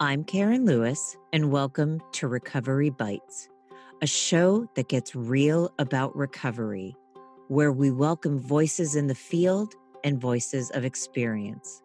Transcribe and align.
I'm 0.00 0.22
Karen 0.22 0.64
Lewis, 0.64 1.16
and 1.32 1.50
welcome 1.50 2.00
to 2.12 2.28
Recovery 2.28 2.88
Bites, 2.88 3.48
a 4.00 4.06
show 4.06 4.70
that 4.76 4.88
gets 4.88 5.16
real 5.16 5.72
about 5.80 6.14
recovery, 6.14 6.94
where 7.48 7.72
we 7.72 7.90
welcome 7.90 8.38
voices 8.38 8.94
in 8.94 9.08
the 9.08 9.16
field 9.16 9.74
and 10.04 10.20
voices 10.20 10.70
of 10.70 10.84
experience. 10.84 11.82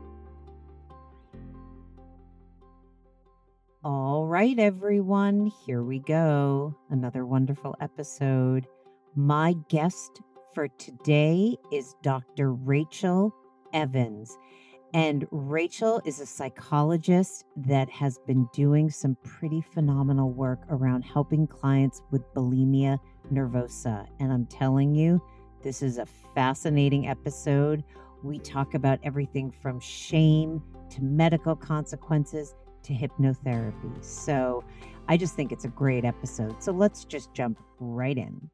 All 3.82 4.26
right, 4.26 4.58
everyone, 4.58 5.50
here 5.64 5.82
we 5.82 6.00
go. 6.00 6.76
Another 6.90 7.24
wonderful 7.24 7.74
episode. 7.80 8.66
My 9.16 9.54
guest 9.70 10.20
for 10.52 10.68
today 10.68 11.56
is 11.72 11.94
Dr. 12.02 12.52
Rachel 12.52 13.34
Evans. 13.72 14.36
And 14.92 15.26
Rachel 15.30 16.02
is 16.04 16.20
a 16.20 16.26
psychologist 16.26 17.46
that 17.56 17.88
has 17.88 18.18
been 18.26 18.46
doing 18.52 18.90
some 18.90 19.16
pretty 19.24 19.62
phenomenal 19.62 20.30
work 20.30 20.60
around 20.68 21.00
helping 21.00 21.46
clients 21.46 22.02
with 22.10 22.20
bulimia 22.34 22.98
nervosa. 23.32 24.06
And 24.18 24.30
I'm 24.30 24.44
telling 24.44 24.94
you, 24.94 25.22
this 25.62 25.80
is 25.80 25.96
a 25.96 26.04
fascinating 26.34 27.08
episode. 27.08 27.82
We 28.22 28.40
talk 28.40 28.74
about 28.74 28.98
everything 29.02 29.50
from 29.50 29.80
shame 29.80 30.62
to 30.90 31.02
medical 31.02 31.56
consequences 31.56 32.54
to 32.82 32.92
hypnotherapy. 32.92 34.04
So 34.04 34.64
I 35.08 35.16
just 35.16 35.34
think 35.34 35.52
it's 35.52 35.64
a 35.64 35.68
great 35.68 36.04
episode. 36.04 36.62
So 36.62 36.72
let's 36.72 37.04
just 37.04 37.32
jump 37.34 37.58
right 37.78 38.16
in. 38.16 38.50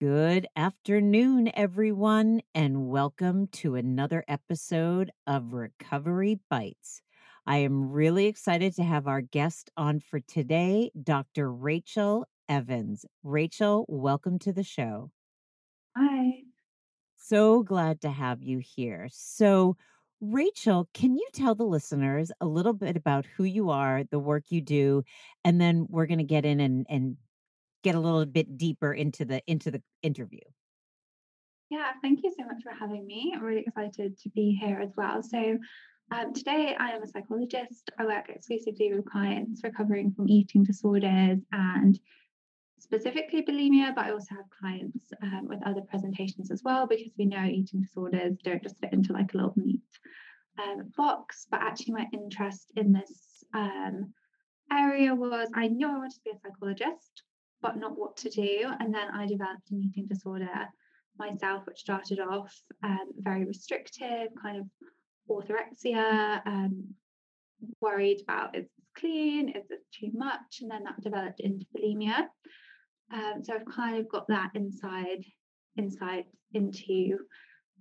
Good 0.00 0.46
afternoon, 0.56 1.50
everyone, 1.54 2.42
and 2.54 2.88
welcome 2.88 3.46
to 3.52 3.76
another 3.76 4.24
episode 4.28 5.10
of 5.26 5.52
Recovery 5.52 6.40
Bites. 6.50 7.00
I 7.46 7.58
am 7.58 7.90
really 7.90 8.26
excited 8.26 8.74
to 8.76 8.82
have 8.82 9.06
our 9.06 9.20
guest 9.20 9.70
on 9.76 10.00
for 10.00 10.20
today, 10.20 10.90
Dr. 11.02 11.52
Rachel 11.52 12.26
Evans. 12.48 13.04
Rachel, 13.22 13.84
welcome 13.88 14.38
to 14.40 14.52
the 14.52 14.62
show. 14.62 15.10
Hi. 15.96 16.42
So 17.16 17.62
glad 17.62 18.00
to 18.02 18.10
have 18.10 18.42
you 18.42 18.58
here. 18.58 19.08
So, 19.10 19.76
Rachel, 20.20 20.88
can 20.94 21.16
you 21.16 21.26
tell 21.32 21.54
the 21.54 21.64
listeners 21.64 22.32
a 22.40 22.46
little 22.46 22.72
bit 22.72 22.96
about 22.96 23.26
who 23.36 23.44
you 23.44 23.70
are, 23.70 24.04
the 24.10 24.18
work 24.18 24.44
you 24.48 24.60
do, 24.60 25.02
and 25.44 25.60
then 25.60 25.86
we're 25.90 26.06
going 26.06 26.18
to 26.18 26.24
get 26.24 26.44
in 26.44 26.60
and, 26.60 26.86
and 26.88 27.16
get 27.82 27.94
a 27.94 28.00
little 28.00 28.24
bit 28.24 28.56
deeper 28.56 28.92
into 28.92 29.24
the 29.24 29.42
into 29.46 29.70
the 29.70 29.82
interview. 30.02 30.40
Yeah, 31.70 31.92
thank 32.02 32.20
you 32.22 32.32
so 32.38 32.44
much 32.44 32.62
for 32.62 32.72
having 32.72 33.06
me. 33.06 33.32
I'm 33.34 33.42
really 33.42 33.64
excited 33.66 34.18
to 34.18 34.28
be 34.30 34.58
here 34.60 34.80
as 34.80 34.92
well. 34.96 35.22
So, 35.22 35.58
um, 36.10 36.32
today 36.32 36.76
I 36.78 36.90
am 36.90 37.02
a 37.02 37.06
psychologist. 37.06 37.90
I 37.98 38.04
work 38.04 38.28
exclusively 38.28 38.92
with 38.92 39.04
clients 39.06 39.62
recovering 39.64 40.12
from 40.12 40.28
eating 40.28 40.62
disorders 40.64 41.38
and 41.52 41.98
specifically 42.84 43.42
bulimia, 43.42 43.94
but 43.94 44.04
I 44.04 44.10
also 44.10 44.34
have 44.34 44.58
clients 44.60 45.10
um, 45.22 45.48
with 45.48 45.66
other 45.66 45.80
presentations 45.80 46.50
as 46.50 46.62
well 46.62 46.86
because 46.86 47.12
we 47.18 47.24
know 47.24 47.44
eating 47.44 47.80
disorders 47.80 48.36
don't 48.44 48.62
just 48.62 48.78
fit 48.78 48.92
into 48.92 49.12
like 49.12 49.32
a 49.32 49.36
little 49.38 49.54
neat 49.56 49.80
um, 50.62 50.92
box. 50.96 51.46
But 51.50 51.62
actually, 51.62 51.94
my 51.94 52.06
interest 52.12 52.72
in 52.76 52.92
this 52.92 53.42
um, 53.54 54.12
area 54.70 55.14
was 55.14 55.48
I 55.54 55.68
knew 55.68 55.88
I 55.88 55.98
wanted 55.98 56.12
to 56.12 56.20
be 56.24 56.30
a 56.30 56.38
psychologist, 56.38 57.22
but 57.62 57.78
not 57.78 57.98
what 57.98 58.16
to 58.18 58.30
do. 58.30 58.70
And 58.78 58.94
then 58.94 59.08
I 59.12 59.26
developed 59.26 59.70
an 59.70 59.82
eating 59.82 60.06
disorder 60.06 60.68
myself, 61.18 61.66
which 61.66 61.80
started 61.80 62.20
off 62.20 62.54
um, 62.82 63.08
very 63.18 63.44
restrictive, 63.46 64.28
kind 64.42 64.58
of 64.58 64.66
orthorexia, 65.30 66.46
um, 66.46 66.84
worried 67.80 68.20
about 68.22 68.54
is 68.54 68.64
this 68.64 68.86
clean, 68.98 69.48
is 69.48 69.66
this 69.68 69.84
too 69.98 70.10
much? 70.12 70.60
And 70.60 70.70
then 70.70 70.84
that 70.84 71.00
developed 71.00 71.40
into 71.40 71.64
bulimia. 71.74 72.26
Um, 73.12 73.42
so 73.42 73.54
I've 73.54 73.66
kind 73.66 73.98
of 73.98 74.08
got 74.08 74.26
that 74.28 74.50
inside 74.54 75.24
insight 75.76 76.26
into 76.52 77.18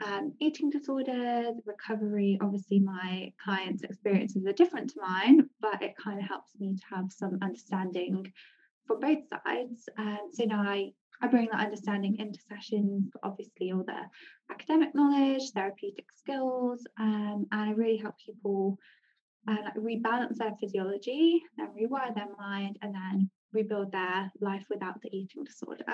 um, 0.03 0.33
eating 0.39 0.69
disorders, 0.69 1.55
recovery. 1.65 2.37
Obviously, 2.41 2.79
my 2.79 3.31
clients' 3.43 3.83
experiences 3.83 4.45
are 4.45 4.53
different 4.53 4.89
to 4.91 5.01
mine, 5.01 5.49
but 5.61 5.81
it 5.81 5.93
kind 6.03 6.19
of 6.19 6.25
helps 6.25 6.51
me 6.59 6.75
to 6.75 6.95
have 6.95 7.11
some 7.11 7.37
understanding 7.41 8.31
from 8.87 8.99
both 8.99 9.19
sides. 9.29 9.87
Um, 9.97 10.29
so 10.31 10.45
now 10.45 10.61
I, 10.61 10.91
I 11.21 11.27
bring 11.27 11.47
that 11.51 11.65
understanding 11.65 12.17
into 12.19 12.39
sessions, 12.49 13.11
obviously 13.23 13.71
all 13.71 13.83
the 13.85 14.01
academic 14.51 14.93
knowledge, 14.93 15.51
therapeutic 15.51 16.05
skills, 16.11 16.85
um, 16.99 17.45
and 17.51 17.61
I 17.61 17.71
really 17.71 17.97
help 17.97 18.15
people 18.17 18.77
uh, 19.47 19.57
like 19.63 19.75
rebalance 19.75 20.37
their 20.37 20.53
physiology, 20.59 21.41
then 21.57 21.67
rewire 21.69 22.13
their 22.15 22.29
mind, 22.37 22.77
and 22.81 22.93
then 22.93 23.29
rebuild 23.53 23.91
their 23.91 24.31
life 24.39 24.65
without 24.69 25.01
the 25.01 25.15
eating 25.15 25.43
disorder. 25.43 25.85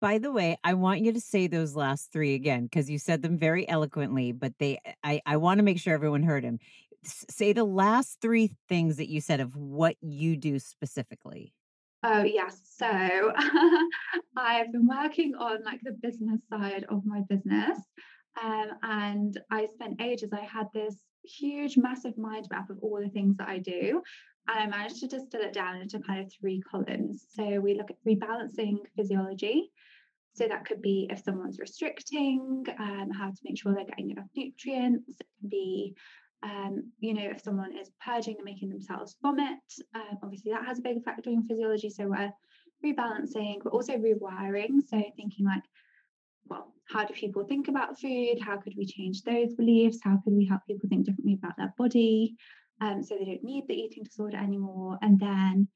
By 0.00 0.18
the 0.18 0.32
way, 0.32 0.58
I 0.64 0.74
want 0.74 1.00
you 1.00 1.12
to 1.12 1.20
say 1.20 1.46
those 1.46 1.76
last 1.76 2.10
three 2.12 2.34
again 2.34 2.64
because 2.64 2.90
you 2.90 2.98
said 2.98 3.22
them 3.22 3.38
very 3.38 3.68
eloquently, 3.68 4.32
but 4.32 4.52
they 4.58 4.80
I, 5.04 5.22
I 5.24 5.36
want 5.36 5.58
to 5.58 5.64
make 5.64 5.78
sure 5.78 5.94
everyone 5.94 6.24
heard 6.24 6.44
them 6.44 6.58
say 7.04 7.52
the 7.52 7.64
last 7.64 8.18
three 8.20 8.52
things 8.68 8.96
that 8.96 9.08
you 9.08 9.20
said 9.20 9.40
of 9.40 9.56
what 9.56 9.96
you 10.00 10.36
do 10.36 10.58
specifically. 10.58 11.52
Oh 12.02 12.22
yes. 12.24 12.60
So 12.76 13.32
I've 14.36 14.72
been 14.72 14.88
working 14.88 15.34
on 15.36 15.62
like 15.62 15.80
the 15.82 15.92
business 15.92 16.40
side 16.50 16.84
of 16.88 17.04
my 17.04 17.20
business. 17.28 17.78
Um, 18.42 18.70
and 18.82 19.40
I 19.50 19.66
spent 19.66 20.00
ages, 20.00 20.30
I 20.32 20.40
had 20.40 20.66
this 20.74 20.96
huge, 21.24 21.76
massive 21.76 22.16
mind 22.18 22.48
map 22.50 22.70
of 22.70 22.78
all 22.80 23.00
the 23.00 23.08
things 23.08 23.36
that 23.36 23.48
I 23.48 23.58
do. 23.58 24.02
And 24.48 24.58
I 24.58 24.66
managed 24.66 25.00
to 25.00 25.06
distill 25.06 25.42
it 25.42 25.52
down 25.52 25.76
into 25.76 26.00
kind 26.00 26.20
of 26.20 26.32
three 26.32 26.60
columns. 26.60 27.26
So 27.34 27.60
we 27.60 27.74
look 27.74 27.90
at 27.90 28.04
rebalancing 28.06 28.78
physiology. 28.96 29.70
So 30.34 30.48
that 30.48 30.64
could 30.64 30.80
be 30.80 31.08
if 31.10 31.22
someone's 31.22 31.58
restricting, 31.58 32.64
um, 32.78 33.10
how 33.10 33.30
to 33.30 33.38
make 33.44 33.58
sure 33.58 33.74
they're 33.74 33.84
getting 33.84 34.10
enough 34.10 34.28
nutrients. 34.34 35.10
It 35.20 35.26
can 35.40 35.48
be 35.48 35.94
um, 36.42 36.90
you 36.98 37.14
know, 37.14 37.28
if 37.30 37.40
someone 37.40 37.76
is 37.76 37.90
purging 38.04 38.36
and 38.36 38.44
making 38.44 38.68
themselves 38.68 39.16
vomit, 39.22 39.58
um, 39.94 40.18
obviously 40.22 40.52
that 40.52 40.64
has 40.64 40.78
a 40.78 40.82
big 40.82 40.96
effect 40.96 41.26
on 41.26 41.46
physiology. 41.46 41.88
So 41.88 42.08
we're 42.08 42.32
rebalancing, 42.84 43.58
but 43.62 43.72
also 43.72 43.92
rewiring. 43.92 44.80
So 44.88 45.02
thinking 45.16 45.46
like, 45.46 45.62
well, 46.46 46.74
how 46.88 47.04
do 47.04 47.14
people 47.14 47.44
think 47.44 47.68
about 47.68 48.00
food? 48.00 48.40
How 48.40 48.56
could 48.56 48.74
we 48.76 48.86
change 48.86 49.22
those 49.22 49.54
beliefs? 49.54 50.00
How 50.02 50.18
could 50.24 50.32
we 50.32 50.44
help 50.44 50.62
people 50.66 50.88
think 50.88 51.06
differently 51.06 51.34
about 51.34 51.56
their 51.56 51.72
body? 51.78 52.36
Um, 52.82 53.00
so 53.02 53.16
they 53.16 53.24
don't 53.24 53.44
need 53.44 53.64
the 53.68 53.74
eating 53.74 54.02
disorder 54.02 54.36
anymore. 54.36 54.98
And 55.02 55.18
then 55.20 55.68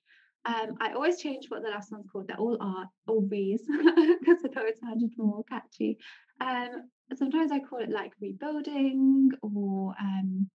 um, 0.45 0.75
I 0.81 0.93
always 0.93 1.21
change 1.21 1.47
what 1.49 1.63
the 1.63 1.71
last 1.71 1.93
one's 1.93 2.07
called. 2.11 2.27
They're 2.27 2.37
all 2.37 2.59
art, 2.61 2.89
all 3.07 3.25
V's, 3.25 3.63
because 3.67 4.43
I 4.45 4.49
thought 4.49 4.67
it 4.67 4.81
sounded 4.81 5.13
more 5.17 5.45
catchy. 5.49 5.99
Um, 6.41 6.89
sometimes 7.15 7.53
I 7.53 7.61
call 7.61 7.79
it 7.79 7.91
like 7.91 8.13
rebuilding 8.21 9.31
or 9.41 9.95
um, 10.01 10.51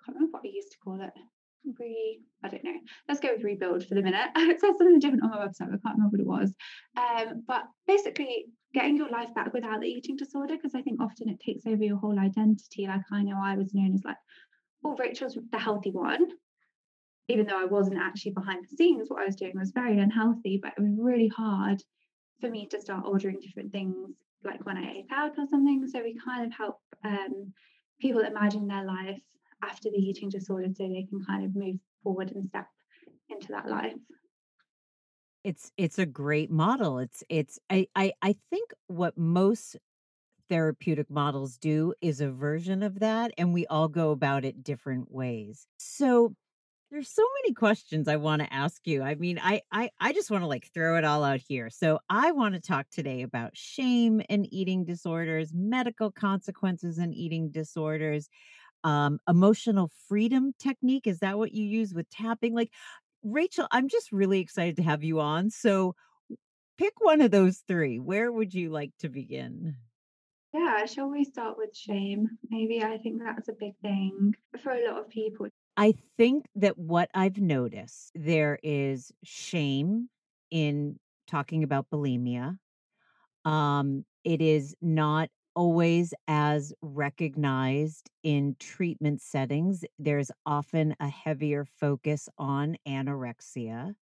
I 0.00 0.06
can't 0.06 0.14
remember 0.16 0.32
what 0.32 0.42
we 0.44 0.50
used 0.50 0.70
to 0.72 0.78
call 0.78 1.00
it. 1.00 1.10
re 1.78 2.20
I 2.44 2.48
don't 2.48 2.64
know. 2.64 2.78
Let's 3.08 3.20
go 3.20 3.30
with 3.34 3.42
rebuild 3.42 3.84
for 3.84 3.96
the 3.96 4.02
minute. 4.02 4.30
it 4.36 4.60
says 4.60 4.78
something 4.78 5.00
different 5.00 5.24
on 5.24 5.30
my 5.30 5.38
website. 5.38 5.74
I 5.74 5.82
can't 5.84 5.98
remember 5.98 6.18
what 6.18 6.20
it 6.20 6.26
was. 6.26 6.54
Um, 6.96 7.42
but 7.48 7.64
basically, 7.88 8.46
getting 8.74 8.96
your 8.96 9.10
life 9.10 9.34
back 9.34 9.52
without 9.52 9.80
the 9.80 9.88
eating 9.88 10.16
disorder, 10.16 10.54
because 10.54 10.76
I 10.76 10.82
think 10.82 11.00
often 11.00 11.28
it 11.28 11.40
takes 11.44 11.66
over 11.66 11.82
your 11.82 11.98
whole 11.98 12.18
identity. 12.18 12.86
Like 12.86 13.02
I 13.12 13.22
know 13.22 13.40
I 13.42 13.56
was 13.56 13.74
known 13.74 13.94
as 13.94 14.02
like, 14.04 14.16
oh, 14.84 14.96
Rachel's 14.96 15.38
the 15.52 15.58
healthy 15.58 15.90
one, 15.90 16.26
even 17.28 17.46
though 17.46 17.60
I 17.60 17.66
wasn't 17.66 17.98
actually 17.98 18.32
behind 18.32 18.64
the 18.64 18.76
scenes. 18.76 19.08
What 19.08 19.22
I 19.22 19.26
was 19.26 19.36
doing 19.36 19.52
was 19.54 19.72
very 19.72 19.98
unhealthy, 19.98 20.58
but 20.62 20.72
it 20.76 20.80
was 20.80 20.96
really 20.98 21.28
hard 21.28 21.82
for 22.40 22.50
me 22.50 22.66
to 22.68 22.80
start 22.80 23.04
ordering 23.06 23.40
different 23.40 23.72
things, 23.72 24.14
like 24.44 24.64
when 24.64 24.76
I 24.76 24.90
ate 24.90 25.06
out 25.12 25.38
or 25.38 25.46
something. 25.48 25.86
So 25.88 26.02
we 26.02 26.18
kind 26.24 26.46
of 26.46 26.52
help 26.56 26.80
um, 27.04 27.52
people 28.00 28.22
imagine 28.22 28.66
their 28.66 28.84
life 28.84 29.20
after 29.62 29.90
the 29.90 29.98
eating 29.98 30.28
disorder 30.28 30.68
so 30.74 30.88
they 30.88 31.06
can 31.08 31.24
kind 31.26 31.44
of 31.44 31.54
move 31.54 31.76
forward 32.02 32.32
and 32.32 32.48
step 32.48 32.66
into 33.28 33.48
that 33.48 33.68
life 33.68 33.94
it's 35.44 35.72
it's 35.76 35.98
a 35.98 36.06
great 36.06 36.50
model 36.50 36.98
it's 36.98 37.22
it's 37.28 37.58
i 37.70 37.86
i, 37.94 38.12
I 38.22 38.36
think 38.50 38.72
what 38.88 39.16
most 39.16 39.76
therapeutic 40.50 41.10
models 41.10 41.56
do 41.56 41.94
is 42.02 42.20
a 42.20 42.30
version 42.30 42.82
of 42.82 42.98
that 42.98 43.32
and 43.38 43.54
we 43.54 43.66
all 43.66 43.88
go 43.88 44.10
about 44.10 44.44
it 44.44 44.62
different 44.62 45.10
ways 45.10 45.66
so 45.78 46.34
there's 46.90 47.08
so 47.08 47.24
many 47.42 47.54
questions 47.54 48.08
I 48.08 48.16
want 48.16 48.42
to 48.42 48.52
ask 48.52 48.84
you. 48.84 49.00
I 49.00 49.14
mean, 49.14 49.38
I 49.40 49.62
I 49.70 49.90
I 50.00 50.12
just 50.12 50.28
want 50.28 50.42
to 50.42 50.48
like 50.48 50.68
throw 50.74 50.96
it 50.96 51.04
all 51.04 51.22
out 51.22 51.38
here. 51.38 51.70
So 51.70 52.00
I 52.10 52.32
want 52.32 52.56
to 52.56 52.60
talk 52.60 52.86
today 52.90 53.22
about 53.22 53.56
shame 53.56 54.20
and 54.28 54.52
eating 54.52 54.84
disorders, 54.84 55.52
medical 55.54 56.10
consequences 56.10 56.98
and 56.98 57.14
eating 57.14 57.50
disorders 57.52 58.28
um, 58.84 59.18
emotional 59.28 59.90
freedom 60.08 60.52
technique. 60.58 61.06
Is 61.06 61.20
that 61.20 61.38
what 61.38 61.52
you 61.52 61.64
use 61.64 61.94
with 61.94 62.08
tapping? 62.10 62.54
Like, 62.54 62.70
Rachel, 63.22 63.66
I'm 63.70 63.88
just 63.88 64.12
really 64.12 64.40
excited 64.40 64.76
to 64.76 64.82
have 64.82 65.04
you 65.04 65.20
on. 65.20 65.50
So 65.50 65.94
pick 66.78 66.94
one 66.98 67.20
of 67.20 67.30
those 67.30 67.62
three. 67.68 67.98
Where 67.98 68.32
would 68.32 68.54
you 68.54 68.70
like 68.70 68.92
to 69.00 69.08
begin? 69.08 69.76
Yeah, 70.52 70.84
shall 70.86 71.08
we 71.08 71.24
start 71.24 71.56
with 71.56 71.76
shame? 71.76 72.38
Maybe 72.50 72.82
I 72.82 72.98
think 72.98 73.22
that's 73.22 73.48
a 73.48 73.52
big 73.52 73.74
thing 73.82 74.34
for 74.60 74.72
a 74.72 74.88
lot 74.88 74.98
of 74.98 75.08
people. 75.08 75.48
I 75.76 75.94
think 76.16 76.46
that 76.56 76.76
what 76.76 77.08
I've 77.14 77.38
noticed, 77.38 78.10
there 78.14 78.58
is 78.62 79.12
shame 79.22 80.08
in 80.50 80.98
talking 81.28 81.62
about 81.62 81.86
bulimia. 81.90 82.58
Um, 83.44 84.04
it 84.24 84.42
is 84.42 84.74
not 84.82 85.28
always 85.54 86.12
as 86.28 86.72
recognized 86.82 88.10
in 88.22 88.56
treatment 88.58 89.22
settings. 89.22 89.84
There's 89.98 90.30
often 90.44 90.94
a 91.00 91.08
heavier 91.08 91.64
focus 91.64 92.28
on 92.38 92.76
anorexia. 92.86 93.94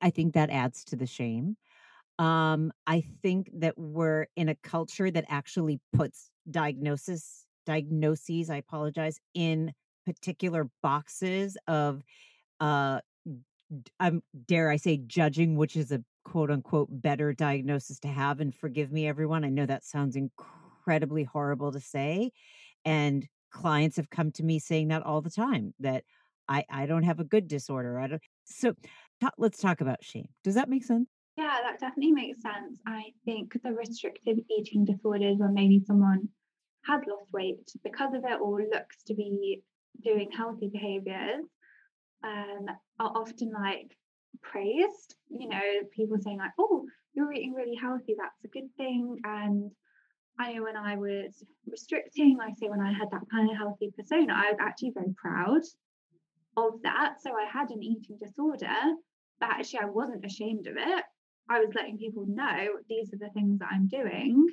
I 0.00 0.10
think 0.10 0.34
that 0.34 0.50
adds 0.50 0.84
to 0.86 0.96
the 0.96 1.06
shame. 1.06 1.56
Um, 2.20 2.70
I 2.86 3.02
think 3.22 3.50
that 3.54 3.78
we're 3.78 4.26
in 4.36 4.50
a 4.50 4.54
culture 4.56 5.10
that 5.10 5.24
actually 5.28 5.80
puts 5.94 6.30
diagnosis 6.50 7.46
diagnoses, 7.66 8.50
I 8.50 8.56
apologize, 8.56 9.18
in 9.34 9.72
particular 10.04 10.68
boxes 10.82 11.56
of 11.66 12.02
uh 12.60 13.00
I'm 13.98 14.22
dare 14.46 14.70
I 14.70 14.76
say 14.76 14.98
judging 15.06 15.56
which 15.56 15.76
is 15.76 15.92
a 15.92 16.02
quote 16.24 16.50
unquote 16.50 16.88
better 16.90 17.32
diagnosis 17.32 17.98
to 18.00 18.08
have 18.08 18.40
and 18.40 18.54
forgive 18.54 18.92
me 18.92 19.08
everyone. 19.08 19.44
I 19.44 19.48
know 19.48 19.66
that 19.66 19.84
sounds 19.84 20.16
incredibly 20.16 21.24
horrible 21.24 21.72
to 21.72 21.80
say. 21.80 22.32
And 22.84 23.26
clients 23.50 23.96
have 23.96 24.10
come 24.10 24.30
to 24.32 24.42
me 24.42 24.58
saying 24.58 24.88
that 24.88 25.04
all 25.04 25.22
the 25.22 25.30
time 25.30 25.74
that 25.80 26.04
I, 26.48 26.64
I 26.68 26.86
don't 26.86 27.04
have 27.04 27.20
a 27.20 27.24
good 27.24 27.48
disorder. 27.48 27.98
I 27.98 28.08
don't. 28.08 28.22
So 28.44 28.74
let's 29.38 29.58
talk 29.58 29.80
about 29.80 30.02
shame. 30.02 30.28
Does 30.44 30.56
that 30.56 30.68
make 30.68 30.84
sense? 30.84 31.08
Yeah, 31.40 31.56
that 31.62 31.80
definitely 31.80 32.12
makes 32.12 32.42
sense. 32.42 32.78
I 32.86 33.14
think 33.24 33.56
the 33.64 33.72
restrictive 33.72 34.36
eating 34.50 34.84
disorders, 34.84 35.38
where 35.38 35.48
maybe 35.48 35.82
someone 35.86 36.28
has 36.84 37.00
lost 37.08 37.32
weight 37.32 37.66
because 37.82 38.12
of 38.12 38.24
it 38.26 38.38
or 38.42 38.60
looks 38.60 39.02
to 39.04 39.14
be 39.14 39.62
doing 40.04 40.30
healthy 40.30 40.68
behaviors, 40.68 41.46
um, 42.22 42.66
are 42.98 43.12
often 43.16 43.50
like 43.52 43.96
praised. 44.42 45.16
You 45.30 45.48
know, 45.48 45.62
people 45.96 46.18
saying 46.20 46.36
like, 46.36 46.50
"Oh, 46.58 46.84
you're 47.14 47.32
eating 47.32 47.54
really 47.54 47.74
healthy. 47.74 48.14
That's 48.18 48.44
a 48.44 48.48
good 48.48 48.68
thing," 48.76 49.18
and 49.24 49.70
I 50.38 50.52
know 50.52 50.64
when 50.64 50.76
I 50.76 50.96
was 50.96 51.42
restricting, 51.66 52.38
I 52.38 52.52
say 52.52 52.68
when 52.68 52.80
I 52.82 52.92
had 52.92 53.10
that 53.12 53.30
kind 53.30 53.50
of 53.50 53.56
healthy 53.56 53.90
persona, 53.96 54.34
I 54.34 54.50
was 54.50 54.58
actually 54.60 54.90
very 54.90 55.14
proud 55.16 55.62
of 56.58 56.82
that. 56.82 57.14
So 57.22 57.30
I 57.34 57.46
had 57.50 57.70
an 57.70 57.82
eating 57.82 58.18
disorder, 58.18 58.76
but 59.40 59.48
actually 59.48 59.80
I 59.80 59.86
wasn't 59.86 60.26
ashamed 60.26 60.66
of 60.66 60.76
it. 60.76 61.04
I 61.50 61.58
was 61.58 61.74
letting 61.74 61.98
people 61.98 62.24
know 62.26 62.68
these 62.88 63.12
are 63.12 63.18
the 63.18 63.30
things 63.30 63.58
that 63.58 63.68
I'm 63.72 63.88
doing 63.88 64.46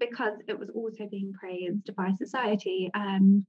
because 0.00 0.34
it 0.48 0.58
was 0.58 0.68
also 0.70 1.06
being 1.08 1.32
praised 1.32 1.94
by 1.96 2.12
society. 2.12 2.90
Um, 2.92 3.46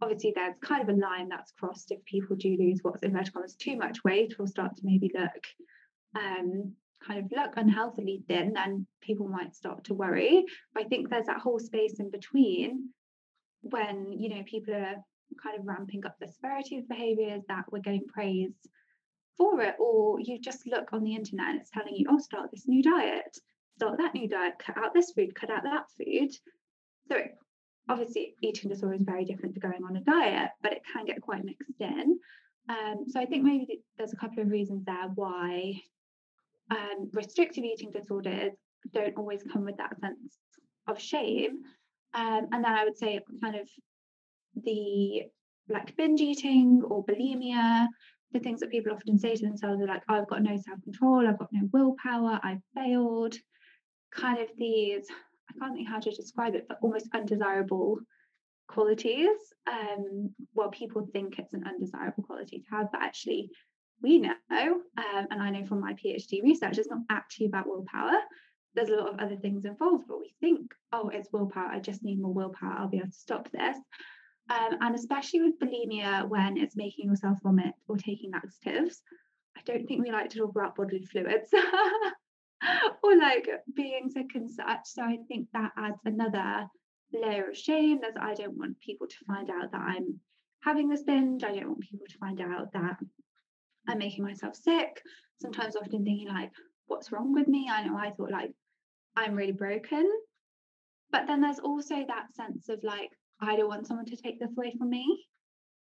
obviously, 0.00 0.32
there's 0.34 0.54
kind 0.62 0.82
of 0.82 0.94
a 0.94 0.98
line 0.98 1.28
that's 1.30 1.52
crossed 1.52 1.90
if 1.90 2.04
people 2.04 2.36
do 2.36 2.56
lose 2.58 2.80
what's 2.82 3.02
inverted 3.02 3.32
commas 3.32 3.56
too 3.56 3.76
much 3.76 4.04
weight 4.04 4.34
or 4.38 4.46
start 4.46 4.76
to 4.76 4.82
maybe 4.84 5.10
look 5.14 5.30
um, 6.14 6.74
kind 7.06 7.24
of 7.24 7.32
look 7.34 7.54
unhealthily 7.56 8.22
thin, 8.28 8.52
then 8.52 8.86
people 9.00 9.26
might 9.26 9.54
start 9.54 9.84
to 9.84 9.94
worry. 9.94 10.44
I 10.76 10.84
think 10.84 11.08
there's 11.08 11.26
that 11.26 11.40
whole 11.40 11.58
space 11.58 11.98
in 11.98 12.10
between 12.10 12.90
when 13.62 14.12
you 14.12 14.28
know 14.28 14.42
people 14.44 14.74
are 14.74 14.96
kind 15.42 15.58
of 15.58 15.66
ramping 15.66 16.04
up 16.04 16.16
the 16.20 16.28
severity 16.28 16.78
of 16.78 16.88
behaviors 16.88 17.42
that 17.48 17.64
we're 17.70 17.78
getting 17.78 18.06
praised 18.06 18.68
for 19.36 19.60
it, 19.60 19.74
or 19.78 20.20
you 20.20 20.38
just 20.38 20.66
look 20.66 20.92
on 20.92 21.04
the 21.04 21.14
internet 21.14 21.50
and 21.50 21.60
it's 21.60 21.70
telling 21.70 21.94
you, 21.94 22.06
oh, 22.10 22.18
start 22.18 22.50
this 22.50 22.66
new 22.66 22.82
diet, 22.82 23.36
start 23.76 23.98
that 23.98 24.14
new 24.14 24.28
diet, 24.28 24.54
cut 24.58 24.76
out 24.78 24.94
this 24.94 25.12
food, 25.12 25.34
cut 25.34 25.50
out 25.50 25.62
that 25.64 25.84
food. 25.96 26.30
So 27.10 27.16
obviously 27.88 28.34
eating 28.42 28.70
disorder 28.70 28.94
is 28.94 29.02
very 29.02 29.24
different 29.24 29.54
to 29.54 29.60
going 29.60 29.84
on 29.84 29.96
a 29.96 30.00
diet, 30.00 30.50
but 30.62 30.72
it 30.72 30.82
can 30.92 31.04
get 31.04 31.20
quite 31.20 31.44
mixed 31.44 31.80
in. 31.80 32.18
Um, 32.68 33.04
so 33.08 33.20
I 33.20 33.26
think 33.26 33.44
maybe 33.44 33.82
there's 33.98 34.12
a 34.12 34.16
couple 34.16 34.42
of 34.42 34.50
reasons 34.50 34.84
there 34.84 35.08
why 35.14 35.80
um, 36.70 37.10
restrictive 37.12 37.64
eating 37.64 37.90
disorders 37.90 38.52
don't 38.94 39.16
always 39.16 39.42
come 39.52 39.64
with 39.64 39.76
that 39.78 39.98
sense 40.00 40.38
of 40.86 41.00
shame. 41.00 41.62
Um, 42.14 42.48
and 42.52 42.64
then 42.64 42.72
I 42.72 42.84
would 42.84 42.96
say 42.96 43.20
kind 43.42 43.56
of 43.56 43.68
the 44.62 45.22
like 45.68 45.96
binge 45.96 46.20
eating 46.20 46.82
or 46.84 47.04
bulimia, 47.04 47.86
the 48.32 48.40
things 48.40 48.60
that 48.60 48.70
people 48.70 48.92
often 48.92 49.18
say 49.18 49.34
to 49.34 49.46
themselves 49.46 49.80
are 49.80 49.86
like, 49.86 50.02
oh, 50.08 50.14
I've 50.14 50.28
got 50.28 50.42
no 50.42 50.56
self 50.56 50.82
control, 50.82 51.26
I've 51.26 51.38
got 51.38 51.52
no 51.52 51.68
willpower, 51.72 52.40
I've 52.42 52.62
failed. 52.74 53.36
Kind 54.14 54.38
of 54.38 54.48
these, 54.58 55.06
I 55.50 55.58
can't 55.58 55.74
think 55.74 55.88
how 55.88 55.98
to 55.98 56.10
describe 56.10 56.54
it, 56.54 56.66
but 56.68 56.78
almost 56.82 57.08
undesirable 57.14 57.98
qualities. 58.68 59.36
Um, 59.70 60.34
well, 60.54 60.70
people 60.70 61.08
think 61.12 61.38
it's 61.38 61.54
an 61.54 61.64
undesirable 61.66 62.22
quality 62.24 62.58
to 62.60 62.76
have, 62.76 62.88
but 62.92 63.02
actually, 63.02 63.50
we 64.02 64.18
know, 64.18 64.34
um, 64.50 65.26
and 65.30 65.40
I 65.40 65.50
know 65.50 65.64
from 65.64 65.80
my 65.80 65.94
PhD 65.94 66.42
research, 66.42 66.78
it's 66.78 66.90
not 66.90 67.00
actually 67.08 67.46
about 67.46 67.68
willpower. 67.68 68.18
There's 68.74 68.88
a 68.88 68.96
lot 68.96 69.12
of 69.12 69.20
other 69.20 69.36
things 69.36 69.64
involved, 69.64 70.04
but 70.08 70.18
we 70.18 70.34
think, 70.40 70.72
oh, 70.92 71.10
it's 71.10 71.32
willpower. 71.32 71.68
I 71.68 71.78
just 71.78 72.02
need 72.02 72.20
more 72.20 72.32
willpower. 72.32 72.74
I'll 72.78 72.88
be 72.88 72.98
able 72.98 73.08
to 73.08 73.12
stop 73.12 73.50
this. 73.50 73.76
Um, 74.50 74.76
and 74.80 74.94
especially 74.94 75.42
with 75.42 75.58
bulimia, 75.58 76.28
when 76.28 76.56
it's 76.56 76.76
making 76.76 77.06
yourself 77.06 77.38
vomit 77.42 77.74
or 77.88 77.96
taking 77.96 78.32
laxatives, 78.32 79.02
I 79.56 79.60
don't 79.64 79.86
think 79.86 80.02
we 80.02 80.10
like 80.10 80.30
to 80.30 80.38
talk 80.38 80.50
about 80.50 80.74
bodily 80.76 81.04
fluids 81.04 81.50
or 83.02 83.16
like 83.16 83.48
being 83.74 84.10
sick 84.10 84.30
and 84.34 84.50
such. 84.50 84.80
So 84.86 85.02
I 85.02 85.18
think 85.28 85.48
that 85.52 85.72
adds 85.76 86.00
another 86.04 86.66
layer 87.12 87.50
of 87.50 87.56
shame. 87.56 88.00
There's 88.00 88.14
I 88.20 88.34
don't 88.34 88.58
want 88.58 88.80
people 88.80 89.06
to 89.06 89.24
find 89.26 89.50
out 89.50 89.72
that 89.72 89.80
I'm 89.80 90.18
having 90.62 90.88
this 90.88 91.02
binge. 91.02 91.44
I 91.44 91.52
don't 91.52 91.68
want 91.68 91.80
people 91.80 92.06
to 92.08 92.18
find 92.18 92.40
out 92.40 92.72
that 92.72 92.96
I'm 93.88 93.98
making 93.98 94.24
myself 94.24 94.56
sick. 94.56 95.02
Sometimes 95.40 95.76
often 95.76 96.04
thinking 96.04 96.28
like, 96.28 96.50
what's 96.86 97.12
wrong 97.12 97.32
with 97.32 97.48
me? 97.48 97.68
I 97.70 97.86
know 97.86 97.96
I 97.96 98.10
thought 98.10 98.30
like 98.30 98.52
I'm 99.16 99.34
really 99.34 99.52
broken. 99.52 100.08
But 101.10 101.26
then 101.26 101.40
there's 101.42 101.58
also 101.58 101.96
that 102.06 102.34
sense 102.34 102.68
of 102.68 102.82
like, 102.82 103.10
I 103.42 103.56
don't 103.56 103.68
want 103.68 103.86
someone 103.86 104.06
to 104.06 104.16
take 104.16 104.38
this 104.38 104.56
away 104.56 104.74
from 104.78 104.90
me 104.90 105.26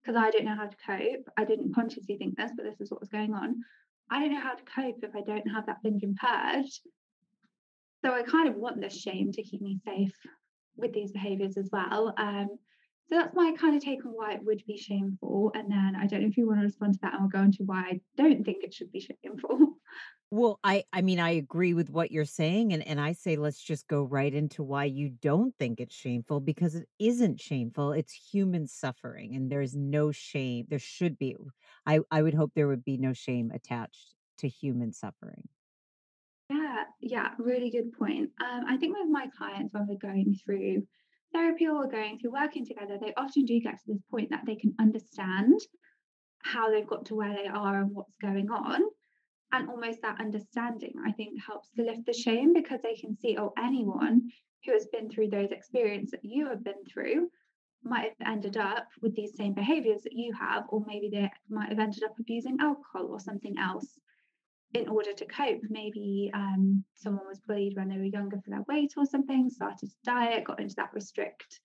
because 0.03 0.17
I 0.17 0.31
don't 0.31 0.45
know 0.45 0.55
how 0.55 0.67
to 0.67 0.77
cope. 0.87 1.29
I 1.37 1.45
didn't 1.45 1.75
consciously 1.75 2.17
think 2.17 2.37
this, 2.37 2.53
but 2.57 2.65
this 2.65 2.81
is 2.81 2.91
what 2.91 3.01
was 3.01 3.09
going 3.09 3.35
on. 3.35 3.57
I 4.11 4.21
don't 4.21 4.33
know 4.33 4.41
how 4.41 4.55
to 4.55 4.63
cope 4.65 5.03
if 5.03 5.15
I 5.15 5.21
don't 5.21 5.49
have 5.49 5.67
that 5.67 5.83
binge 5.83 6.03
and 6.03 6.17
purge. 6.17 6.81
So 8.05 8.13
I 8.13 8.23
kind 8.23 8.49
of 8.49 8.57
want 8.57 8.81
this 8.81 8.99
shame 8.99 9.33
to 9.33 9.43
keep 9.43 9.61
me 9.61 9.79
safe 9.85 10.15
with 10.77 10.93
these 10.93 11.13
behaviors 11.13 11.57
as 11.59 11.69
well. 11.71 12.15
Um, 12.17 12.49
so 13.11 13.19
that's 13.19 13.35
my 13.35 13.53
kind 13.59 13.77
of 13.77 13.83
take 13.83 14.05
on 14.07 14.13
why 14.13 14.35
it 14.35 14.45
would 14.45 14.63
be 14.67 14.77
shameful. 14.77 15.51
And 15.55 15.71
then 15.71 15.97
I 15.99 16.07
don't 16.07 16.23
know 16.23 16.29
if 16.29 16.37
you 16.37 16.47
want 16.47 16.61
to 16.61 16.65
respond 16.65 16.95
to 16.95 17.01
that 17.03 17.15
and 17.15 17.23
we'll 17.23 17.31
go 17.31 17.43
into 17.43 17.65
why 17.65 17.81
I 17.81 18.01
don't 18.17 18.45
think 18.45 18.63
it 18.63 18.73
should 18.73 18.93
be 18.93 19.01
shameful. 19.01 19.75
Well, 20.33 20.61
I 20.63 20.85
I 20.93 21.03
mean, 21.03 21.19
I 21.19 21.31
agree 21.31 21.75
with 21.75 21.91
what 21.91 22.13
you're 22.13 22.25
saying, 22.25 22.73
and 22.73 22.87
and 22.87 23.01
I 23.01 23.15
say 23.15 23.35
let's 23.35 23.61
just 23.61 23.89
go 23.89 24.05
right 24.05 24.33
into 24.33 24.63
why 24.63 24.85
you 24.85 25.09
don't 25.09 25.53
think 25.59 25.81
it's 25.81 25.95
shameful 25.95 26.39
because 26.39 26.77
it 26.77 26.87
isn't 27.01 27.41
shameful. 27.41 27.91
It's 27.91 28.13
human 28.13 28.69
suffering, 28.69 29.35
and 29.35 29.51
there's 29.51 29.75
no 29.75 30.13
shame. 30.13 30.67
There 30.69 30.79
should 30.79 31.19
be. 31.19 31.37
I 31.85 31.99
I 32.13 32.23
would 32.23 32.35
hope 32.35 32.53
there 32.55 32.69
would 32.69 32.85
be 32.85 32.97
no 32.97 33.13
shame 33.13 33.51
attached 33.53 34.15
to 34.39 34.47
human 34.47 34.93
suffering. 34.93 35.49
Yeah, 36.49 36.85
yeah, 37.01 37.31
really 37.39 37.71
good 37.71 37.93
point. 37.93 38.31
Um, 38.41 38.65
I 38.69 38.77
think 38.77 38.97
with 38.97 39.09
my 39.09 39.27
clients, 39.37 39.75
when 39.75 39.89
we're 39.89 39.97
going 39.97 40.37
through 40.45 40.87
therapy 41.33 41.69
or 41.69 41.87
going 41.89 42.19
through 42.19 42.33
working 42.33 42.67
together, 42.67 42.99
they 43.01 43.15
often 43.17 43.45
do 43.45 43.61
get 43.61 43.79
to 43.79 43.93
this 43.93 44.03
point 44.11 44.31
that 44.31 44.45
they 44.47 44.57
can 44.57 44.75
understand 44.79 45.61
how 46.43 46.71
they've 46.71 46.87
got 46.87 47.07
to 47.07 47.15
where 47.15 47.35
they 47.35 47.47
are 47.47 47.81
and 47.81 47.95
what's 47.95 48.17
going 48.21 48.51
on. 48.51 48.83
And 49.53 49.69
almost 49.69 50.01
that 50.03 50.21
understanding, 50.21 50.95
I 51.05 51.13
think, 51.13 51.43
helps 51.45 51.71
to 51.73 51.83
lift 51.83 52.07
the 52.07 52.13
shame 52.13 52.53
because 52.53 52.81
they 52.83 52.95
can 52.95 53.17
see, 53.17 53.37
oh, 53.37 53.53
anyone 53.59 54.31
who 54.65 54.73
has 54.73 54.87
been 54.93 55.11
through 55.11 55.31
those 55.31 55.51
experiences 55.51 56.13
that 56.13 56.25
you 56.25 56.49
have 56.49 56.63
been 56.63 56.85
through 56.93 57.31
might 57.83 58.13
have 58.19 58.29
ended 58.29 58.57
up 58.57 58.87
with 59.03 59.17
these 59.17 59.37
same 59.37 59.55
behaviors 59.55 60.03
that 60.03 60.13
you 60.13 60.33
have, 60.35 60.65
or 60.69 60.85
maybe 60.87 61.09
they 61.09 61.31
might 61.49 61.71
have 61.71 61.79
ended 61.79 62.05
up 62.05 62.15
abusing 62.19 62.59
alcohol 62.61 63.09
or 63.09 63.19
something 63.19 63.57
else 63.59 63.99
in 64.75 64.89
order 64.89 65.13
to 65.13 65.25
cope. 65.27 65.61
Maybe 65.69 66.31
um, 66.35 66.85
someone 66.95 67.27
was 67.27 67.41
bullied 67.41 67.77
when 67.77 67.89
they 67.89 67.99
were 67.99 68.05
younger 68.05 68.41
for 68.45 68.51
their 68.51 68.65
weight 68.69 68.93
or 68.97 69.05
something, 69.05 69.51
started 69.51 69.91
to 69.91 69.97
diet, 70.05 70.45
got 70.45 70.61
into 70.61 70.77
that 70.77 70.95
restrict 70.95 71.61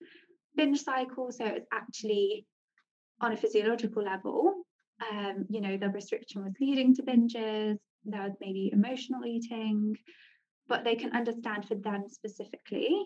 binge 0.56 0.82
cycle. 0.82 1.32
So 1.32 1.46
it's 1.46 1.68
actually 1.74 2.46
on 3.22 3.34
a 3.34 3.38
physiological 3.38 4.04
level, 4.04 4.66
um, 5.12 5.46
you 5.50 5.62
know, 5.62 5.78
the 5.78 5.90
restriction 5.90 6.44
was 6.44 6.54
leading 6.60 6.94
to 6.96 7.04
binges, 7.04 7.78
there 8.06 8.24
was 8.24 8.36
maybe 8.40 8.70
emotional 8.72 9.26
eating, 9.26 9.96
but 10.68 10.84
they 10.84 10.96
can 10.96 11.16
understand 11.16 11.68
for 11.68 11.76
them 11.76 12.06
specifically 12.08 13.06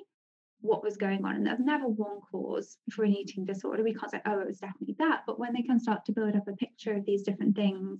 what 0.61 0.83
was 0.83 0.97
going 0.97 1.23
on. 1.25 1.35
And 1.35 1.45
there's 1.45 1.59
never 1.59 1.87
one 1.87 2.19
cause 2.31 2.77
for 2.91 3.03
an 3.03 3.15
eating 3.15 3.45
disorder. 3.45 3.83
We 3.83 3.93
can't 3.93 4.11
say, 4.11 4.21
oh, 4.25 4.39
it 4.39 4.47
was 4.47 4.59
definitely 4.59 4.95
that. 4.99 5.21
But 5.25 5.39
when 5.39 5.53
they 5.53 5.61
can 5.61 5.79
start 5.79 6.05
to 6.05 6.11
build 6.11 6.35
up 6.35 6.47
a 6.47 6.53
picture 6.53 6.93
of 6.93 7.05
these 7.05 7.23
different 7.23 7.55
things 7.55 7.99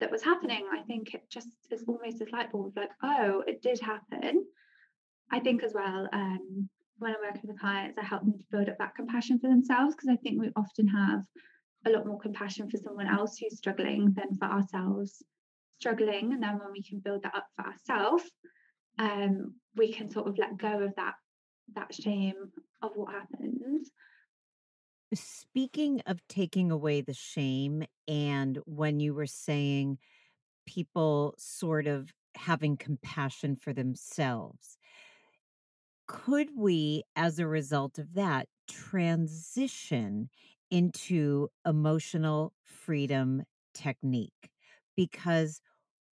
that 0.00 0.10
was 0.10 0.22
happening, 0.22 0.66
I 0.72 0.82
think 0.82 1.14
it 1.14 1.22
just 1.30 1.48
is 1.70 1.84
almost 1.86 2.20
a 2.20 2.26
light 2.32 2.50
bulb 2.50 2.76
like, 2.76 2.90
oh, 3.02 3.42
it 3.46 3.62
did 3.62 3.80
happen. 3.80 4.44
I 5.30 5.40
think 5.40 5.62
as 5.62 5.72
well, 5.74 6.08
um, 6.12 6.68
when 6.98 7.14
I'm 7.14 7.20
working 7.22 7.48
with 7.50 7.60
clients, 7.60 7.98
I 7.98 8.04
help 8.04 8.22
them 8.22 8.38
to 8.38 8.44
build 8.50 8.68
up 8.68 8.78
that 8.78 8.94
compassion 8.94 9.38
for 9.38 9.48
themselves 9.48 9.94
because 9.94 10.08
I 10.08 10.16
think 10.16 10.40
we 10.40 10.50
often 10.56 10.88
have 10.88 11.22
a 11.86 11.90
lot 11.90 12.06
more 12.06 12.18
compassion 12.18 12.70
for 12.70 12.76
someone 12.76 13.08
else 13.08 13.38
who's 13.38 13.56
struggling 13.56 14.12
than 14.14 14.36
for 14.36 14.44
ourselves 14.46 15.22
struggling. 15.78 16.32
And 16.32 16.42
then 16.42 16.58
when 16.58 16.70
we 16.72 16.82
can 16.82 17.00
build 17.00 17.22
that 17.24 17.34
up 17.34 17.46
for 17.56 17.66
ourselves, 17.66 18.24
um, 18.98 19.54
we 19.74 19.92
can 19.92 20.10
sort 20.10 20.28
of 20.28 20.38
let 20.38 20.56
go 20.56 20.80
of 20.80 20.94
that 20.96 21.14
that 21.74 21.94
shame 21.94 22.34
of 22.82 22.90
what 22.94 23.12
happened. 23.12 23.86
Speaking 25.14 26.00
of 26.06 26.26
taking 26.28 26.70
away 26.70 27.02
the 27.02 27.12
shame, 27.14 27.84
and 28.08 28.58
when 28.64 28.98
you 29.00 29.14
were 29.14 29.26
saying 29.26 29.98
people 30.66 31.34
sort 31.38 31.86
of 31.86 32.12
having 32.36 32.76
compassion 32.76 33.56
for 33.56 33.72
themselves, 33.72 34.78
could 36.06 36.50
we, 36.56 37.04
as 37.16 37.38
a 37.38 37.46
result 37.46 37.98
of 37.98 38.14
that, 38.14 38.48
transition 38.68 40.28
into 40.70 41.48
emotional 41.66 42.52
freedom 42.64 43.42
technique? 43.74 44.50
Because 44.96 45.60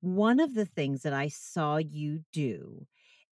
one 0.01 0.41
of 0.41 0.55
the 0.55 0.67
things 0.67 1.03
that 1.03 1.13
I 1.13 1.29
saw 1.29 1.79
you 1.79 2.21
do, 2.33 2.87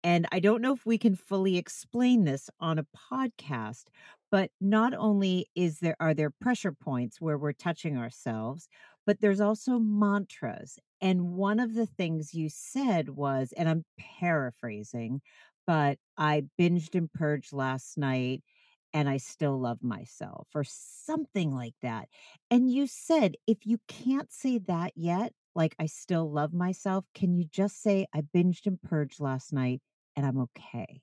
and 0.05 0.27
I 0.33 0.41
don't 0.41 0.63
know 0.63 0.75
if 0.75 0.87
we 0.87 0.99
can 0.99 1.17
fully 1.17 1.57
explain 1.59 2.25
this 2.25 2.51
on 2.61 2.79
a 2.79 2.87
podcast, 3.13 3.85
but 4.31 4.51
not 4.61 4.95
only 4.95 5.47
is 5.55 5.81
there 5.81 5.97
are 6.01 6.15
there 6.15 6.31
pressure 6.31 6.73
points 6.73 7.21
where 7.21 7.39
we're 7.39 7.53
touching 7.53 7.97
ourselves, 7.97 8.69
but 9.07 9.21
there's 9.21 9.41
also 9.41 9.79
mantras. 9.79 10.79
And 11.01 11.33
one 11.35 11.61
of 11.61 11.75
the 11.75 11.87
things 11.87 12.35
you 12.35 12.49
said 12.51 13.11
was, 13.11 13.53
and 13.57 13.69
I'm 13.69 13.85
paraphrasing, 13.99 15.21
but 15.67 15.99
I 16.17 16.45
binged 16.61 16.95
and 16.95 17.13
purged 17.13 17.53
last 17.53 17.97
night 17.99 18.43
and 18.95 19.09
I 19.09 19.19
still 19.19 19.59
love 19.61 19.83
myself 19.83 20.49
or 20.55 20.65
something 20.65 21.53
like 21.55 21.75
that. 21.83 22.09
And 22.51 22.71
you 22.71 22.87
said, 22.87 23.35
if 23.47 23.67
you 23.67 23.79
can't 23.87 24.33
say 24.33 24.59
that 24.59 24.93
yet, 24.97 25.33
like 25.55 25.75
I 25.79 25.87
still 25.87 26.31
love 26.31 26.53
myself, 26.55 27.05
can 27.15 27.35
you 27.35 27.45
just 27.45 27.83
say 27.83 28.07
I 28.15 28.23
binged 28.23 28.67
and 28.67 28.81
purged 28.81 29.21
last 29.21 29.53
night 29.53 29.83
and 30.17 30.25
I'm 30.27 30.39
okay? 30.39 31.03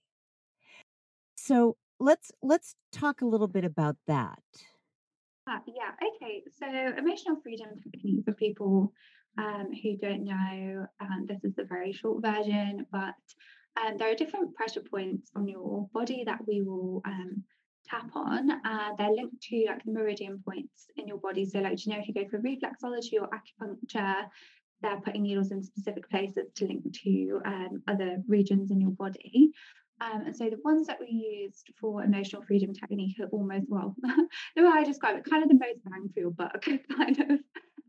So 1.36 1.78
let's 2.00 2.32
let's 2.42 2.76
talk 2.92 3.22
a 3.22 3.26
little 3.26 3.48
bit 3.48 3.66
about 3.66 3.98
that. 4.08 4.40
Uh, 5.50 5.60
yeah, 5.68 5.92
okay. 6.16 6.44
So 6.60 6.68
emotional 6.98 7.38
freedom 7.44 7.70
technique 7.92 8.26
for 8.26 8.34
people 8.34 8.92
um, 9.38 9.68
who 9.84 9.98
don't 9.98 10.24
know, 10.24 10.88
um, 11.00 11.26
this 11.28 11.44
is 11.44 11.54
the 11.56 11.66
very 11.66 11.92
short 11.92 12.24
version, 12.24 12.86
but 12.92 13.14
um, 13.80 13.98
there 13.98 14.12
are 14.12 14.16
different 14.16 14.56
pressure 14.56 14.82
points 14.82 15.30
on 15.36 15.48
your 15.48 15.88
body 15.94 16.24
that 16.26 16.40
we 16.48 16.62
will 16.62 17.02
um, 17.06 17.44
tap 17.88 18.10
on. 18.16 18.50
Uh, 18.50 18.90
they're 18.98 19.12
linked 19.12 19.42
to 19.44 19.66
like 19.68 19.84
the 19.84 19.92
meridian 19.92 20.42
points 20.44 20.88
in 20.96 21.08
your 21.08 21.18
body. 21.18 21.46
So, 21.46 21.60
like, 21.60 21.86
you 21.86 21.94
know, 21.94 22.00
if 22.00 22.08
you 22.08 22.14
go 22.14 22.28
for 22.30 22.40
reflexology 22.40 23.22
or 23.22 23.30
acupuncture, 23.30 24.26
they're 24.82 25.02
putting 25.02 25.24
needles 25.24 25.52
in 25.52 25.64
specific 25.64 26.10
places 26.10 26.52
to 26.56 26.66
link 26.66 26.84
to 27.04 27.42
um, 27.46 27.84
other 27.88 28.18
regions 28.28 28.72
in 28.72 28.82
your 28.82 28.92
body. 28.92 29.52
Um, 30.02 30.24
and 30.26 30.36
so 30.36 30.50
the 30.50 30.60
ones 30.64 30.88
that 30.88 31.00
we 31.00 31.08
used 31.08 31.72
for 31.80 32.04
emotional 32.04 32.42
freedom 32.42 32.74
technique 32.74 33.20
are 33.20 33.28
almost, 33.28 33.66
well, 33.70 33.96
the 34.56 34.64
way 34.64 34.70
I 34.74 34.84
describe 34.84 35.18
it, 35.18 35.30
kind 35.30 35.44
of 35.44 35.50
the 35.50 35.56
most 35.56 35.84
bang 35.86 36.10
for 36.14 36.20
your 36.20 36.32
buck 36.32 36.66
kind 36.98 37.20
of 37.20 37.40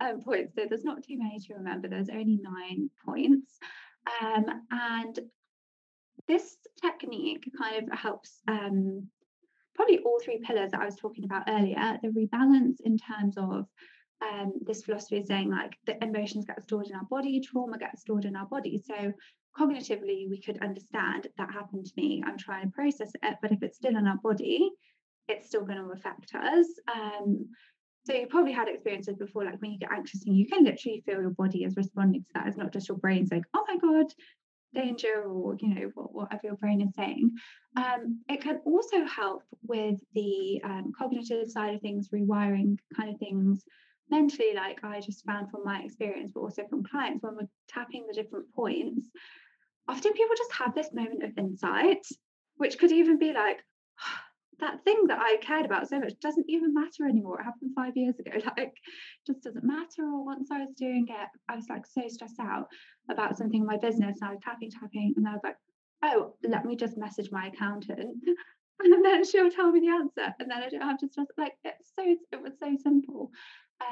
um, 0.01 0.23
points. 0.23 0.55
So 0.55 0.67
there's 0.69 0.85
not 0.85 1.03
too 1.03 1.19
many 1.19 1.39
to 1.41 1.55
remember. 1.55 1.89
There's 1.89 2.11
only 2.11 2.39
nine 2.41 2.91
points. 3.05 3.59
Um, 4.23 4.45
and 4.71 5.19
this 6.29 6.57
technique 6.81 7.51
kind 7.59 7.91
of 7.91 7.99
helps 7.99 8.41
um, 8.49 9.09
probably 9.75 9.99
all 9.99 10.21
three 10.25 10.39
pillars 10.39 10.71
that 10.73 10.81
I 10.81 10.87
was 10.87 10.97
talking 10.97 11.25
about 11.25 11.45
earlier 11.49 11.99
the 12.03 12.09
rebalance 12.09 12.77
in 12.85 12.97
terms 12.99 13.37
of 13.37 13.67
um, 14.23 14.53
this 14.65 14.83
philosophy 14.83 15.19
is 15.19 15.27
saying 15.27 15.51
like 15.51 15.77
the 15.87 16.03
emotions 16.03 16.47
get 16.47 16.63
stored 16.63 16.87
in 16.87 16.95
our 16.95 17.05
body, 17.11 17.41
trauma 17.41 17.79
gets 17.79 18.01
stored 18.01 18.25
in 18.25 18.35
our 18.35 18.47
body. 18.47 18.83
So 18.85 19.13
cognitively, 19.59 20.29
we 20.29 20.41
could 20.45 20.63
understand 20.63 21.29
that 21.39 21.53
happened 21.53 21.87
to 21.87 21.93
me. 21.97 22.23
I'm 22.27 22.39
trying 22.39 22.65
to 22.65 22.75
process 22.75 23.13
it, 23.23 23.37
but 23.41 23.53
if 23.53 23.63
it's 23.63 23.77
still 23.77 23.97
in 23.97 24.07
our 24.07 24.19
body, 24.19 24.71
it's 25.29 25.49
still 25.49 25.65
going 25.65 25.79
to 25.79 25.93
affect 25.93 26.35
us. 26.35 26.67
Um, 26.95 27.49
so 28.05 28.15
you 28.15 28.27
probably 28.29 28.53
had 28.53 28.69
experiences 28.69 29.17
before, 29.17 29.45
like 29.45 29.61
when 29.61 29.73
you 29.73 29.79
get 29.79 29.91
anxious 29.91 30.25
and 30.27 30.37
you 30.37 30.47
can 30.47 30.63
literally 30.65 31.03
feel 31.05 31.21
your 31.21 31.31
body 31.31 31.65
is 31.65 31.77
responding 31.77 32.23
to 32.23 32.29
that. 32.35 32.47
It's 32.47 32.57
not 32.57 32.73
just 32.73 32.89
your 32.89 32.99
brain 32.99 33.27
saying, 33.27 33.45
"Oh 33.53 33.65
my 33.67 33.77
god, 33.79 34.13
danger 34.77 35.25
or 35.27 35.57
you 35.61 35.75
know 35.75 35.91
whatever 35.95 36.43
your 36.45 36.57
brain 36.57 36.81
is 36.81 36.95
saying 36.95 37.31
um, 37.77 38.21
it 38.29 38.41
can 38.43 38.61
also 38.65 39.05
help 39.05 39.43
with 39.67 39.99
the 40.15 40.61
um, 40.65 40.93
cognitive 40.97 41.49
side 41.51 41.75
of 41.75 41.81
things 41.81 42.11
rewiring 42.11 42.79
kind 42.97 43.11
of 43.13 43.19
things 43.19 43.65
mentally 44.11 44.53
like 44.55 44.85
i 44.85 45.01
just 45.01 45.25
found 45.25 45.51
from 45.51 45.65
my 45.65 45.81
experience 45.81 46.31
but 46.33 46.41
also 46.41 46.63
from 46.69 46.85
clients 46.85 47.23
when 47.23 47.35
we're 47.35 47.49
tapping 47.69 48.07
the 48.07 48.15
different 48.15 48.47
points 48.55 49.09
often 49.89 50.13
people 50.13 50.37
just 50.37 50.53
have 50.53 50.75
this 50.75 50.93
moment 50.93 51.23
of 51.23 51.37
insight 51.39 52.05
which 52.57 52.79
could 52.79 52.93
even 52.93 53.19
be 53.19 53.33
like 53.33 53.59
that 54.59 54.83
thing 54.85 55.05
that 55.09 55.19
I 55.21 55.37
cared 55.43 55.67
about 55.67 55.89
so 55.89 56.01
much 56.01 56.19
doesn't 56.21 56.47
even 56.49 56.73
matter 56.73 57.07
anymore. 57.07 57.41
It 57.41 57.45
happened 57.45 57.73
five 57.75 57.95
years 57.95 58.19
ago. 58.19 58.33
Like, 58.57 58.75
just 59.27 59.43
doesn't 59.43 59.65
matter. 59.65 60.03
Or 60.03 60.25
once 60.25 60.49
I 60.51 60.61
was 60.61 60.73
doing 60.79 61.07
it, 61.11 61.29
I 61.49 61.57
was 61.57 61.67
like 61.69 61.87
so 61.87 62.09
stressed 62.09 62.41
out 62.41 62.69
about 63.11 63.37
something 63.37 63.61
in 63.61 63.67
my 63.67 63.77
business, 63.77 64.19
and 64.21 64.31
I 64.31 64.33
was 64.33 64.41
tapping, 64.43 64.71
tapping, 64.71 65.13
and 65.17 65.29
I 65.29 65.33
was 65.33 65.43
like, 65.45 65.57
oh, 66.03 66.35
let 66.43 66.65
me 66.65 66.75
just 66.75 66.97
message 66.97 67.31
my 67.31 67.49
accountant, 67.49 68.17
and 68.81 69.05
then 69.05 69.25
she'll 69.25 69.51
tell 69.51 69.71
me 69.71 69.81
the 69.81 69.89
answer, 69.89 70.35
and 70.41 70.51
then 70.51 70.63
I 70.63 70.69
don't 70.71 70.81
have 70.81 70.99
to 70.99 71.09
stress. 71.09 71.27
Like, 71.37 71.53
it's 71.65 71.93
so 71.95 72.17
it 72.33 72.43
was 72.43 72.53
so 72.59 72.75
simple. 72.83 73.31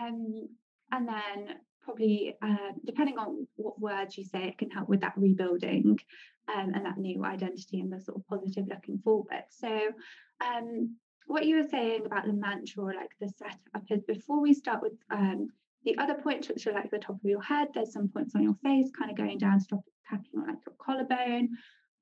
Um, 0.01 0.49
and 0.93 1.09
then 1.09 1.57
probably 1.85 2.37
uh, 2.43 2.73
depending 2.85 3.19
on 3.19 3.47
what 3.57 3.81
words 3.81 4.17
you 4.17 4.25
say, 4.25 4.45
it 4.45 4.59
can 4.59 4.71
help 4.71 4.89
with 4.89 5.01
that 5.01 5.15
rebuilding 5.17 5.99
um, 6.55 6.73
and 6.75 6.85
that 6.87 6.99
new 6.99 7.25
identity 7.25 7.81
and 7.81 7.93
the 7.93 8.01
sort 8.01 8.19
of 8.19 8.27
positive 8.27 8.67
looking 8.69 8.99
forward. 8.99 9.45
So, 9.51 9.91
um, 10.41 10.97
what 11.27 11.47
you 11.47 11.57
were 11.57 11.69
saying 11.69 12.05
about 12.05 12.27
the 12.27 12.33
mantra 12.33 12.83
or 12.83 12.95
like 12.95 13.11
the 13.21 13.29
setup 13.29 13.83
is 13.91 14.03
before 14.03 14.41
we 14.41 14.53
start 14.53 14.83
with 14.83 14.93
um, 15.11 15.49
the 15.85 15.97
other 15.99 16.15
points, 16.15 16.49
which 16.49 16.67
are 16.67 16.73
like 16.73 16.91
the 16.91 16.99
top 16.99 17.17
of 17.17 17.31
your 17.31 17.43
head, 17.43 17.69
there's 17.75 17.93
some 17.93 18.09
points 18.09 18.35
on 18.35 18.43
your 18.43 18.57
face, 18.63 18.91
kind 18.99 19.11
of 19.11 19.17
going 19.17 19.39
down, 19.39 19.61
stop 19.61 19.81
tapping 20.09 20.41
on 20.41 20.49
like 20.49 20.59
your 20.67 20.77
collarbone, 20.79 21.49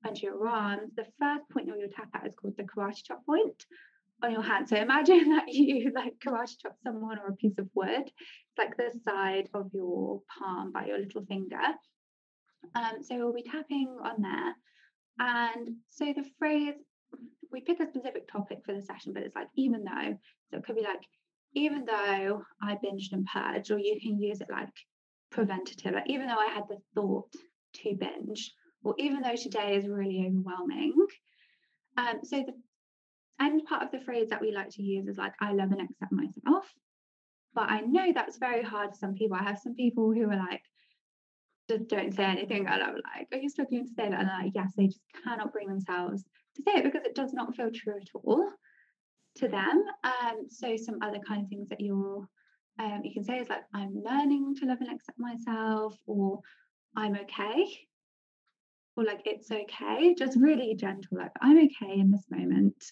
under 0.05 0.19
your 0.19 0.47
arms. 0.47 0.91
The 0.95 1.05
first 1.19 1.49
point 1.49 1.67
you'll 1.67 1.77
tap 1.95 2.09
at 2.13 2.27
is 2.27 2.33
called 2.35 2.55
the 2.57 2.63
karate 2.63 3.03
chop 3.03 3.25
point 3.25 3.65
on 4.21 4.31
your 4.31 4.41
hand. 4.41 4.69
So 4.69 4.75
imagine 4.75 5.29
that 5.35 5.51
you 5.53 5.91
like 5.93 6.13
karate 6.25 6.59
chop 6.61 6.75
someone 6.83 7.19
or 7.19 7.27
a 7.27 7.35
piece 7.35 7.57
of 7.57 7.69
wood. 7.73 8.03
It's 8.05 8.57
like 8.57 8.77
the 8.77 8.91
side 9.03 9.49
of 9.53 9.71
your 9.73 10.21
palm 10.37 10.71
by 10.71 10.85
your 10.85 10.99
little 10.99 11.25
finger. 11.25 11.57
Um, 12.75 13.01
so 13.01 13.17
we'll 13.17 13.33
be 13.33 13.43
tapping 13.43 13.97
on 14.03 14.21
there. 14.21 14.55
And 15.19 15.75
so 15.89 16.05
the 16.05 16.25
phrase, 16.39 16.75
we 17.51 17.61
pick 17.61 17.79
a 17.79 17.87
specific 17.87 18.27
topic 18.31 18.59
for 18.65 18.73
the 18.73 18.81
session, 18.81 19.13
but 19.13 19.23
it's 19.23 19.35
like, 19.35 19.47
even 19.55 19.83
though, 19.83 20.17
so 20.49 20.57
it 20.57 20.63
could 20.65 20.75
be 20.75 20.81
like, 20.81 21.03
even 21.55 21.85
though 21.85 22.43
I 22.61 22.73
binged 22.75 23.11
and 23.11 23.27
purged, 23.31 23.69
or 23.69 23.77
you 23.77 23.99
can 24.01 24.19
use 24.19 24.41
it 24.41 24.47
like 24.49 24.73
preventative, 25.31 25.93
like 25.93 26.09
even 26.09 26.27
though 26.27 26.37
I 26.37 26.47
had 26.47 26.63
the 26.67 26.77
thought 26.95 27.31
to 27.75 27.95
binge, 27.95 28.51
or 28.83 28.95
even 28.97 29.21
though 29.21 29.35
today 29.35 29.75
is 29.75 29.87
really 29.87 30.25
overwhelming. 30.27 30.93
Um, 31.97 32.19
so 32.23 32.37
the 32.37 32.53
end 33.39 33.63
part 33.67 33.83
of 33.83 33.91
the 33.91 33.99
phrase 33.99 34.29
that 34.29 34.41
we 34.41 34.51
like 34.51 34.69
to 34.71 34.83
use 34.83 35.07
is 35.07 35.17
like, 35.17 35.33
I 35.39 35.53
love 35.53 35.71
and 35.71 35.81
accept 35.81 36.11
myself. 36.11 36.71
But 37.53 37.69
I 37.69 37.81
know 37.81 38.11
that's 38.13 38.37
very 38.37 38.63
hard 38.63 38.91
for 38.91 38.97
some 38.97 39.15
people. 39.15 39.37
I 39.39 39.43
have 39.43 39.59
some 39.59 39.75
people 39.75 40.11
who 40.11 40.29
are 40.29 40.35
like, 40.35 40.63
just 41.69 41.87
don't 41.87 42.13
say 42.13 42.23
anything. 42.23 42.67
And 42.67 42.83
I'm 42.83 42.95
like, 42.95 43.27
are 43.31 43.37
you 43.37 43.49
struggling 43.49 43.85
to 43.85 43.93
say 43.93 44.09
that? 44.09 44.19
And 44.19 44.29
I'm 44.29 44.45
like, 44.45 44.53
yes, 44.55 44.71
they 44.75 44.87
just 44.87 45.01
cannot 45.23 45.53
bring 45.53 45.67
themselves 45.67 46.23
to 46.55 46.63
say 46.63 46.79
it 46.79 46.83
because 46.83 47.05
it 47.05 47.15
does 47.15 47.33
not 47.33 47.55
feel 47.55 47.71
true 47.71 47.97
at 48.01 48.09
all 48.13 48.49
to 49.35 49.47
them. 49.47 49.83
Um, 50.03 50.47
so 50.49 50.75
some 50.77 50.99
other 51.01 51.19
kind 51.27 51.43
of 51.43 51.49
things 51.49 51.69
that 51.69 51.81
you're 51.81 52.27
um, 52.79 53.01
you 53.03 53.13
can 53.13 53.23
say 53.23 53.37
is 53.37 53.49
like, 53.49 53.63
I'm 53.73 54.01
learning 54.03 54.55
to 54.55 54.65
love 54.65 54.79
and 54.81 54.91
accept 54.91 55.19
myself, 55.19 55.95
or 56.07 56.39
I'm 56.95 57.15
okay, 57.15 57.65
or 58.95 59.03
like 59.03 59.21
it's 59.25 59.51
okay, 59.51 60.15
just 60.15 60.37
really 60.39 60.75
gentle, 60.75 61.17
like 61.17 61.31
I'm 61.41 61.57
okay 61.57 61.99
in 61.99 62.11
this 62.11 62.25
moment, 62.29 62.83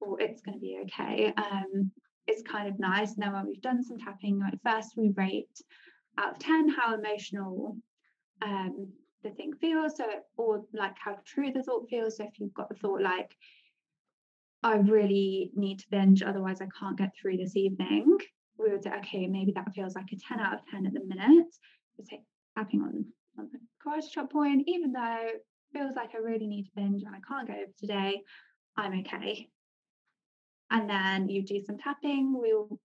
or 0.00 0.20
it's 0.20 0.40
going 0.40 0.56
to 0.56 0.60
be 0.60 0.80
okay. 0.84 1.32
Um, 1.36 1.90
it's 2.26 2.42
kind 2.42 2.68
of 2.68 2.78
nice. 2.78 3.14
And 3.14 3.22
then 3.22 3.32
when 3.32 3.46
we've 3.46 3.62
done 3.62 3.82
some 3.82 3.98
tapping, 3.98 4.38
like 4.38 4.54
first 4.64 4.96
we 4.96 5.12
rate 5.16 5.60
out 6.18 6.32
of 6.32 6.38
10 6.38 6.68
how 6.68 6.94
emotional 6.94 7.76
um, 8.42 8.88
the 9.22 9.30
thing 9.30 9.52
feels, 9.60 9.96
so 9.96 10.04
or 10.36 10.64
like 10.72 10.96
how 10.98 11.16
true 11.26 11.52
the 11.52 11.62
thought 11.62 11.88
feels. 11.88 12.16
So 12.16 12.24
if 12.24 12.38
you've 12.38 12.54
got 12.54 12.68
the 12.68 12.74
thought 12.74 13.02
like, 13.02 13.30
I 14.62 14.76
really 14.76 15.50
need 15.54 15.80
to 15.80 15.86
binge, 15.90 16.22
otherwise 16.22 16.60
I 16.60 16.68
can't 16.78 16.98
get 16.98 17.10
through 17.20 17.38
this 17.38 17.56
evening, 17.56 18.18
we 18.58 18.70
would 18.70 18.82
say, 18.82 18.92
okay, 18.98 19.26
maybe 19.26 19.52
that 19.52 19.72
feels 19.74 19.94
like 19.94 20.12
a 20.12 20.16
10 20.16 20.40
out 20.40 20.54
of 20.54 20.60
10 20.70 20.86
at 20.86 20.92
the 20.92 21.04
minute. 21.04 21.46
We 21.98 22.04
say 22.04 22.22
tapping 22.56 22.82
on, 22.82 23.04
on 23.38 23.48
the 23.52 23.58
karate 23.84 24.10
chop 24.10 24.32
point, 24.32 24.64
even 24.66 24.92
though 24.92 25.18
it 25.20 25.44
feels 25.72 25.96
like 25.96 26.10
I 26.14 26.18
really 26.18 26.46
need 26.46 26.64
to 26.64 26.70
binge 26.76 27.02
and 27.02 27.14
I 27.14 27.20
can't 27.26 27.48
go 27.48 27.54
over 27.54 27.72
today, 27.78 28.22
I'm 28.76 29.00
okay. 29.00 29.48
And 30.70 30.88
then 30.88 31.28
you 31.28 31.42
do 31.42 31.60
some 31.60 31.78
tapping. 31.78 32.32
We'll 32.38 32.78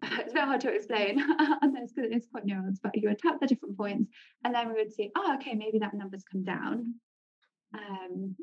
it's 0.02 0.32
very 0.32 0.46
hard 0.46 0.60
to 0.60 0.72
explain 0.72 1.20
on 1.62 1.72
this 1.72 1.92
because 1.92 2.12
it's 2.12 2.28
quite 2.28 2.46
nuanced, 2.46 2.78
but 2.82 2.96
you 2.96 3.08
would 3.08 3.18
tap 3.18 3.40
the 3.40 3.46
different 3.46 3.76
points 3.76 4.08
and 4.44 4.54
then 4.54 4.68
we 4.68 4.74
would 4.74 4.92
see, 4.92 5.10
oh, 5.16 5.34
okay, 5.34 5.54
maybe 5.54 5.80
that 5.80 5.94
number's 5.94 6.24
come 6.30 6.44
down. 6.44 6.94
Um, 7.74 8.36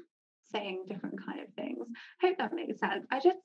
saying 0.51 0.85
different 0.87 1.25
kind 1.25 1.39
of 1.39 1.47
things. 1.53 1.87
Hope 2.21 2.37
that 2.37 2.53
makes 2.53 2.79
sense. 2.79 3.05
I 3.11 3.19
just 3.19 3.39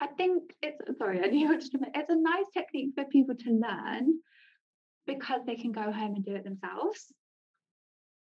I 0.00 0.06
think 0.06 0.54
it's 0.62 0.80
sorry, 0.98 1.20
I 1.24 1.28
knew 1.28 1.52
it's 1.52 1.70
a 1.74 2.16
nice 2.16 2.46
technique 2.54 2.92
for 2.94 3.04
people 3.04 3.34
to 3.34 3.50
learn 3.50 4.18
because 5.06 5.40
they 5.46 5.56
can 5.56 5.72
go 5.72 5.92
home 5.92 6.14
and 6.14 6.24
do 6.24 6.34
it 6.34 6.44
themselves. 6.44 7.12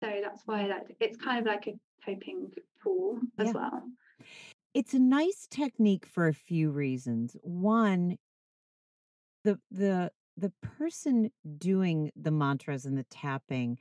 So 0.03 0.09
that's 0.21 0.43
why 0.45 0.67
that 0.67 0.87
it's 0.99 1.17
kind 1.17 1.39
of 1.39 1.45
like 1.45 1.67
a 1.67 1.73
coping 2.05 2.51
tool 2.83 3.19
as 3.39 3.47
yeah. 3.47 3.53
well. 3.53 3.83
It's 4.77 4.93
a 4.93 4.99
nice 4.99 5.47
technique 5.49 6.05
for 6.05 6.27
a 6.27 6.35
few 6.35 6.69
reasons. 6.69 7.35
One, 7.41 8.19
the 9.43 9.59
the 9.71 10.11
the 10.37 10.51
person 10.61 11.31
doing 11.57 12.11
the 12.15 12.29
mantras 12.29 12.85
and 12.85 12.95
the 12.95 13.05
tapping 13.05 13.79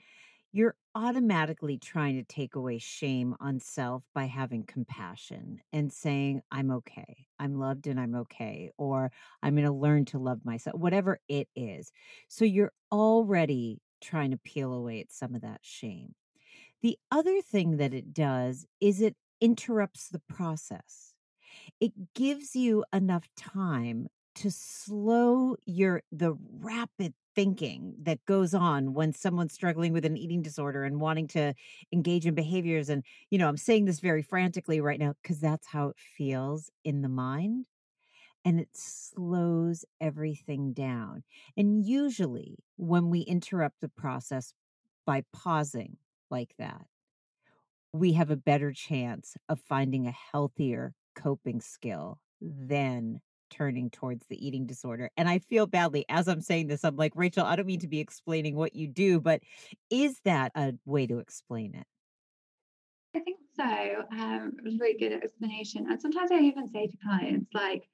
you're 0.53 0.77
automatically 0.95 1.79
trying 1.79 2.17
to 2.17 2.25
take 2.25 2.57
away 2.57 2.79
shame 2.79 3.37
on 3.41 3.61
self 3.61 4.05
by 4.15 4.27
having 4.27 4.65
compassion 4.65 5.61
and 5.73 5.93
saying, 5.93 6.43
I'm 6.53 6.71
okay, 6.73 7.27
I'm 7.39 7.59
loved 7.59 7.87
and 7.87 8.01
I'm 8.01 8.15
okay, 8.17 8.71
or 8.79 9.13
I'm 9.43 9.55
going 9.55 9.67
to 9.67 9.73
learn 9.73 10.07
to 10.07 10.19
love 10.19 10.45
myself, 10.45 10.79
whatever 10.81 11.21
it 11.29 11.49
is. 11.57 11.93
So 12.29 12.45
you're 12.45 12.73
already 12.93 13.81
trying 14.03 14.33
to 14.33 14.39
peel 14.39 14.75
away 14.75 15.01
at 15.01 15.13
some 15.13 15.35
of 15.35 15.43
that 15.43 15.61
shame. 15.63 16.15
The 16.83 16.99
other 17.11 17.43
thing 17.43 17.79
that 17.79 17.95
it 17.95 18.15
does 18.15 18.67
is 18.81 19.01
it 19.01 19.17
interrupts 19.41 20.09
the 20.09 20.21
process. 20.29 21.15
It 21.81 22.15
gives 22.15 22.57
you 22.57 22.85
enough 22.93 23.29
time 23.37 24.09
to 24.37 24.51
slow 24.51 25.57
your 25.65 26.03
the 26.13 26.37
rapid 26.61 27.15
thinking 27.35 27.95
that 28.03 28.25
goes 28.27 28.55
on 28.55 28.93
when 28.95 29.13
someone's 29.13 29.53
struggling 29.53 29.93
with 29.93 30.05
an 30.05 30.17
eating 30.17 30.43
disorder 30.43 30.85
and 30.85 31.01
wanting 31.01 31.27
to 31.27 31.55
engage 31.93 32.27
in 32.27 32.35
behaviors 32.35 32.89
and 32.89 33.03
you 33.31 33.39
know 33.39 33.49
i'm 33.49 33.57
saying 33.57 33.85
this 33.87 34.01
very 34.01 34.23
frantically 34.23 34.81
right 34.81 35.01
now 35.01 35.15
because 35.23 35.41
that's 35.41 35.67
how 35.67 35.89
it 35.89 35.97
feels 35.99 36.71
in 36.85 37.03
the 37.03 37.09
mind 37.09 37.67
and 38.45 38.61
it 38.61 38.69
slows 38.73 39.85
everything 40.01 40.73
down 40.73 41.23
and 41.57 41.85
usually 41.87 42.59
when 42.77 43.11
we 43.11 43.21
interrupt 43.21 43.81
the 43.81 43.89
process 43.89 44.53
by 45.07 45.23
pausing 45.33 45.97
like 46.31 46.55
that 46.59 46.87
we 47.99 48.13
have 48.13 48.31
a 48.31 48.37
better 48.37 48.73
chance 48.73 49.37
of 49.49 49.61
finding 49.69 50.07
a 50.07 50.15
healthier 50.33 50.95
coping 51.15 51.61
skill 51.61 52.19
than 52.41 53.21
turning 53.51 53.91
towards 53.91 54.27
the 54.27 54.47
eating 54.47 54.67
disorder. 54.67 55.11
And 55.17 55.29
I 55.29 55.39
feel 55.39 55.67
badly 55.67 56.05
as 56.09 56.29
I'm 56.29 56.41
saying 56.41 56.67
this. 56.67 56.85
I'm 56.85 56.97
like, 56.97 57.13
Rachel, 57.15 57.45
I 57.45 57.57
don't 57.57 57.67
mean 57.67 57.81
to 57.81 57.89
be 57.89 58.01
explaining 58.01 58.57
what 58.57 58.75
you 58.75 58.89
do, 58.89 59.21
but 59.21 59.41
is 59.91 60.21
that 60.25 60.53
a 60.55 60.75
way 60.85 61.07
to 61.07 61.19
explain 61.19 61.75
it? 61.75 61.87
I 63.15 63.21
think 63.21 63.39
so. 63.57 63.65
Um, 63.65 64.53
it 64.59 64.65
was 64.65 64.75
a 64.75 64.79
really 64.79 64.99
good 64.99 65.13
explanation. 65.13 65.87
And 65.89 66.01
sometimes 66.01 66.31
I 66.31 66.41
even 66.41 66.69
say 66.69 66.87
to 66.87 66.97
clients, 67.03 67.49
like, 67.55 67.89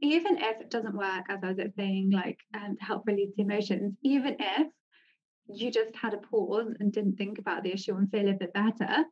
even 0.00 0.36
if 0.38 0.60
it 0.60 0.70
doesn't 0.70 0.96
work, 0.96 1.26
as 1.28 1.38
I 1.44 1.52
was 1.52 1.58
saying, 1.76 2.10
like 2.10 2.38
um, 2.54 2.76
help 2.80 3.06
release 3.06 3.30
emotions, 3.38 3.94
even 4.02 4.36
if 4.40 4.66
you 5.54 5.70
just 5.70 5.94
had 5.94 6.14
a 6.14 6.18
pause 6.18 6.74
and 6.78 6.92
didn't 6.92 7.16
think 7.16 7.38
about 7.38 7.62
the 7.62 7.72
issue 7.72 7.96
and 7.96 8.10
feel 8.10 8.28
a 8.28 8.34
bit 8.34 8.52
better, 8.52 9.04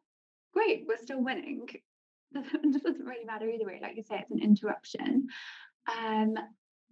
great, 0.53 0.85
we're 0.87 0.99
still 0.99 1.23
winning. 1.23 1.67
it 2.35 2.83
doesn't 2.83 3.05
really 3.05 3.25
matter 3.25 3.49
either 3.49 3.67
way. 3.67 3.81
Like 3.83 3.97
you 3.97 4.03
say, 4.03 4.19
it's 4.21 4.31
an 4.31 4.43
interruption. 4.43 5.27
Um, 5.89 6.35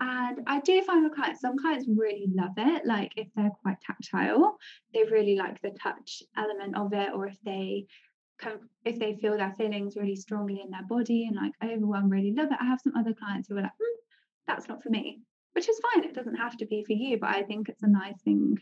and 0.00 0.40
I 0.46 0.60
do 0.60 0.80
find 0.82 1.02
with 1.02 1.14
clients, 1.14 1.40
some 1.40 1.58
clients 1.58 1.88
really 1.88 2.26
love 2.32 2.52
it. 2.56 2.86
Like 2.86 3.12
if 3.16 3.28
they're 3.34 3.50
quite 3.62 3.80
tactile, 3.80 4.56
they 4.94 5.02
really 5.04 5.36
like 5.36 5.60
the 5.60 5.70
touch 5.70 6.22
element 6.36 6.76
of 6.76 6.92
it, 6.92 7.10
or 7.14 7.26
if 7.26 7.36
they 7.44 7.86
come, 8.38 8.60
if 8.84 8.98
they 8.98 9.16
feel 9.16 9.36
their 9.36 9.54
feelings 9.54 9.96
really 9.96 10.14
strongly 10.14 10.60
in 10.64 10.70
their 10.70 10.86
body 10.88 11.26
and 11.26 11.36
like 11.36 11.52
overwhelmed, 11.64 12.12
really 12.12 12.32
love 12.32 12.52
it. 12.52 12.58
I 12.60 12.66
have 12.66 12.80
some 12.80 12.94
other 12.96 13.12
clients 13.12 13.48
who 13.48 13.56
are 13.56 13.62
like, 13.62 13.72
mm, 13.72 13.96
that's 14.46 14.68
not 14.68 14.82
for 14.84 14.90
me, 14.90 15.20
which 15.54 15.68
is 15.68 15.80
fine. 15.92 16.04
It 16.04 16.14
doesn't 16.14 16.36
have 16.36 16.56
to 16.58 16.66
be 16.66 16.84
for 16.84 16.92
you, 16.92 17.18
but 17.18 17.30
I 17.30 17.42
think 17.42 17.68
it's 17.68 17.82
a 17.82 17.88
nice 17.88 18.20
thing 18.22 18.58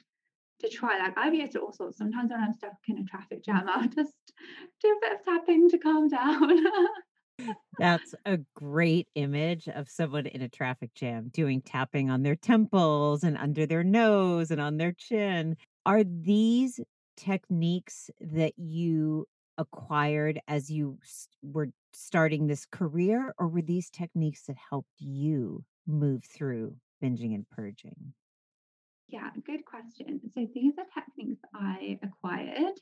to 0.61 0.69
try. 0.69 0.99
Like 0.99 1.17
I've 1.17 1.35
used 1.35 1.55
it 1.55 1.63
all 1.63 1.73
sorts. 1.73 1.99
Sometimes 1.99 2.31
when 2.31 2.41
I'm 2.41 2.53
stuck 2.53 2.73
in 2.89 2.99
a 2.99 3.05
traffic 3.05 3.45
jam, 3.45 3.65
I'll 3.69 3.89
just 3.89 4.13
do 4.83 4.89
a 4.89 5.01
bit 5.01 5.21
of 5.21 5.25
tapping 5.25 5.69
to 5.71 5.79
calm 5.79 6.09
down. 6.09 6.59
That's 7.79 8.15
a 8.25 8.39
great 8.55 9.09
image 9.15 9.69
of 9.69 9.89
someone 9.89 10.27
in 10.27 10.41
a 10.41 10.49
traffic 10.49 10.95
jam 10.95 11.29
doing 11.33 11.61
tapping 11.61 12.11
on 12.11 12.23
their 12.23 12.37
temples 12.37 13.23
and 13.23 13.37
under 13.37 13.67
their 13.67 13.85
nose 13.85 14.51
and 14.51 14.61
on 14.61 14.79
their 14.79 14.93
chin. 14.93 15.57
Are 15.85 16.03
these 16.03 16.81
techniques 17.17 18.11
that 18.21 18.55
you 18.57 19.27
acquired 19.59 20.41
as 20.49 20.71
you 20.71 20.99
were 21.43 21.69
starting 21.93 22.47
this 22.47 22.67
career, 22.67 23.35
or 23.39 23.49
were 23.49 23.63
these 23.63 23.91
techniques 23.91 24.43
that 24.45 24.57
helped 24.71 24.89
you 24.99 25.65
move 25.87 26.25
through 26.25 26.77
binging 27.03 27.35
and 27.35 27.49
purging? 27.51 28.13
Yeah, 29.09 29.31
good 29.47 29.65
question. 29.65 30.21
So 30.35 30.47
these 30.53 30.75
are 30.79 31.03
techniques 31.03 31.41
I 31.55 31.99
acquired. 32.03 32.75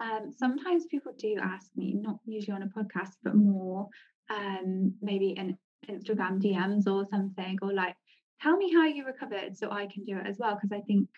Um, 0.00 0.32
sometimes 0.36 0.86
people 0.86 1.12
do 1.18 1.36
ask 1.42 1.70
me, 1.76 1.94
not 1.94 2.18
usually 2.24 2.54
on 2.54 2.62
a 2.62 2.66
podcast, 2.66 3.12
but 3.22 3.34
more 3.34 3.88
um, 4.30 4.94
maybe 5.02 5.30
in 5.30 5.56
Instagram 5.88 6.40
DMs 6.42 6.86
or 6.86 7.06
something, 7.06 7.58
or 7.62 7.72
like, 7.72 7.94
tell 8.40 8.56
me 8.56 8.72
how 8.72 8.86
you 8.86 9.04
recovered 9.04 9.56
so 9.56 9.70
I 9.70 9.86
can 9.86 10.04
do 10.04 10.16
it 10.16 10.26
as 10.26 10.38
well. 10.38 10.54
Because 10.54 10.72
I 10.72 10.80
think 10.82 11.08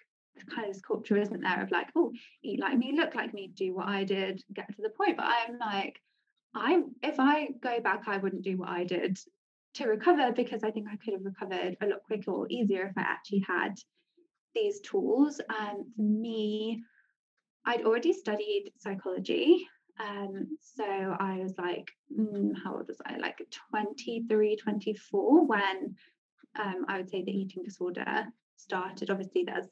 kind 0.51 0.69
of 0.69 0.75
this 0.75 0.83
culture 0.83 1.17
isn't 1.17 1.41
there 1.41 1.63
of 1.63 1.71
like, 1.71 1.89
oh, 1.97 2.13
eat 2.43 2.61
like 2.61 2.77
me, 2.77 2.93
look 2.97 3.15
like 3.15 3.33
me, 3.35 3.51
do 3.55 3.75
what 3.75 3.89
I 3.89 4.05
did, 4.05 4.43
get 4.53 4.69
to 4.75 4.83
the 4.83 4.91
point. 4.91 5.17
But 5.17 5.27
I'm 5.27 5.59
like, 5.59 6.01
I 6.55 6.83
if 7.03 7.21
I 7.21 7.49
go 7.61 7.81
back, 7.81 8.05
I 8.07 8.19
wouldn't 8.19 8.45
do 8.45 8.57
what 8.57 8.71
I 8.71 8.85
did 8.85 9.19
to 9.75 9.87
recover 9.87 10.33
because 10.33 10.65
I 10.65 10.71
think 10.71 10.87
I 10.91 10.97
could 10.97 11.15
have 11.15 11.25
recovered 11.25 11.77
a 11.81 11.87
lot 11.87 12.03
quicker 12.07 12.31
or 12.31 12.47
easier 12.49 12.87
if 12.87 12.97
I 12.97 13.03
actually 13.03 13.45
had 13.47 13.75
these 14.61 14.81
tools. 14.81 15.41
Um, 15.49 15.85
for 15.95 16.03
me, 16.03 16.83
I'd 17.65 17.85
already 17.85 18.13
studied 18.13 18.73
psychology. 18.79 19.67
Um, 20.01 20.57
so 20.61 20.85
I 20.85 21.39
was 21.43 21.55
like, 21.59 21.91
mm, 22.17 22.53
how 22.63 22.77
old 22.77 22.89
was 22.89 23.01
I? 23.05 23.17
Like 23.17 23.41
23, 23.71 24.57
24 24.57 25.47
when 25.47 25.97
um, 26.59 26.85
I 26.89 26.99
would 26.99 27.11
say 27.11 27.23
the 27.23 27.33
eating 27.33 27.63
disorder 27.63 28.27
started. 28.57 29.11
Obviously, 29.11 29.45
there's 29.45 29.67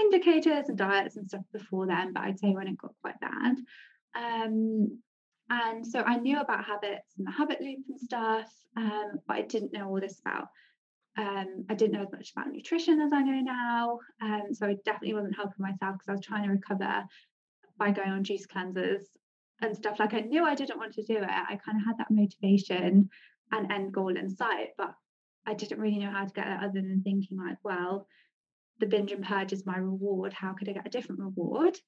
indicators 0.00 0.68
and 0.68 0.78
diets 0.78 1.16
and 1.16 1.28
stuff 1.28 1.44
before 1.52 1.86
then, 1.86 2.12
but 2.12 2.24
I'd 2.24 2.38
say 2.38 2.50
when 2.50 2.68
it 2.68 2.78
got 2.78 2.94
quite 3.02 3.20
bad. 3.20 3.56
Um, 4.14 4.98
and 5.50 5.86
so 5.86 6.00
I 6.00 6.16
knew 6.16 6.40
about 6.40 6.64
habits 6.64 7.14
and 7.18 7.26
the 7.26 7.30
habit 7.30 7.60
loop 7.60 7.80
and 7.88 8.00
stuff, 8.00 8.50
um, 8.76 9.20
but 9.26 9.36
I 9.36 9.42
didn't 9.42 9.72
know 9.72 9.88
all 9.88 10.00
this 10.00 10.20
about. 10.20 10.48
Um, 11.16 11.66
I 11.68 11.74
didn't 11.74 11.92
know 11.92 12.02
as 12.02 12.12
much 12.12 12.32
about 12.32 12.48
nutrition 12.48 13.00
as 13.00 13.12
I 13.12 13.22
know 13.22 13.40
now. 13.40 13.98
Um, 14.20 14.52
so 14.52 14.66
I 14.66 14.76
definitely 14.84 15.14
wasn't 15.14 15.36
helping 15.36 15.60
myself 15.60 15.94
because 15.94 16.08
I 16.08 16.12
was 16.12 16.24
trying 16.24 16.44
to 16.44 16.50
recover 16.50 17.04
by 17.78 17.90
going 17.90 18.10
on 18.10 18.24
juice 18.24 18.46
cleansers 18.46 19.02
and 19.60 19.76
stuff. 19.76 19.98
Like 19.98 20.14
I 20.14 20.20
knew 20.20 20.44
I 20.44 20.54
didn't 20.54 20.78
want 20.78 20.94
to 20.94 21.02
do 21.02 21.16
it. 21.16 21.24
I 21.24 21.58
kind 21.64 21.78
of 21.78 21.86
had 21.86 21.98
that 21.98 22.10
motivation 22.10 23.10
and 23.50 23.72
end 23.72 23.92
goal 23.92 24.16
in 24.16 24.30
sight, 24.34 24.68
but 24.78 24.94
I 25.46 25.54
didn't 25.54 25.80
really 25.80 25.98
know 25.98 26.10
how 26.10 26.24
to 26.24 26.32
get 26.32 26.46
it 26.46 26.60
other 26.62 26.80
than 26.80 27.02
thinking 27.02 27.38
like, 27.38 27.58
well, 27.62 28.06
the 28.78 28.86
binge 28.86 29.12
and 29.12 29.24
purge 29.24 29.52
is 29.52 29.66
my 29.66 29.76
reward. 29.76 30.32
How 30.32 30.54
could 30.54 30.68
I 30.68 30.72
get 30.72 30.86
a 30.86 30.90
different 30.90 31.20
reward? 31.20 31.78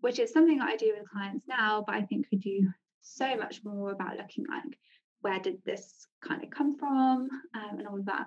which 0.00 0.18
is 0.18 0.32
something 0.32 0.58
that 0.58 0.68
I 0.68 0.76
do 0.76 0.94
with 0.96 1.10
clients 1.10 1.46
now, 1.48 1.82
but 1.86 1.94
I 1.94 2.02
think 2.02 2.28
could 2.28 2.40
do 2.40 2.68
so 3.00 3.36
much 3.36 3.64
more 3.64 3.90
about 3.90 4.16
looking 4.16 4.44
like 4.48 4.78
where 5.20 5.38
did 5.38 5.64
this 5.64 6.06
kind 6.22 6.42
of 6.42 6.50
come 6.50 6.76
from 6.78 7.28
um, 7.54 7.78
and 7.78 7.86
all 7.86 7.98
of 7.98 8.06
that. 8.06 8.26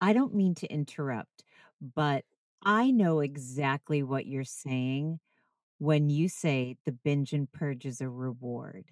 I 0.00 0.12
don't 0.12 0.34
mean 0.34 0.54
to 0.56 0.66
interrupt, 0.66 1.44
but 1.80 2.24
I 2.64 2.90
know 2.90 3.20
exactly 3.20 4.02
what 4.02 4.26
you're 4.26 4.44
saying 4.44 5.20
when 5.78 6.08
you 6.10 6.28
say 6.28 6.76
the 6.84 6.92
binge 6.92 7.32
and 7.32 7.50
purge 7.50 7.86
is 7.86 8.00
a 8.00 8.08
reward. 8.08 8.86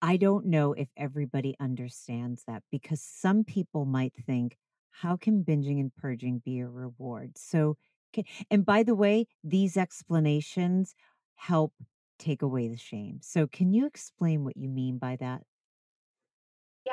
I 0.00 0.16
don't 0.16 0.46
know 0.46 0.74
if 0.74 0.88
everybody 0.96 1.56
understands 1.58 2.44
that 2.46 2.62
because 2.70 3.02
some 3.02 3.44
people 3.44 3.84
might 3.84 4.14
think, 4.26 4.56
how 4.90 5.16
can 5.16 5.44
binging 5.44 5.80
and 5.80 5.94
purging 5.94 6.40
be 6.44 6.60
a 6.60 6.68
reward? 6.68 7.36
So, 7.36 7.76
and 8.50 8.64
by 8.64 8.82
the 8.82 8.94
way, 8.94 9.26
these 9.42 9.76
explanations 9.76 10.94
help 11.34 11.72
take 12.18 12.42
away 12.42 12.68
the 12.68 12.76
shame. 12.76 13.20
So, 13.22 13.46
can 13.46 13.72
you 13.72 13.86
explain 13.86 14.44
what 14.44 14.56
you 14.56 14.68
mean 14.68 14.98
by 14.98 15.16
that? 15.16 15.42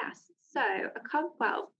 Yes. 0.07 0.21
So, 0.51 0.61
a 0.61 0.99
couple, 0.99 1.35
well, 1.39 1.71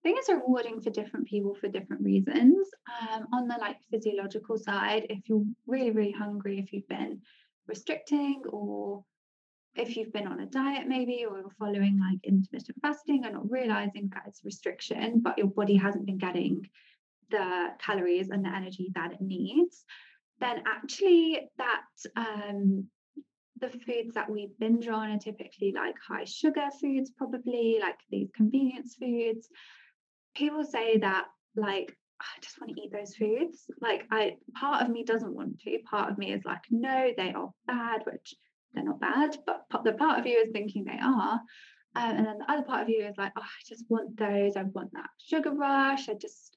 I 0.00 0.08
think 0.08 0.18
it's 0.18 0.28
rewarding 0.28 0.80
for 0.80 0.90
different 0.90 1.26
people 1.26 1.54
for 1.54 1.68
different 1.68 2.02
reasons. 2.02 2.68
Um, 3.00 3.26
on 3.32 3.48
the 3.48 3.56
like 3.60 3.76
physiological 3.90 4.58
side, 4.58 5.06
if 5.10 5.28
you're 5.28 5.44
really, 5.66 5.90
really 5.90 6.12
hungry, 6.12 6.58
if 6.58 6.72
you've 6.72 6.88
been 6.88 7.20
restricting 7.66 8.42
or 8.50 9.04
if 9.76 9.96
you've 9.96 10.12
been 10.12 10.26
on 10.26 10.40
a 10.40 10.46
diet 10.46 10.88
maybe 10.88 11.24
or 11.28 11.38
you're 11.38 11.50
following 11.58 11.98
like 12.00 12.18
intermittent 12.24 12.76
fasting 12.80 13.24
and 13.24 13.34
not 13.34 13.50
realizing 13.50 14.08
that 14.12 14.22
it's 14.26 14.44
restriction 14.44 15.20
but 15.20 15.36
your 15.36 15.48
body 15.48 15.76
hasn't 15.76 16.06
been 16.06 16.18
getting 16.18 16.66
the 17.30 17.68
calories 17.78 18.30
and 18.30 18.44
the 18.44 18.48
energy 18.48 18.90
that 18.94 19.12
it 19.12 19.20
needs 19.20 19.84
then 20.40 20.62
actually 20.66 21.48
that 21.58 21.82
um, 22.16 22.86
the 23.60 23.68
foods 23.68 24.14
that 24.14 24.30
we 24.30 24.50
binge 24.58 24.88
on 24.88 25.10
are 25.10 25.18
typically 25.18 25.72
like 25.74 25.94
high 26.06 26.24
sugar 26.24 26.68
foods, 26.80 27.10
probably 27.16 27.78
like 27.80 27.98
these 28.10 28.30
convenience 28.34 28.96
foods. 28.96 29.48
People 30.34 30.64
say 30.64 30.98
that 30.98 31.26
like 31.56 31.96
I 32.20 32.40
just 32.40 32.60
want 32.60 32.74
to 32.74 32.82
eat 32.82 32.92
those 32.92 33.14
foods. 33.14 33.70
Like 33.80 34.06
I 34.10 34.36
part 34.54 34.82
of 34.82 34.90
me 34.90 35.04
doesn't 35.04 35.34
want 35.34 35.60
to. 35.60 35.78
Part 35.90 36.10
of 36.10 36.18
me 36.18 36.32
is 36.32 36.44
like, 36.44 36.62
no, 36.70 37.10
they 37.16 37.32
are 37.32 37.50
bad, 37.66 38.02
which 38.04 38.34
they're 38.72 38.84
not 38.84 39.00
bad, 39.00 39.36
but 39.46 39.84
the 39.84 39.92
part 39.92 40.18
of 40.18 40.26
you 40.26 40.38
is 40.38 40.50
thinking 40.52 40.84
they 40.84 40.98
are. 41.00 41.40
Um, 41.94 42.16
and 42.16 42.26
then 42.26 42.38
the 42.38 42.50
other 42.50 42.62
part 42.62 42.82
of 42.82 42.90
you 42.90 43.06
is 43.06 43.16
like, 43.16 43.32
oh, 43.36 43.42
I 43.42 43.62
just 43.66 43.84
want 43.88 44.16
those. 44.18 44.56
I 44.56 44.64
want 44.64 44.92
that 44.92 45.08
sugar 45.18 45.52
rush. 45.52 46.08
I 46.10 46.14
just 46.14 46.56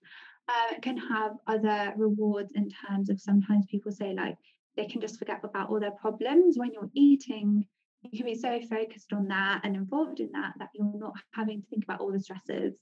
uh, 0.50 0.80
can 0.82 0.98
have 0.98 1.34
other 1.48 1.94
rewards 1.96 2.52
in 2.56 2.70
terms 2.70 3.10
of 3.10 3.22
sometimes 3.22 3.66
people 3.68 3.92
say 3.92 4.14
like 4.14 4.36
they 4.80 4.88
can 4.88 5.02
just 5.02 5.20
forget 5.20 5.42
about 5.44 5.70
all 5.70 5.80
their 5.80 5.92
problems. 5.92 6.58
When 6.58 6.72
you're 6.74 6.90
eating 6.94 7.66
you 8.02 8.18
can 8.18 8.26
be 8.26 8.36
so 8.36 8.62
focused 8.62 9.12
on 9.12 9.28
that 9.28 9.60
and 9.66 9.76
involved 9.76 10.22
in 10.22 10.32
that 10.32 10.54
that 10.58 10.70
you're 10.74 10.90
not 10.96 11.14
having 11.34 11.62
to 11.62 11.68
think 11.68 11.84
about 11.84 12.00
all 12.00 12.14
the 12.14 12.20
stresses 12.20 12.74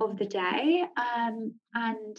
of 0.00 0.16
the 0.16 0.24
day. 0.24 0.84
Um, 0.96 1.52
and 1.74 2.16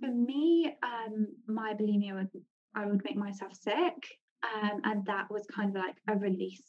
for 0.00 0.08
me 0.08 0.74
um, 0.82 1.28
my 1.46 1.74
bulimia 1.74 2.14
would 2.14 2.30
i 2.74 2.84
would 2.84 3.04
make 3.04 3.16
myself 3.16 3.52
sick 3.54 3.94
um, 4.42 4.80
and 4.84 5.06
that 5.06 5.30
was 5.30 5.46
kind 5.54 5.70
of 5.70 5.76
like 5.76 5.94
a 6.08 6.16
release 6.16 6.66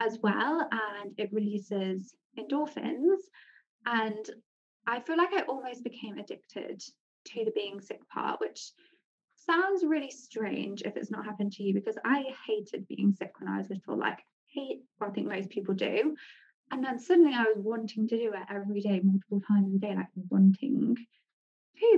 as 0.00 0.18
well 0.22 0.68
and 0.70 1.12
it 1.16 1.32
releases 1.32 2.14
endorphins. 2.38 3.18
And 3.86 4.24
I 4.86 5.00
feel 5.00 5.16
like 5.16 5.32
I 5.32 5.42
almost 5.42 5.84
became 5.84 6.18
addicted 6.18 6.82
to 7.26 7.44
the 7.44 7.52
being 7.54 7.80
sick 7.80 8.00
part, 8.08 8.40
which 8.40 8.72
sounds 9.44 9.84
really 9.84 10.10
strange 10.10 10.82
if 10.82 10.96
it's 10.96 11.10
not 11.10 11.24
happened 11.24 11.52
to 11.52 11.62
you 11.62 11.74
because 11.74 11.96
I 12.04 12.24
hated 12.46 12.88
being 12.88 13.12
sick 13.12 13.32
when 13.38 13.48
I 13.48 13.58
was 13.58 13.70
little, 13.70 13.98
like 13.98 14.18
hate, 14.46 14.82
well, 15.00 15.10
I 15.10 15.12
think 15.12 15.28
most 15.28 15.50
people 15.50 15.74
do. 15.74 16.16
And 16.70 16.82
then 16.82 16.98
suddenly 16.98 17.34
I 17.34 17.44
was 17.44 17.58
wanting 17.58 18.08
to 18.08 18.18
do 18.18 18.32
it 18.32 18.42
every 18.48 18.80
day, 18.80 19.00
multiple 19.02 19.42
times 19.46 19.74
a 19.74 19.78
day, 19.78 19.94
like 19.94 20.06
wanting 20.30 20.96
to 20.96 21.02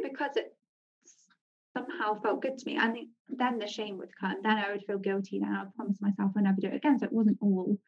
because 0.02 0.36
it 0.36 0.56
somehow 1.76 2.14
felt 2.14 2.42
good 2.42 2.58
to 2.58 2.66
me. 2.66 2.76
And 2.76 2.96
then 3.28 3.58
the 3.58 3.66
shame 3.66 3.98
would 3.98 4.16
come. 4.18 4.36
Then 4.42 4.58
I 4.58 4.72
would 4.72 4.84
feel 4.84 4.98
guilty. 4.98 5.40
Then 5.40 5.52
I 5.52 5.64
would 5.64 5.74
promise 5.74 6.00
myself 6.00 6.32
I'll 6.36 6.42
never 6.42 6.60
do 6.60 6.68
it 6.68 6.76
again. 6.76 6.98
So 6.98 7.06
it 7.06 7.12
wasn't 7.12 7.38
all 7.40 7.78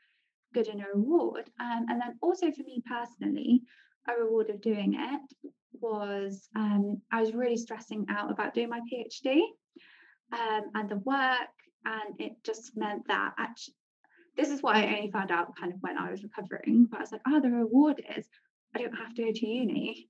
good 0.55 0.69
and 0.69 0.81
a 0.81 0.87
reward. 0.95 1.51
Um, 1.61 1.87
and 1.89 2.01
then 2.01 2.19
also 2.21 2.51
for 2.51 2.63
me 2.63 2.83
personally, 2.87 3.63
a 4.09 4.21
reward 4.23 4.51
of 4.51 4.61
doing 4.61 4.95
it 4.99 5.53
was 5.81 6.49
um, 6.57 7.01
I 7.13 7.21
was 7.21 7.35
really 7.35 7.57
stressing 7.57 8.07
out 8.09 8.31
about 8.31 8.55
doing 8.55 8.69
my 8.69 8.81
PhD 8.81 9.41
um, 10.33 10.71
and 10.75 10.89
the 10.89 10.97
work, 10.97 11.49
and 11.85 12.19
it 12.19 12.33
just 12.45 12.77
meant 12.77 13.07
that 13.09 13.35
actually, 13.39 13.75
this 14.37 14.51
is 14.51 14.63
what 14.63 14.77
I 14.77 14.97
only 14.97 15.11
found 15.11 15.31
out 15.31 15.57
kind 15.57 15.73
of 15.73 15.79
when 15.81 15.99
I 15.99 16.11
was 16.11 16.23
recovering. 16.23 16.87
But 16.91 16.99
I 16.99 17.01
was 17.01 17.13
like, 17.13 17.23
oh, 17.27 17.41
the 17.41 17.51
reward 17.51 18.03
is 18.17 18.27
I 18.75 18.79
don't 18.79 18.95
have 18.95 19.15
to 19.15 19.25
go 19.25 19.33
to 19.33 19.47
uni. 19.47 20.09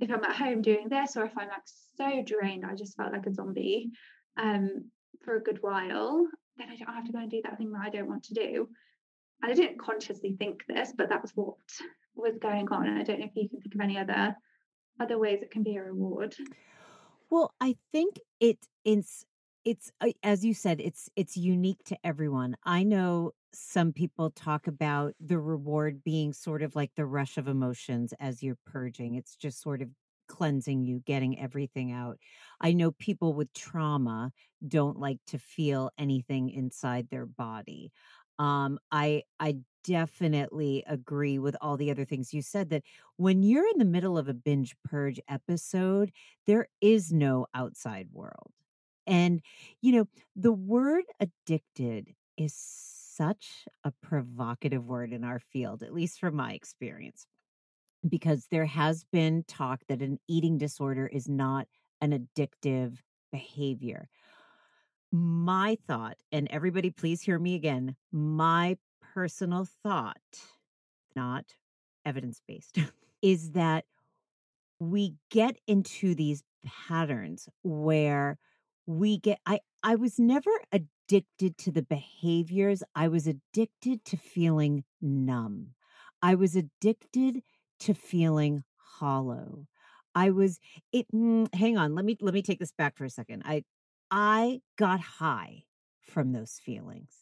If 0.00 0.10
I'm 0.10 0.24
at 0.24 0.36
home 0.36 0.62
doing 0.62 0.88
this, 0.88 1.16
or 1.16 1.24
if 1.24 1.32
I'm 1.36 1.48
like 1.48 1.62
so 1.96 2.22
drained, 2.24 2.64
I 2.64 2.74
just 2.74 2.96
felt 2.96 3.12
like 3.12 3.26
a 3.26 3.34
zombie 3.34 3.90
um, 4.38 4.90
for 5.24 5.36
a 5.36 5.42
good 5.42 5.58
while, 5.60 6.26
then 6.56 6.68
I 6.70 6.76
don't 6.76 6.94
have 6.94 7.04
to 7.06 7.12
go 7.12 7.18
and 7.18 7.30
do 7.30 7.42
that 7.44 7.58
thing 7.58 7.72
that 7.72 7.82
I 7.82 7.90
don't 7.90 8.08
want 8.08 8.24
to 8.24 8.34
do. 8.34 8.68
And 9.42 9.52
I 9.52 9.54
didn't 9.54 9.80
consciously 9.80 10.36
think 10.38 10.64
this, 10.68 10.92
but 10.96 11.08
that 11.08 11.22
was 11.22 11.32
what 11.34 11.56
was 12.14 12.38
going 12.40 12.68
on. 12.70 12.88
I 12.88 13.02
don't 13.02 13.20
know 13.20 13.26
if 13.26 13.32
you 13.34 13.48
can 13.48 13.60
think 13.60 13.74
of 13.74 13.80
any 13.80 13.98
other 13.98 14.34
other 15.00 15.18
ways 15.18 15.40
it 15.42 15.50
can 15.50 15.62
be 15.62 15.76
a 15.76 15.82
reward. 15.82 16.36
Well, 17.30 17.54
I 17.60 17.76
think 17.92 18.18
it 18.40 18.58
it's 18.84 19.24
it's 19.64 19.92
uh, 20.00 20.10
as 20.22 20.44
you 20.44 20.54
said 20.54 20.80
it's 20.80 21.08
it's 21.16 21.36
unique 21.36 21.82
to 21.84 21.98
everyone. 22.04 22.56
I 22.64 22.82
know 22.82 23.32
some 23.52 23.92
people 23.92 24.30
talk 24.30 24.66
about 24.66 25.14
the 25.20 25.38
reward 25.38 26.04
being 26.04 26.32
sort 26.32 26.62
of 26.62 26.76
like 26.76 26.92
the 26.96 27.06
rush 27.06 27.36
of 27.36 27.48
emotions 27.48 28.14
as 28.20 28.42
you're 28.42 28.58
purging. 28.66 29.14
It's 29.14 29.36
just 29.36 29.60
sort 29.60 29.82
of 29.82 29.88
cleansing 30.28 30.84
you, 30.84 31.00
getting 31.00 31.38
everything 31.40 31.92
out. 31.92 32.16
I 32.60 32.72
know 32.72 32.92
people 32.92 33.34
with 33.34 33.52
trauma 33.52 34.32
don't 34.66 34.98
like 34.98 35.18
to 35.28 35.38
feel 35.38 35.90
anything 35.98 36.50
inside 36.50 37.08
their 37.10 37.26
body. 37.26 37.90
Um, 38.38 38.78
I 38.92 39.24
I 39.38 39.56
definitely 39.84 40.84
agree 40.86 41.38
with 41.38 41.56
all 41.60 41.76
the 41.76 41.90
other 41.90 42.04
things 42.04 42.34
you 42.34 42.42
said 42.42 42.70
that 42.70 42.82
when 43.16 43.42
you're 43.42 43.68
in 43.68 43.78
the 43.78 43.84
middle 43.84 44.18
of 44.18 44.28
a 44.28 44.34
binge 44.34 44.74
purge 44.84 45.20
episode, 45.28 46.12
there 46.46 46.68
is 46.80 47.12
no 47.12 47.46
outside 47.54 48.08
world. 48.12 48.52
And, 49.06 49.40
you 49.80 49.92
know, 49.92 50.04
the 50.36 50.52
word 50.52 51.04
addicted 51.18 52.14
is 52.36 52.54
such 52.54 53.66
a 53.84 53.92
provocative 54.02 54.86
word 54.86 55.12
in 55.12 55.24
our 55.24 55.38
field, 55.38 55.82
at 55.82 55.92
least 55.92 56.20
from 56.20 56.36
my 56.36 56.52
experience, 56.52 57.26
because 58.08 58.46
there 58.50 58.66
has 58.66 59.04
been 59.12 59.44
talk 59.46 59.80
that 59.88 60.00
an 60.00 60.18
eating 60.28 60.58
disorder 60.58 61.06
is 61.06 61.28
not 61.28 61.66
an 62.00 62.12
addictive 62.12 62.98
behavior. 63.32 64.08
My 65.12 65.76
thought, 65.86 66.16
and 66.30 66.46
everybody 66.50 66.90
please 66.90 67.20
hear 67.20 67.38
me 67.38 67.56
again, 67.56 67.96
my 68.12 68.76
personal 69.14 69.66
thought, 69.82 70.16
not 71.16 71.44
evidence 72.04 72.40
based, 72.46 72.78
is 73.22 73.52
that 73.52 73.84
we 74.78 75.14
get 75.30 75.56
into 75.66 76.14
these 76.14 76.42
patterns 76.88 77.48
where 77.62 78.38
we 78.86 79.18
get 79.18 79.38
I 79.46 79.60
I 79.82 79.94
was 79.94 80.18
never 80.18 80.50
addicted 80.72 81.58
to 81.58 81.70
the 81.70 81.82
behaviors. 81.82 82.82
I 82.94 83.08
was 83.08 83.26
addicted 83.26 84.04
to 84.06 84.16
feeling 84.16 84.84
numb. 85.00 85.74
I 86.22 86.34
was 86.34 86.56
addicted 86.56 87.42
to 87.80 87.94
feeling 87.94 88.64
hollow. 88.76 89.66
I 90.14 90.30
was 90.30 90.58
it 90.92 91.06
mm, 91.14 91.52
hang 91.54 91.78
on, 91.78 91.94
let 91.94 92.04
me 92.04 92.16
let 92.20 92.34
me 92.34 92.42
take 92.42 92.58
this 92.58 92.72
back 92.72 92.96
for 92.96 93.04
a 93.04 93.10
second. 93.10 93.42
I 93.44 93.64
I 94.10 94.60
got 94.76 95.00
high 95.00 95.64
from 96.00 96.32
those 96.32 96.60
feelings. 96.62 97.12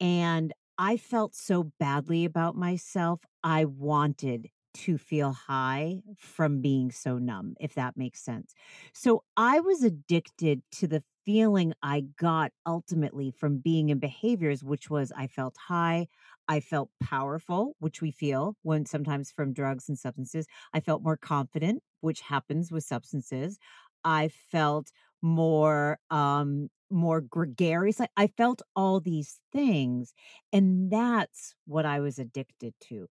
And 0.00 0.52
I 0.78 0.96
felt 0.96 1.34
so 1.34 1.64
badly 1.78 2.24
about 2.24 2.56
myself. 2.56 3.20
I 3.42 3.64
wanted 3.64 4.50
to 4.74 4.96
feel 4.98 5.32
high 5.32 6.02
from 6.16 6.60
being 6.60 6.92
so 6.92 7.18
numb, 7.18 7.54
if 7.58 7.74
that 7.74 7.96
makes 7.96 8.20
sense. 8.22 8.54
So 8.92 9.24
I 9.36 9.58
was 9.60 9.82
addicted 9.82 10.62
to 10.72 10.86
the 10.86 11.02
feeling 11.24 11.72
I 11.82 12.02
got 12.16 12.52
ultimately 12.64 13.30
from 13.30 13.58
being 13.58 13.88
in 13.88 13.98
behaviors, 13.98 14.62
which 14.62 14.88
was 14.88 15.10
I 15.16 15.26
felt 15.26 15.56
high, 15.56 16.06
I 16.46 16.60
felt 16.60 16.90
powerful, 17.02 17.74
which 17.80 18.00
we 18.00 18.10
feel 18.12 18.56
when 18.62 18.86
sometimes 18.86 19.32
from 19.32 19.52
drugs 19.52 19.88
and 19.88 19.98
substances. 19.98 20.46
I 20.72 20.80
felt 20.80 21.02
more 21.02 21.16
confident, 21.16 21.82
which 22.00 22.20
happens 22.20 22.70
with 22.70 22.84
substances. 22.84 23.58
I 24.04 24.28
felt 24.28 24.92
more 25.20 25.98
um 26.10 26.68
more 26.90 27.20
gregarious. 27.20 28.00
I, 28.00 28.08
I 28.16 28.26
felt 28.28 28.62
all 28.74 29.00
these 29.00 29.40
things. 29.52 30.12
And 30.52 30.90
that's 30.90 31.54
what 31.66 31.86
I 31.86 32.00
was 32.00 32.18
addicted 32.18 32.74
to. 32.88 33.08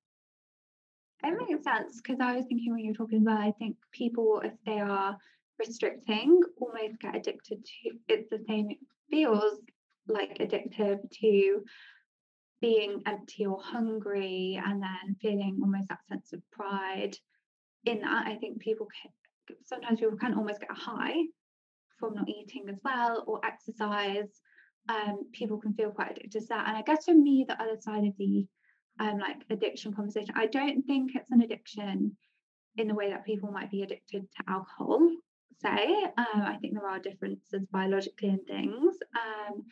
It 1.23 1.49
makes 1.49 1.63
sense 1.63 1.99
because 2.01 2.19
I 2.21 2.35
was 2.35 2.45
thinking 2.45 2.71
when 2.71 2.83
you 2.83 2.91
were 2.91 2.97
talking 2.97 3.21
about, 3.21 3.41
I 3.41 3.51
think 3.59 3.75
people, 3.91 4.41
if 4.43 4.53
they 4.65 4.79
are 4.79 5.17
restricting, 5.59 6.41
almost 6.59 6.99
get 6.99 7.15
addicted 7.15 7.65
to 7.65 7.97
it's 8.07 8.29
the 8.29 8.43
same, 8.47 8.69
it 8.69 8.77
feels 9.09 9.59
like 10.07 10.37
addictive 10.37 10.99
to 11.21 11.63
being 12.61 13.01
empty 13.05 13.45
or 13.45 13.59
hungry 13.61 14.59
and 14.63 14.81
then 14.81 15.15
feeling 15.21 15.59
almost 15.61 15.89
that 15.89 15.99
sense 16.07 16.33
of 16.33 16.41
pride 16.51 17.15
in 17.85 18.01
that. 18.01 18.27
I 18.27 18.35
think 18.35 18.59
people 18.59 18.87
can, 19.01 19.57
sometimes 19.65 19.99
people 19.99 20.17
can 20.17 20.33
almost 20.33 20.59
get 20.59 20.71
a 20.71 20.73
high 20.73 21.15
from 21.99 22.15
not 22.15 22.29
eating 22.29 22.65
as 22.69 22.77
well 22.83 23.23
or 23.27 23.39
exercise. 23.45 24.41
Um, 24.89 25.25
people 25.33 25.57
can 25.57 25.73
feel 25.73 25.91
quite 25.91 26.11
addicted 26.11 26.41
to 26.41 26.47
that. 26.47 26.67
And 26.67 26.77
I 26.77 26.81
guess 26.81 27.05
for 27.05 27.13
me, 27.13 27.45
the 27.47 27.61
other 27.61 27.77
side 27.79 28.05
of 28.05 28.13
the 28.17 28.45
um, 28.99 29.19
like 29.19 29.37
addiction 29.49 29.93
conversation, 29.93 30.33
I 30.35 30.47
don't 30.47 30.83
think 30.83 31.11
it's 31.15 31.31
an 31.31 31.41
addiction 31.41 32.15
in 32.77 32.87
the 32.87 32.95
way 32.95 33.09
that 33.09 33.25
people 33.25 33.51
might 33.51 33.71
be 33.71 33.83
addicted 33.83 34.21
to 34.31 34.43
alcohol, 34.47 34.99
say. 35.61 35.85
Um, 36.17 36.41
I 36.41 36.57
think 36.61 36.73
there 36.73 36.87
are 36.87 36.99
differences 36.99 37.65
biologically 37.71 38.29
in 38.29 38.43
things. 38.45 38.95
Um, 39.15 39.63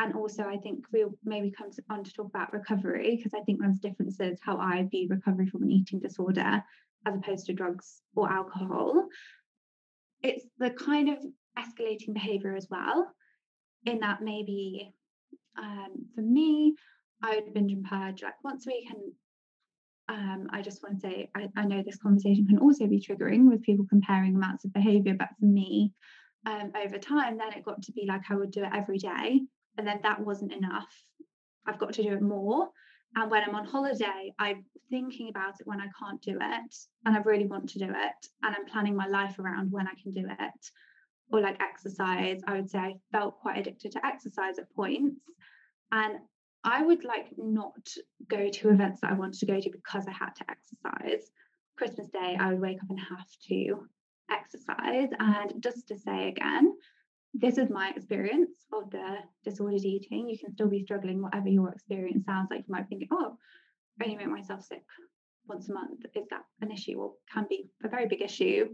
and 0.00 0.14
also, 0.14 0.44
I 0.44 0.58
think 0.58 0.84
we'll 0.92 1.14
maybe 1.24 1.50
come 1.50 1.70
on 1.90 2.04
to 2.04 2.12
talk 2.12 2.26
about 2.26 2.52
recovery 2.52 3.16
because 3.16 3.34
I 3.34 3.42
think 3.44 3.60
there's 3.60 3.78
differences 3.78 4.38
how 4.42 4.58
I 4.58 4.86
view 4.88 5.08
recovery 5.10 5.46
from 5.46 5.64
an 5.64 5.72
eating 5.72 5.98
disorder 5.98 6.62
as 7.06 7.14
opposed 7.14 7.46
to 7.46 7.52
drugs 7.52 8.00
or 8.14 8.30
alcohol. 8.30 9.08
It's 10.22 10.44
the 10.58 10.70
kind 10.70 11.08
of 11.08 11.18
escalating 11.58 12.14
behavior 12.14 12.54
as 12.54 12.68
well, 12.70 13.10
in 13.84 14.00
that 14.00 14.22
maybe 14.22 14.92
um, 15.58 16.06
for 16.14 16.22
me, 16.22 16.74
I 17.22 17.36
would 17.36 17.52
binge 17.52 17.72
and 17.72 17.84
purge 17.84 18.22
like 18.22 18.42
once 18.44 18.66
a 18.66 18.70
week. 18.70 18.88
And 18.90 19.12
um, 20.08 20.46
I 20.50 20.62
just 20.62 20.82
want 20.82 20.96
to 20.96 21.00
say, 21.00 21.30
I, 21.34 21.48
I, 21.56 21.64
know 21.64 21.82
this 21.82 21.98
conversation 21.98 22.46
can 22.46 22.58
also 22.58 22.86
be 22.86 23.00
triggering 23.00 23.50
with 23.50 23.62
people 23.62 23.86
comparing 23.88 24.34
amounts 24.34 24.64
of 24.64 24.72
behavior, 24.72 25.14
but 25.18 25.28
for 25.38 25.46
me, 25.46 25.92
um, 26.46 26.72
over 26.82 26.98
time, 26.98 27.36
then 27.36 27.52
it 27.52 27.64
got 27.64 27.82
to 27.82 27.92
be 27.92 28.06
like 28.06 28.22
I 28.30 28.36
would 28.36 28.50
do 28.50 28.62
it 28.62 28.70
every 28.72 28.98
day. 28.98 29.40
And 29.76 29.86
then 29.86 30.00
that 30.02 30.20
wasn't 30.20 30.52
enough. 30.52 30.88
I've 31.66 31.78
got 31.78 31.92
to 31.94 32.02
do 32.02 32.12
it 32.12 32.22
more. 32.22 32.68
And 33.16 33.30
when 33.30 33.42
I'm 33.42 33.54
on 33.54 33.64
holiday, 33.64 34.32
I'm 34.38 34.64
thinking 34.90 35.28
about 35.28 35.60
it 35.60 35.66
when 35.66 35.80
I 35.80 35.88
can't 35.98 36.20
do 36.22 36.38
it 36.40 36.74
and 37.04 37.16
I 37.16 37.20
really 37.20 37.46
want 37.46 37.68
to 37.70 37.78
do 37.78 37.86
it. 37.86 38.26
And 38.42 38.54
I'm 38.54 38.66
planning 38.66 38.96
my 38.96 39.06
life 39.06 39.38
around 39.38 39.72
when 39.72 39.86
I 39.86 39.94
can 40.02 40.12
do 40.12 40.26
it 40.26 40.70
or 41.30 41.40
like 41.40 41.60
exercise, 41.60 42.40
I 42.46 42.54
would 42.54 42.70
say 42.70 42.78
I 42.78 42.94
felt 43.12 43.40
quite 43.40 43.58
addicted 43.58 43.92
to 43.92 44.06
exercise 44.06 44.58
at 44.58 44.72
points. 44.74 45.20
And 45.92 46.18
I 46.64 46.82
would 46.82 47.04
like 47.04 47.26
not 47.36 47.86
go 48.28 48.48
to 48.48 48.70
events 48.70 49.00
that 49.00 49.10
I 49.10 49.14
wanted 49.14 49.40
to 49.40 49.46
go 49.46 49.60
to 49.60 49.70
because 49.70 50.06
I 50.06 50.12
had 50.12 50.34
to 50.36 50.44
exercise. 50.50 51.30
Christmas 51.76 52.08
Day, 52.08 52.36
I 52.38 52.50
would 52.50 52.60
wake 52.60 52.82
up 52.82 52.90
and 52.90 52.98
have 52.98 53.26
to 53.48 53.86
exercise. 54.30 55.08
And 55.18 55.62
just 55.62 55.88
to 55.88 55.98
say 55.98 56.28
again, 56.28 56.74
this 57.34 57.58
is 57.58 57.70
my 57.70 57.90
experience 57.90 58.50
of 58.72 58.90
the 58.90 59.18
disordered 59.44 59.84
eating. 59.84 60.28
You 60.28 60.38
can 60.38 60.52
still 60.52 60.68
be 60.68 60.82
struggling, 60.82 61.22
whatever 61.22 61.48
your 61.48 61.70
experience 61.70 62.24
sounds 62.24 62.48
like. 62.50 62.64
You 62.66 62.72
might 62.72 62.88
think, 62.88 63.04
oh, 63.12 63.36
I 64.00 64.04
only 64.04 64.16
make 64.16 64.28
myself 64.28 64.64
sick 64.64 64.82
once 65.46 65.68
a 65.68 65.72
month. 65.72 66.04
Is 66.14 66.26
that 66.30 66.44
an 66.60 66.70
issue 66.70 66.94
or 66.94 67.12
can 67.32 67.46
be 67.48 67.70
a 67.84 67.88
very 67.88 68.06
big 68.06 68.22
issue? 68.22 68.68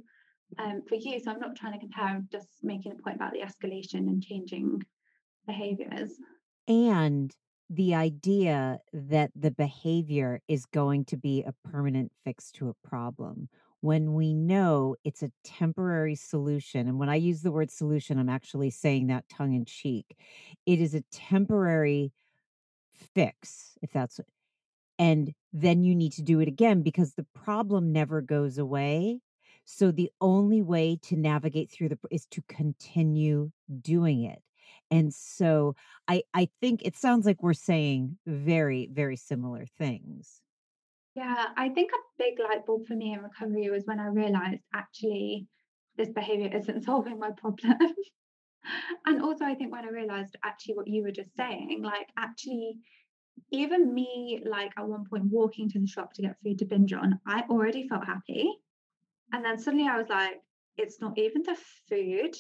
Um, 0.59 0.83
for 0.89 0.97
you. 0.97 1.19
So 1.21 1.31
I'm 1.31 1.41
not 1.41 1.57
trying 1.57 1.75
to 1.75 1.79
compare, 1.79 2.05
I'm 2.05 2.29
just 2.31 2.49
making 2.63 2.93
a 2.93 3.03
point 3.03 3.17
about 3.17 3.33
the 3.33 3.41
escalation 3.41 4.09
and 4.09 4.23
changing 4.23 4.83
behaviors. 5.47 6.13
And 6.69 7.35
the 7.71 7.95
idea 7.95 8.79
that 8.93 9.31
the 9.35 9.51
behavior 9.51 10.41
is 10.49 10.67
going 10.67 11.05
to 11.07 11.17
be 11.17 11.43
a 11.43 11.55
permanent 11.69 12.13
fix 12.25 12.51
to 12.53 12.69
a 12.69 12.89
problem 12.89 13.49
when 13.81 14.15
we 14.15 14.33
know 14.33 14.97
it's 15.05 15.23
a 15.23 15.33
temporary 15.45 16.15
solution. 16.15 16.89
And 16.89 16.99
when 16.99 17.11
I 17.11 17.17
use 17.17 17.43
the 17.43 17.53
word 17.53 17.71
solution, 17.71 18.19
I'm 18.19 18.31
actually 18.31 18.71
saying 18.71 19.09
that 19.09 19.29
tongue 19.29 19.55
in 19.55 19.65
cheek. 19.65 20.17
It 20.65 20.81
is 20.81 20.95
a 20.95 21.03
temporary 21.11 22.13
fix, 23.15 23.77
if 23.83 23.93
that's, 23.93 24.21
and 24.99 25.35
then 25.53 25.85
you 25.85 25.95
need 25.95 26.13
to 26.13 26.23
do 26.23 26.41
it 26.41 26.49
again 26.49 26.83
because 26.83 27.15
the 27.15 27.27
problem 27.35 27.93
never 27.93 28.21
goes 28.21 28.57
away. 28.57 29.21
So 29.65 29.91
the 29.91 30.11
only 30.21 30.63
way 30.63 30.99
to 31.03 31.17
navigate 31.17 31.71
through 31.71 31.91
the 31.91 31.99
is 32.11 32.27
to 32.27 32.43
continue 32.49 33.51
doing 33.81 34.25
it. 34.25 34.43
And 34.91 35.13
so 35.13 35.75
I 36.09 36.23
I 36.33 36.49
think 36.61 36.83
it 36.83 36.97
sounds 36.97 37.27
like 37.27 37.43
we're 37.43 37.55
saying 37.55 38.19
very 38.27 38.89
very 38.93 39.17
similar 39.17 39.67
things. 39.79 40.41
Yeah, 41.15 41.47
I 41.57 41.69
think 41.69 41.91
a 41.93 42.03
big 42.19 42.39
light 42.41 42.67
bulb 42.67 42.87
for 42.87 42.95
me 42.95 43.13
in 43.13 43.23
recovery 43.23 43.71
was 43.71 43.85
when 43.87 44.01
I 44.01 44.07
realized 44.07 44.61
actually 44.75 45.47
this 45.97 46.11
behavior 46.11 46.51
isn't 46.53 46.85
solving 46.85 47.19
my 47.19 47.31
problem. 47.37 47.79
and 49.07 49.23
also 49.23 49.45
I 49.45 49.55
think 49.55 49.73
when 49.73 49.85
I 49.85 49.91
realized 49.91 50.37
actually 50.45 50.75
what 50.75 50.89
you 50.89 51.03
were 51.03 51.13
just 51.13 51.35
saying, 51.37 51.83
like 51.83 52.09
actually 52.19 52.79
even 53.51 53.93
me 53.93 54.43
like 54.45 54.73
at 54.77 54.87
one 54.87 55.05
point 55.09 55.25
walking 55.25 55.69
to 55.71 55.81
the 55.81 55.87
shop 55.87 56.13
to 56.15 56.23
get 56.23 56.37
food 56.43 56.59
to 56.59 56.65
binge 56.65 56.93
on, 56.93 57.21
I 57.27 57.43
already 57.49 57.89
felt 57.89 58.05
happy. 58.05 58.51
And 59.33 59.45
then 59.45 59.57
mm. 59.57 59.61
suddenly 59.61 59.89
I 59.89 59.97
was 59.97 60.09
like, 60.09 60.41
it's 60.77 61.01
not 61.01 61.19
even 61.19 61.43
the 61.43 61.57
food 61.89 62.35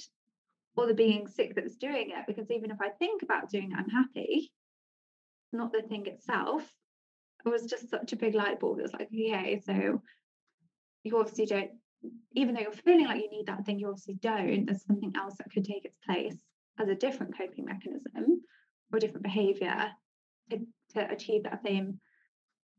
or 0.77 0.87
the 0.87 0.95
being 0.95 1.27
sick 1.29 1.55
that's 1.55 1.77
doing 1.77 2.11
it. 2.11 2.25
Because 2.27 2.51
even 2.51 2.71
if 2.71 2.79
I 2.81 2.89
think 2.91 3.23
about 3.23 3.51
doing 3.51 3.71
it, 3.73 3.79
I'm 3.79 3.89
happy, 3.89 4.53
not 5.53 5.73
the 5.73 5.83
thing 5.83 6.07
itself. 6.07 6.69
It 7.45 7.49
was 7.49 7.67
just 7.67 7.91
such 7.91 8.13
a 8.13 8.17
big 8.17 8.35
light 8.35 8.61
bulb. 8.61 8.79
It 8.79 8.83
was 8.83 8.93
like, 8.93 9.09
okay, 9.09 9.61
so 9.65 10.03
you 11.05 11.19
obviously 11.19 11.47
don't, 11.47 11.71
even 12.33 12.55
though 12.55 12.63
you're 12.63 12.73
feeling 12.73 13.07
like 13.07 13.23
you 13.23 13.31
need 13.31 13.47
that 13.47 13.65
thing, 13.65 13.79
you 13.79 13.89
obviously 13.89 14.15
don't. 14.15 14.67
There's 14.67 14.87
something 14.87 15.13
else 15.17 15.35
that 15.39 15.51
could 15.53 15.65
take 15.65 15.85
its 15.85 15.99
place 16.07 16.43
as 16.79 16.89
a 16.89 16.95
different 16.95 17.37
coping 17.37 17.67
mechanism 17.67 18.43
or 18.93 18.99
different 18.99 19.23
behavior 19.23 19.91
to, 20.51 20.59
to 20.95 21.11
achieve 21.13 21.45
that 21.45 21.63
same 21.65 22.01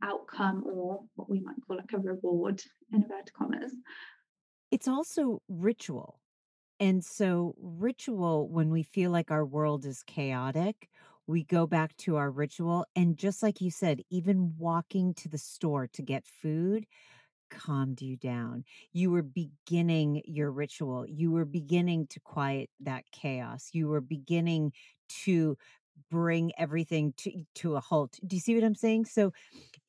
outcome 0.01 0.63
or 0.65 1.01
what 1.15 1.29
we 1.29 1.39
might 1.39 1.55
call 1.65 1.77
like 1.77 1.93
a 1.93 1.97
reward 1.97 2.61
in 2.91 3.03
inverted 3.03 3.33
commas. 3.33 3.73
It's 4.71 4.87
also 4.87 5.41
ritual. 5.47 6.19
And 6.79 7.03
so, 7.03 7.55
ritual, 7.57 8.49
when 8.49 8.69
we 8.69 8.83
feel 8.83 9.09
like 9.11 9.31
our 9.31 9.45
world 9.45 9.85
is 9.85 10.03
chaotic, 10.03 10.89
we 11.25 11.43
go 11.43 11.65
back 11.65 11.95
to 11.97 12.17
our 12.17 12.29
ritual. 12.29 12.85
And 12.95 13.17
just 13.17 13.41
like 13.41 13.61
you 13.61 13.71
said, 13.71 14.01
even 14.09 14.55
walking 14.57 15.13
to 15.15 15.29
the 15.29 15.37
store 15.37 15.87
to 15.93 16.01
get 16.01 16.25
food 16.25 16.85
calmed 17.49 18.01
you 18.01 18.17
down. 18.17 18.63
You 18.91 19.11
were 19.11 19.21
beginning 19.21 20.21
your 20.25 20.51
ritual. 20.51 21.05
You 21.07 21.31
were 21.31 21.45
beginning 21.45 22.07
to 22.07 22.19
quiet 22.19 22.69
that 22.81 23.05
chaos. 23.11 23.69
You 23.71 23.87
were 23.87 24.01
beginning 24.01 24.73
to 25.23 25.57
bring 26.11 26.51
everything 26.57 27.13
to 27.17 27.45
to 27.55 27.75
a 27.75 27.79
halt. 27.79 28.19
Do 28.25 28.35
you 28.35 28.39
see 28.41 28.55
what 28.55 28.63
I'm 28.63 28.75
saying? 28.75 29.05
So 29.05 29.31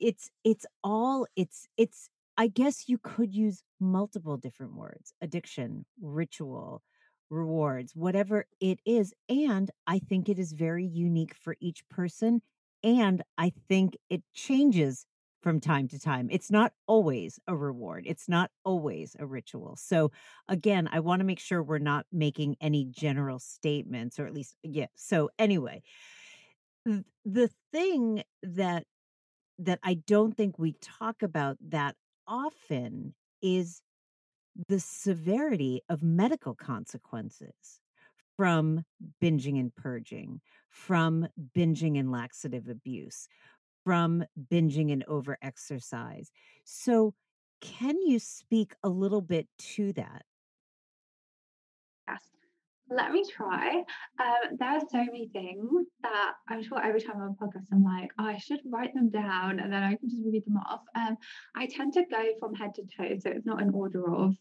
it's 0.01 0.31
it's 0.45 0.67
all 0.85 1.27
it's 1.37 1.67
it's 1.77 2.09
I 2.39 2.49
guess 2.49 2.89
you 2.89 2.99
could 2.99 3.33
use 3.35 3.63
multiple 3.81 4.37
different 4.37 4.75
words. 4.77 5.13
Addiction, 5.23 5.87
ritual, 6.01 6.83
rewards, 7.31 7.95
whatever 7.97 8.47
it 8.61 8.81
is. 8.85 9.15
And 9.29 9.71
I 9.87 9.99
think 9.99 10.29
it 10.29 10.39
is 10.39 10.53
very 10.53 10.85
unique 10.85 11.35
for 11.35 11.57
each 11.61 11.89
person 11.89 12.43
and 12.85 13.23
I 13.39 13.53
think 13.69 13.97
it 14.11 14.23
changes 14.35 15.07
from 15.47 15.61
time 15.61 15.87
to 15.87 15.97
time. 15.97 16.27
It's 16.33 16.51
not 16.51 16.73
always 16.89 17.39
a 17.47 17.55
reward, 17.55 18.03
it's 18.05 18.29
not 18.29 18.51
always 18.65 19.15
a 19.17 19.25
ritual. 19.25 19.77
So, 19.77 20.11
again, 20.49 20.89
I 20.91 20.99
want 20.99 21.21
to 21.21 21.25
make 21.25 21.39
sure 21.39 21.63
we're 21.63 21.79
not 21.79 22.05
making 22.11 22.57
any 22.61 22.85
general 22.85 23.39
statements, 23.39 24.19
or 24.19 24.27
at 24.27 24.35
least, 24.35 24.57
yeah. 24.65 24.89
So, 24.97 25.31
anyway, 25.39 25.85
the 26.85 27.49
thing 27.73 28.25
that 28.43 28.87
that 29.61 29.79
I 29.85 29.95
don't 29.95 30.37
think 30.37 30.59
we 30.59 30.73
talk 30.83 31.23
about 31.23 31.59
that 31.69 31.95
often 32.27 33.15
is 33.41 33.83
the 34.67 34.81
severity 34.81 35.83
of 35.89 36.03
medical 36.03 36.57
consequences 36.57 37.79
from 38.37 38.85
binging 39.23 39.61
and 39.61 39.75
purging, 39.75 40.41
from 40.71 41.29
binging 41.57 41.99
and 41.99 42.11
laxative 42.11 42.69
abuse, 42.69 43.29
from 43.87 44.25
binging 44.51 44.93
and 44.93 45.05
over 45.07 45.39
exercise. 45.43 46.33
So 46.65 47.15
can 47.61 48.03
you 48.03 48.19
speak 48.19 48.75
a 48.83 48.89
little 48.89 49.21
bit 49.21 49.47
to 49.77 49.93
that? 49.93 50.25
Yes. 52.09 52.21
Let 52.91 53.13
me 53.13 53.25
try. 53.25 53.85
Um, 54.19 54.57
there 54.59 54.71
are 54.71 54.81
so 54.81 54.99
many 54.99 55.29
things 55.33 55.87
that 56.03 56.33
I'm 56.49 56.65
sure 56.65 56.83
every 56.83 57.01
time 57.01 57.15
I'm 57.15 57.23
on 57.23 57.37
podcast, 57.41 57.67
I'm 57.73 57.85
like, 57.85 58.11
oh, 58.19 58.25
I 58.25 58.39
should 58.39 58.59
write 58.69 58.93
them 58.93 59.09
down 59.09 59.61
and 59.61 59.73
then 59.73 59.85
I 59.85 59.95
can 59.95 60.11
just 60.11 60.23
read 60.27 60.43
them 60.45 60.57
off. 60.69 60.81
Um, 60.97 61.17
I 61.55 61.67
tend 61.67 61.93
to 61.93 62.03
go 62.11 62.25
from 62.41 62.55
head 62.55 62.75
to 62.75 62.83
toe, 62.83 63.17
so 63.21 63.31
it's 63.31 63.47
not 63.47 63.63
an 63.63 63.71
order 63.71 64.13
of 64.13 64.35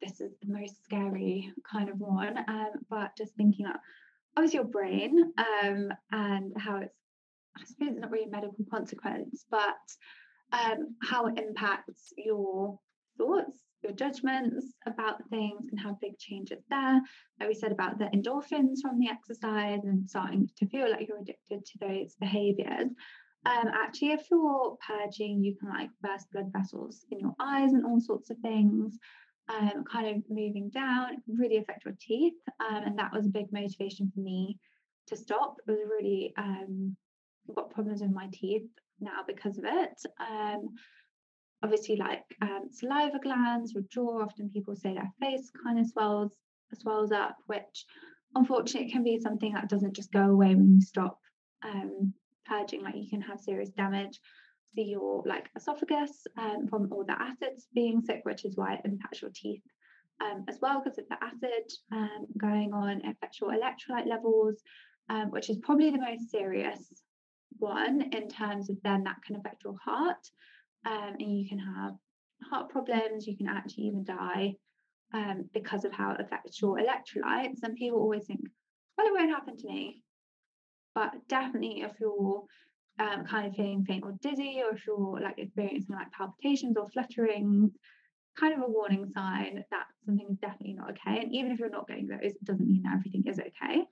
this 0.00 0.20
is 0.20 0.30
the 0.40 0.52
most 0.52 0.84
scary 0.84 1.52
kind 1.68 1.88
of 1.88 1.98
one, 1.98 2.38
um, 2.46 2.70
but 2.88 3.10
just 3.18 3.34
thinking 3.34 3.66
about 3.66 3.80
obviously 4.36 4.58
your 4.58 4.66
brain 4.66 5.32
um, 5.64 5.88
and 6.12 6.52
how 6.56 6.76
it's, 6.76 6.94
I 7.56 7.64
suppose 7.64 7.90
it's 7.92 8.00
not 8.00 8.10
really 8.10 8.26
a 8.26 8.30
medical 8.30 8.64
consequence, 8.70 9.46
but 9.50 9.76
um, 10.52 10.96
how 11.02 11.26
it 11.26 11.38
impacts 11.38 12.12
your 12.16 12.78
thoughts, 13.18 13.58
your 13.82 13.92
judgments 13.92 14.74
about 14.86 15.28
things 15.28 15.68
can 15.68 15.78
have 15.78 16.00
big 16.00 16.18
changes 16.18 16.64
there. 16.70 17.00
Like 17.38 17.48
we 17.48 17.54
said 17.54 17.72
about 17.72 17.98
the 17.98 18.06
endorphins 18.06 18.80
from 18.80 18.98
the 18.98 19.08
exercise 19.08 19.80
and 19.84 20.08
starting 20.08 20.48
to 20.56 20.66
feel 20.66 20.90
like 20.90 21.06
you're 21.06 21.20
addicted 21.20 21.64
to 21.64 21.78
those 21.80 22.16
behaviors. 22.18 22.88
Um, 23.46 23.68
actually, 23.74 24.12
if 24.12 24.26
you're 24.30 24.76
purging, 24.86 25.44
you 25.44 25.54
can 25.56 25.68
like 25.68 25.90
burst 26.02 26.30
blood 26.32 26.50
vessels 26.52 27.04
in 27.10 27.20
your 27.20 27.34
eyes 27.38 27.72
and 27.72 27.84
all 27.84 28.00
sorts 28.00 28.30
of 28.30 28.38
things. 28.38 28.98
Um, 29.50 29.84
kind 29.84 30.16
of 30.16 30.22
moving 30.30 30.70
down, 30.70 31.22
really 31.28 31.58
affect 31.58 31.84
your 31.84 31.94
teeth. 32.00 32.32
Um, 32.60 32.84
and 32.84 32.98
that 32.98 33.12
was 33.12 33.26
a 33.26 33.30
big 33.30 33.52
motivation 33.52 34.10
for 34.14 34.20
me 34.20 34.58
to 35.08 35.16
stop. 35.16 35.56
It 35.68 35.70
was 35.70 35.80
really 35.86 36.32
um, 36.38 36.96
got 37.52 37.70
problems 37.70 38.00
with 38.00 38.12
my 38.12 38.28
teeth 38.32 38.68
now 39.00 39.20
because 39.26 39.58
of 39.58 39.64
it. 39.66 40.00
Um, 40.20 40.70
obviously 41.64 41.96
like 41.96 42.24
um, 42.42 42.68
saliva 42.70 43.18
glands, 43.18 43.72
your 43.72 43.84
jaw. 43.90 44.22
Often 44.22 44.50
people 44.50 44.76
say 44.76 44.94
their 44.94 45.10
face 45.20 45.50
kind 45.64 45.78
of 45.78 45.86
swells 45.86 46.36
swells 46.74 47.12
up, 47.12 47.36
which 47.46 47.84
unfortunately 48.34 48.90
can 48.90 49.04
be 49.04 49.18
something 49.20 49.54
that 49.54 49.68
doesn't 49.68 49.94
just 49.94 50.12
go 50.12 50.22
away 50.22 50.54
when 50.54 50.74
you 50.74 50.80
stop 50.82 51.18
um, 51.64 52.12
purging. 52.46 52.82
Like 52.82 52.96
you 52.96 53.08
can 53.08 53.22
have 53.22 53.40
serious 53.40 53.70
damage 53.70 54.20
to 54.74 54.82
your 54.82 55.22
like 55.24 55.48
esophagus 55.56 56.26
um, 56.36 56.66
from 56.68 56.92
all 56.92 57.04
the 57.04 57.20
acids 57.20 57.66
being 57.74 58.02
sick, 58.02 58.20
which 58.24 58.44
is 58.44 58.56
why 58.56 58.74
it 58.74 58.80
impacts 58.84 59.22
your 59.22 59.30
teeth 59.34 59.62
um, 60.20 60.44
as 60.48 60.58
well 60.60 60.82
because 60.82 60.98
of 60.98 61.08
the 61.08 61.16
acid 61.22 61.64
um, 61.92 62.26
going 62.36 62.72
on. 62.72 63.00
Affects 63.06 63.40
your 63.40 63.52
electrolyte 63.52 64.06
levels, 64.06 64.60
um, 65.08 65.30
which 65.30 65.48
is 65.48 65.58
probably 65.58 65.90
the 65.90 65.98
most 65.98 66.30
serious 66.30 66.92
one 67.58 68.02
in 68.12 68.28
terms 68.28 68.70
of 68.70 68.76
then 68.82 69.04
that 69.04 69.22
can 69.24 69.36
affect 69.36 69.64
your 69.64 69.76
heart 69.84 70.28
um, 70.86 71.16
and 71.18 71.38
you 71.38 71.48
can 71.48 71.58
have 71.58 71.94
heart 72.50 72.68
problems, 72.68 73.26
you 73.26 73.36
can 73.36 73.48
actually 73.48 73.84
even 73.84 74.04
die 74.04 74.54
um, 75.12 75.48
because 75.52 75.84
of 75.84 75.92
how 75.92 76.12
it 76.12 76.20
affects 76.20 76.60
your 76.60 76.78
electrolytes. 76.78 77.62
And 77.62 77.76
people 77.76 78.00
always 78.00 78.26
think, 78.26 78.40
well, 78.96 79.06
it 79.06 79.12
won't 79.12 79.30
happen 79.30 79.56
to 79.56 79.66
me. 79.66 80.02
But 80.94 81.12
definitely, 81.28 81.82
if 81.82 81.92
you're 82.00 82.44
um, 83.00 83.24
kind 83.24 83.46
of 83.46 83.54
feeling 83.54 83.84
faint 83.84 84.04
or 84.04 84.14
dizzy, 84.20 84.60
or 84.64 84.74
if 84.74 84.86
you're 84.86 85.20
like 85.20 85.38
experiencing 85.38 85.96
like 85.96 86.12
palpitations 86.12 86.76
or 86.76 86.88
fluttering, 86.90 87.72
kind 88.38 88.54
of 88.54 88.60
a 88.60 88.70
warning 88.70 89.06
sign 89.14 89.64
that 89.70 89.86
something 90.04 90.26
is 90.30 90.38
definitely 90.38 90.74
not 90.74 90.90
okay. 90.90 91.20
And 91.20 91.34
even 91.34 91.52
if 91.52 91.58
you're 91.58 91.70
not 91.70 91.88
getting 91.88 92.06
those, 92.06 92.20
it 92.22 92.44
doesn't 92.44 92.68
mean 92.68 92.82
that 92.82 92.94
everything 92.94 93.24
is 93.26 93.40
okay. 93.40 93.84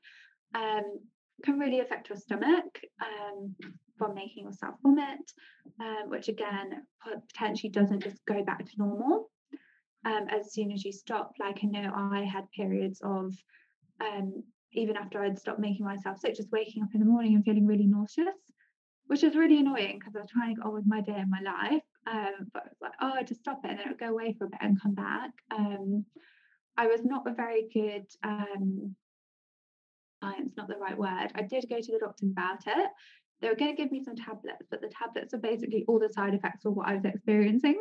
Um, 0.54 0.98
can 1.44 1.58
really 1.58 1.80
affect 1.80 2.08
your 2.08 2.18
stomach 2.18 2.80
um, 3.00 3.54
from 3.96 4.14
making 4.14 4.44
yourself 4.44 4.74
vomit, 4.82 5.32
um, 5.80 6.08
which 6.08 6.28
again 6.28 6.86
potentially 7.28 7.70
doesn't 7.70 8.02
just 8.02 8.24
go 8.26 8.44
back 8.44 8.64
to 8.64 8.72
normal 8.78 9.30
um, 10.04 10.26
as 10.28 10.52
soon 10.52 10.72
as 10.72 10.84
you 10.84 10.92
stop. 10.92 11.32
Like 11.38 11.60
I 11.62 11.66
know 11.66 11.92
I 11.94 12.24
had 12.24 12.50
periods 12.50 13.00
of 13.04 13.34
um, 14.00 14.42
even 14.72 14.96
after 14.96 15.22
I'd 15.22 15.38
stopped 15.38 15.60
making 15.60 15.84
myself 15.84 16.18
sick, 16.18 16.34
just 16.34 16.50
waking 16.50 16.82
up 16.82 16.90
in 16.94 17.00
the 17.00 17.06
morning 17.06 17.34
and 17.34 17.44
feeling 17.44 17.66
really 17.66 17.86
nauseous, 17.86 18.34
which 19.06 19.22
is 19.22 19.36
really 19.36 19.58
annoying 19.58 19.98
because 19.98 20.16
I 20.16 20.20
was 20.20 20.30
trying 20.30 20.54
to 20.54 20.60
get 20.60 20.66
on 20.66 20.74
with 20.74 20.86
my 20.86 21.00
day 21.00 21.16
and 21.16 21.30
my 21.30 21.40
life. 21.40 21.82
Um, 22.06 22.48
but 22.52 22.64
like, 22.80 22.92
oh, 23.00 23.12
I 23.14 23.22
just 23.22 23.40
stop 23.40 23.60
it 23.64 23.70
and 23.70 23.78
then 23.78 23.86
it 23.86 23.90
would 23.90 24.00
go 24.00 24.08
away 24.08 24.34
for 24.38 24.46
a 24.46 24.48
bit 24.48 24.60
and 24.60 24.80
come 24.80 24.94
back. 24.94 25.30
Um, 25.50 26.04
I 26.76 26.86
was 26.86 27.04
not 27.04 27.28
a 27.28 27.34
very 27.34 27.68
good 27.72 28.06
um, 28.24 28.96
science, 30.22 30.54
not 30.56 30.68
the 30.68 30.76
right 30.76 30.96
word. 30.96 31.28
I 31.34 31.42
did 31.42 31.68
go 31.68 31.80
to 31.80 31.92
the 31.92 31.98
doctor 31.98 32.26
about 32.26 32.62
it. 32.66 32.90
They 33.40 33.48
were 33.48 33.56
going 33.56 33.74
to 33.74 33.82
give 33.82 33.90
me 33.90 34.02
some 34.04 34.14
tablets, 34.16 34.66
but 34.70 34.80
the 34.80 34.88
tablets 34.88 35.34
are 35.34 35.38
basically 35.38 35.84
all 35.88 35.98
the 35.98 36.12
side 36.12 36.34
effects 36.34 36.64
of 36.64 36.74
what 36.74 36.88
I 36.88 36.94
was 36.94 37.04
experiencing. 37.04 37.80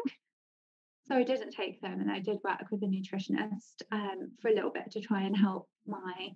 So 1.07 1.15
I 1.15 1.23
didn't 1.23 1.51
take 1.51 1.81
them, 1.81 1.99
and 1.99 2.11
I 2.11 2.19
did 2.19 2.37
work 2.43 2.65
with 2.71 2.83
a 2.83 2.85
nutritionist 2.85 3.81
um, 3.91 4.31
for 4.41 4.49
a 4.49 4.53
little 4.53 4.71
bit 4.71 4.91
to 4.91 5.01
try 5.01 5.21
and 5.21 5.35
help 5.35 5.67
my 5.85 6.29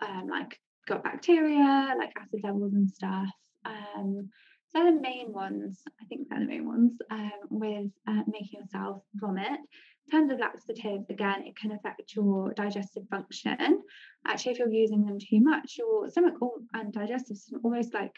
um, 0.00 0.28
like 0.28 0.58
gut 0.86 1.02
bacteria, 1.02 1.94
like 1.98 2.12
acid 2.16 2.40
levels 2.42 2.74
and 2.74 2.88
stuff. 2.88 3.28
Um, 3.64 4.30
so 4.68 4.82
they're 4.82 4.92
the 4.92 5.00
main 5.00 5.32
ones. 5.32 5.82
I 6.00 6.04
think 6.06 6.28
they're 6.28 6.40
the 6.40 6.46
main 6.46 6.66
ones 6.66 6.92
um, 7.10 7.30
with 7.50 7.90
uh, 8.06 8.22
making 8.26 8.60
yourself 8.60 9.02
vomit. 9.14 9.60
Terms 10.10 10.30
of 10.30 10.38
laxatives, 10.38 11.08
again, 11.08 11.44
it 11.46 11.56
can 11.56 11.72
affect 11.72 12.14
your 12.14 12.52
digestive 12.52 13.04
function. 13.10 13.82
Actually, 14.26 14.52
if 14.52 14.58
you're 14.58 14.70
using 14.70 15.04
them 15.04 15.18
too 15.18 15.40
much, 15.40 15.76
your 15.78 16.10
stomach 16.10 16.34
and 16.74 16.92
digestive 16.92 17.36
system 17.36 17.60
almost 17.64 17.94
like, 17.94 18.12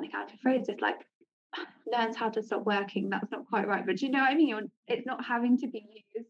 think 0.00 0.12
how 0.12 0.24
to 0.24 0.36
phrase 0.38 0.66
this, 0.66 0.80
like 0.80 1.06
learns 1.92 2.16
how 2.16 2.28
to 2.30 2.42
stop 2.42 2.64
working. 2.64 3.10
That's 3.10 3.30
not 3.30 3.46
quite 3.46 3.68
right, 3.68 3.84
but 3.86 4.00
you 4.00 4.10
know 4.10 4.20
what 4.20 4.32
I 4.32 4.34
mean? 4.34 4.48
You're, 4.48 4.62
it's 4.88 5.06
not 5.06 5.24
having 5.24 5.58
to 5.58 5.68
be 5.68 5.86
used 6.14 6.28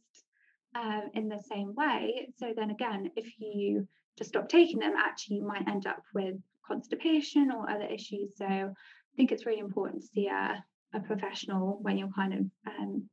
um, 0.75 1.11
in 1.15 1.29
the 1.29 1.43
same 1.51 1.75
way. 1.75 2.29
So 2.37 2.53
then 2.57 2.71
again, 2.71 3.11
if 3.17 3.27
you 3.39 3.87
just 4.19 4.31
stop 4.31 4.49
taking 4.49 4.79
them, 4.79 4.95
actually 4.97 5.37
you 5.37 5.47
might 5.47 5.69
end 5.69 5.87
up 5.87 6.03
with 6.15 6.37
constipation 6.67 7.51
or 7.51 7.71
other 7.71 7.87
issues. 7.87 8.31
So 8.37 8.47
I 8.47 9.17
think 9.17 9.33
it's 9.33 9.47
really 9.47 9.61
important 9.61 10.03
to 10.03 10.09
see 10.09 10.27
a, 10.27 10.65
a 10.95 11.01
professional 11.01 11.79
when 11.83 11.99
you're 11.99 12.13
kind 12.15 12.35
of 12.35 12.41
um, 12.67 13.09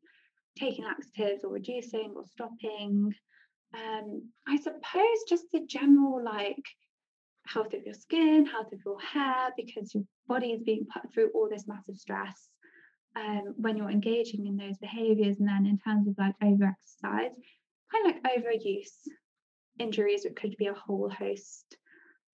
taking 0.57 0.85
laxatives 0.85 1.43
or 1.43 1.51
reducing 1.51 2.13
or 2.15 2.25
stopping. 2.25 3.13
Um, 3.73 4.29
I 4.47 4.57
suppose 4.57 5.23
just 5.27 5.45
the 5.51 5.65
general 5.65 6.23
like 6.23 6.65
health 7.47 7.73
of 7.73 7.83
your 7.85 7.93
skin, 7.93 8.45
health 8.45 8.71
of 8.71 8.79
your 8.85 8.99
hair, 8.99 9.49
because 9.57 9.93
your 9.93 10.03
body 10.27 10.51
is 10.51 10.63
being 10.63 10.85
put 10.91 11.11
through 11.13 11.31
all 11.33 11.49
this 11.49 11.67
massive 11.67 11.95
stress 11.97 12.49
um, 13.15 13.53
when 13.57 13.77
you're 13.77 13.89
engaging 13.89 14.47
in 14.47 14.57
those 14.57 14.77
behaviors. 14.77 15.39
And 15.39 15.47
then 15.47 15.65
in 15.65 15.77
terms 15.77 16.07
of 16.07 16.15
like 16.17 16.35
over 16.43 16.65
exercise, 16.65 17.31
kind 17.91 18.07
of 18.07 18.21
like 18.23 18.37
overuse 18.37 19.07
injuries, 19.79 20.25
it 20.25 20.35
could 20.35 20.55
be 20.57 20.67
a 20.67 20.73
whole 20.73 21.09
host 21.09 21.77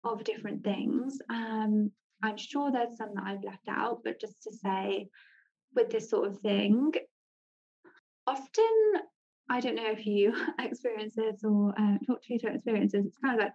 of 0.05 0.25
different 0.25 0.65
things. 0.65 1.19
Um, 1.29 1.91
I'm 2.23 2.37
sure 2.37 2.71
there's 2.71 2.97
some 2.97 3.15
that 3.15 3.25
I've 3.25 3.45
left 3.45 3.69
out, 3.69 4.01
but 4.05 4.21
just 4.21 4.43
to 4.45 4.53
say, 4.53 5.09
with 5.75 5.91
this 5.91 6.11
sort 6.11 6.29
of 6.29 6.39
thing, 6.39 6.93
often 8.27 8.93
I 9.49 9.61
don't 9.61 9.75
know 9.75 9.91
if 9.91 10.07
you 10.07 10.35
experience 10.59 11.15
this 11.15 11.45
or 11.45 11.75
uh, 11.79 11.99
talk 12.07 12.23
to 12.23 12.29
people 12.29 12.51
experiences. 12.51 13.07
It's 13.07 13.19
kind 13.19 13.39
of 13.39 13.45
like 13.45 13.53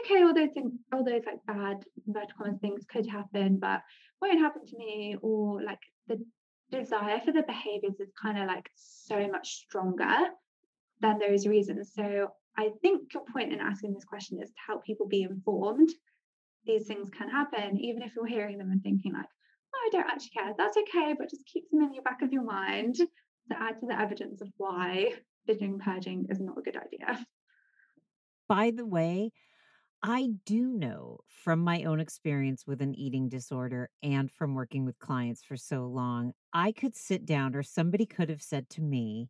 okay, 0.00 0.22
all 0.22 0.34
those 0.34 0.50
things, 0.54 0.72
all 0.92 1.04
those 1.04 1.22
like 1.26 1.44
bad 1.46 1.84
vertical 2.06 2.58
things 2.60 2.84
could 2.90 3.06
happen, 3.06 3.58
but 3.58 3.82
won't 4.20 4.38
happen 4.40 4.64
to 4.66 4.76
me. 4.76 5.16
Or 5.20 5.62
like 5.62 5.80
the 6.08 6.24
desire 6.70 7.20
for 7.20 7.32
the 7.32 7.42
behaviors 7.42 8.00
is 8.00 8.12
kind 8.20 8.38
of 8.38 8.46
like 8.46 8.70
so 8.74 9.28
much 9.28 9.56
stronger 9.56 10.16
than 11.00 11.18
those 11.18 11.46
reasons. 11.46 11.92
So 11.94 12.28
I 12.56 12.70
think 12.80 13.12
your 13.14 13.24
point 13.32 13.52
in 13.52 13.60
asking 13.60 13.94
this 13.94 14.04
question 14.04 14.40
is 14.42 14.50
to 14.50 14.56
help 14.66 14.84
people 14.84 15.06
be 15.06 15.22
informed. 15.22 15.90
These 16.64 16.86
things 16.86 17.10
can 17.16 17.28
happen, 17.28 17.78
even 17.80 18.02
if 18.02 18.14
you're 18.14 18.26
hearing 18.26 18.58
them 18.58 18.70
and 18.70 18.82
thinking 18.82 19.12
like, 19.12 19.26
oh, 19.74 19.86
I 19.86 19.90
don't 19.90 20.10
actually 20.10 20.30
care. 20.30 20.54
That's 20.56 20.76
okay, 20.76 21.14
but 21.18 21.28
just 21.28 21.46
keep 21.46 21.64
them 21.70 21.82
in 21.82 21.94
your 21.94 22.04
back 22.04 22.22
of 22.22 22.32
your 22.32 22.44
mind 22.44 22.96
to 23.50 23.60
add 23.60 23.80
to 23.80 23.86
the 23.86 23.98
evidence 23.98 24.40
of 24.40 24.48
why 24.56 25.12
binging 25.48 25.78
purging 25.80 26.26
is 26.30 26.40
not 26.40 26.58
a 26.58 26.62
good 26.62 26.76
idea. 26.76 27.24
By 28.48 28.70
the 28.70 28.86
way, 28.86 29.32
I 30.02 30.30
do 30.46 30.66
know 30.66 31.20
from 31.44 31.60
my 31.60 31.84
own 31.84 32.00
experience 32.00 32.66
with 32.66 32.82
an 32.82 32.94
eating 32.96 33.28
disorder 33.28 33.88
and 34.02 34.30
from 34.30 34.54
working 34.54 34.84
with 34.84 34.98
clients 34.98 35.42
for 35.44 35.56
so 35.56 35.86
long, 35.86 36.32
I 36.52 36.72
could 36.72 36.96
sit 36.96 37.24
down 37.24 37.54
or 37.54 37.62
somebody 37.62 38.04
could 38.04 38.28
have 38.28 38.42
said 38.42 38.68
to 38.70 38.82
me, 38.82 39.28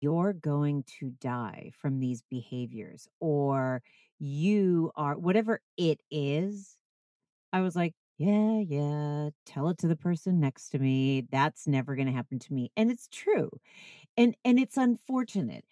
You're 0.00 0.32
going 0.32 0.84
to 0.98 1.10
die 1.20 1.70
from 1.80 2.00
these 2.00 2.22
behaviors, 2.28 3.08
or 3.20 3.82
you 4.18 4.90
are 4.96 5.16
whatever 5.16 5.60
it 5.76 6.00
is. 6.10 6.76
I 7.52 7.60
was 7.60 7.76
like, 7.76 7.94
Yeah, 8.18 8.58
yeah, 8.58 9.30
tell 9.46 9.68
it 9.68 9.78
to 9.78 9.86
the 9.88 9.94
person 9.96 10.40
next 10.40 10.70
to 10.70 10.78
me. 10.80 11.20
That's 11.30 11.68
never 11.68 11.94
going 11.94 12.06
to 12.06 12.12
happen 12.12 12.40
to 12.40 12.52
me. 12.52 12.72
And 12.76 12.90
it's 12.90 13.06
true. 13.08 13.48
And 14.16 14.36
and 14.44 14.58
it's 14.60 14.76
unfortunate 14.76 15.64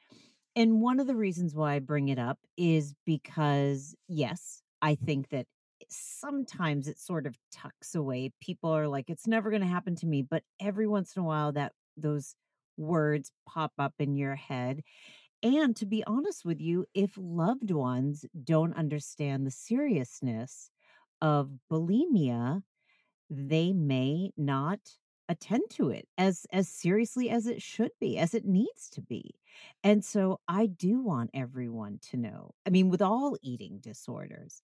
and 0.57 0.82
one 0.82 1.01
of 1.01 1.07
the 1.09 1.16
reasons 1.16 1.55
why 1.55 1.74
I 1.74 1.80
bring 1.80 2.09
it 2.09 2.18
up 2.18 2.38
is 2.57 2.94
because, 3.07 3.94
yes, 4.09 4.62
I 4.82 4.97
think 4.97 5.30
that 5.30 5.47
sometimes 5.90 6.88
it 6.88 6.99
sort 6.99 7.26
of 7.26 7.38
tucks 7.53 7.94
away. 7.94 8.32
People 8.40 8.70
are 8.70 8.88
like, 8.88 9.11
it's 9.11 9.26
never 9.28 9.51
going 9.51 9.62
to 9.62 9.68
happen 9.68 9.97
to 9.97 10.07
me. 10.07 10.22
But 10.22 10.44
every 10.61 10.86
once 10.88 11.16
in 11.16 11.22
a 11.22 11.26
while, 11.26 11.53
that 11.53 11.72
those 11.97 12.36
words 12.76 13.32
pop 13.49 13.72
up 13.78 13.94
in 14.01 14.16
your 14.16 14.36
head. 14.36 14.82
And 15.42 15.76
to 15.76 15.86
be 15.86 16.05
honest 16.07 16.44
with 16.44 16.61
you, 16.61 16.86
if 16.94 17.12
loved 17.16 17.70
ones 17.70 18.24
don't 18.44 18.74
understand 18.76 19.47
the 19.47 19.51
seriousness 19.51 20.70
of 21.23 21.51
bulimia, 21.71 22.62
they 23.31 23.73
may 23.73 24.33
not 24.37 24.81
attend 25.29 25.62
to 25.71 25.91
it 25.91 26.09
as 26.19 26.47
as 26.53 26.69
seriously 26.69 27.31
as 27.31 27.47
it 27.49 27.61
should 27.61 27.91
be 28.01 28.17
as 28.19 28.35
it 28.35 28.45
needs 28.45 28.89
to 28.91 29.03
be. 29.03 29.35
And 29.85 30.05
so 30.05 30.41
i 30.49 30.67
do 30.67 31.01
want 31.03 31.31
everyone 31.35 31.99
to 32.11 32.17
know 32.17 32.53
i 32.67 32.71
mean 32.71 32.91
with 32.91 33.03
all 33.03 33.37
eating 33.43 33.79
disorders. 33.81 34.62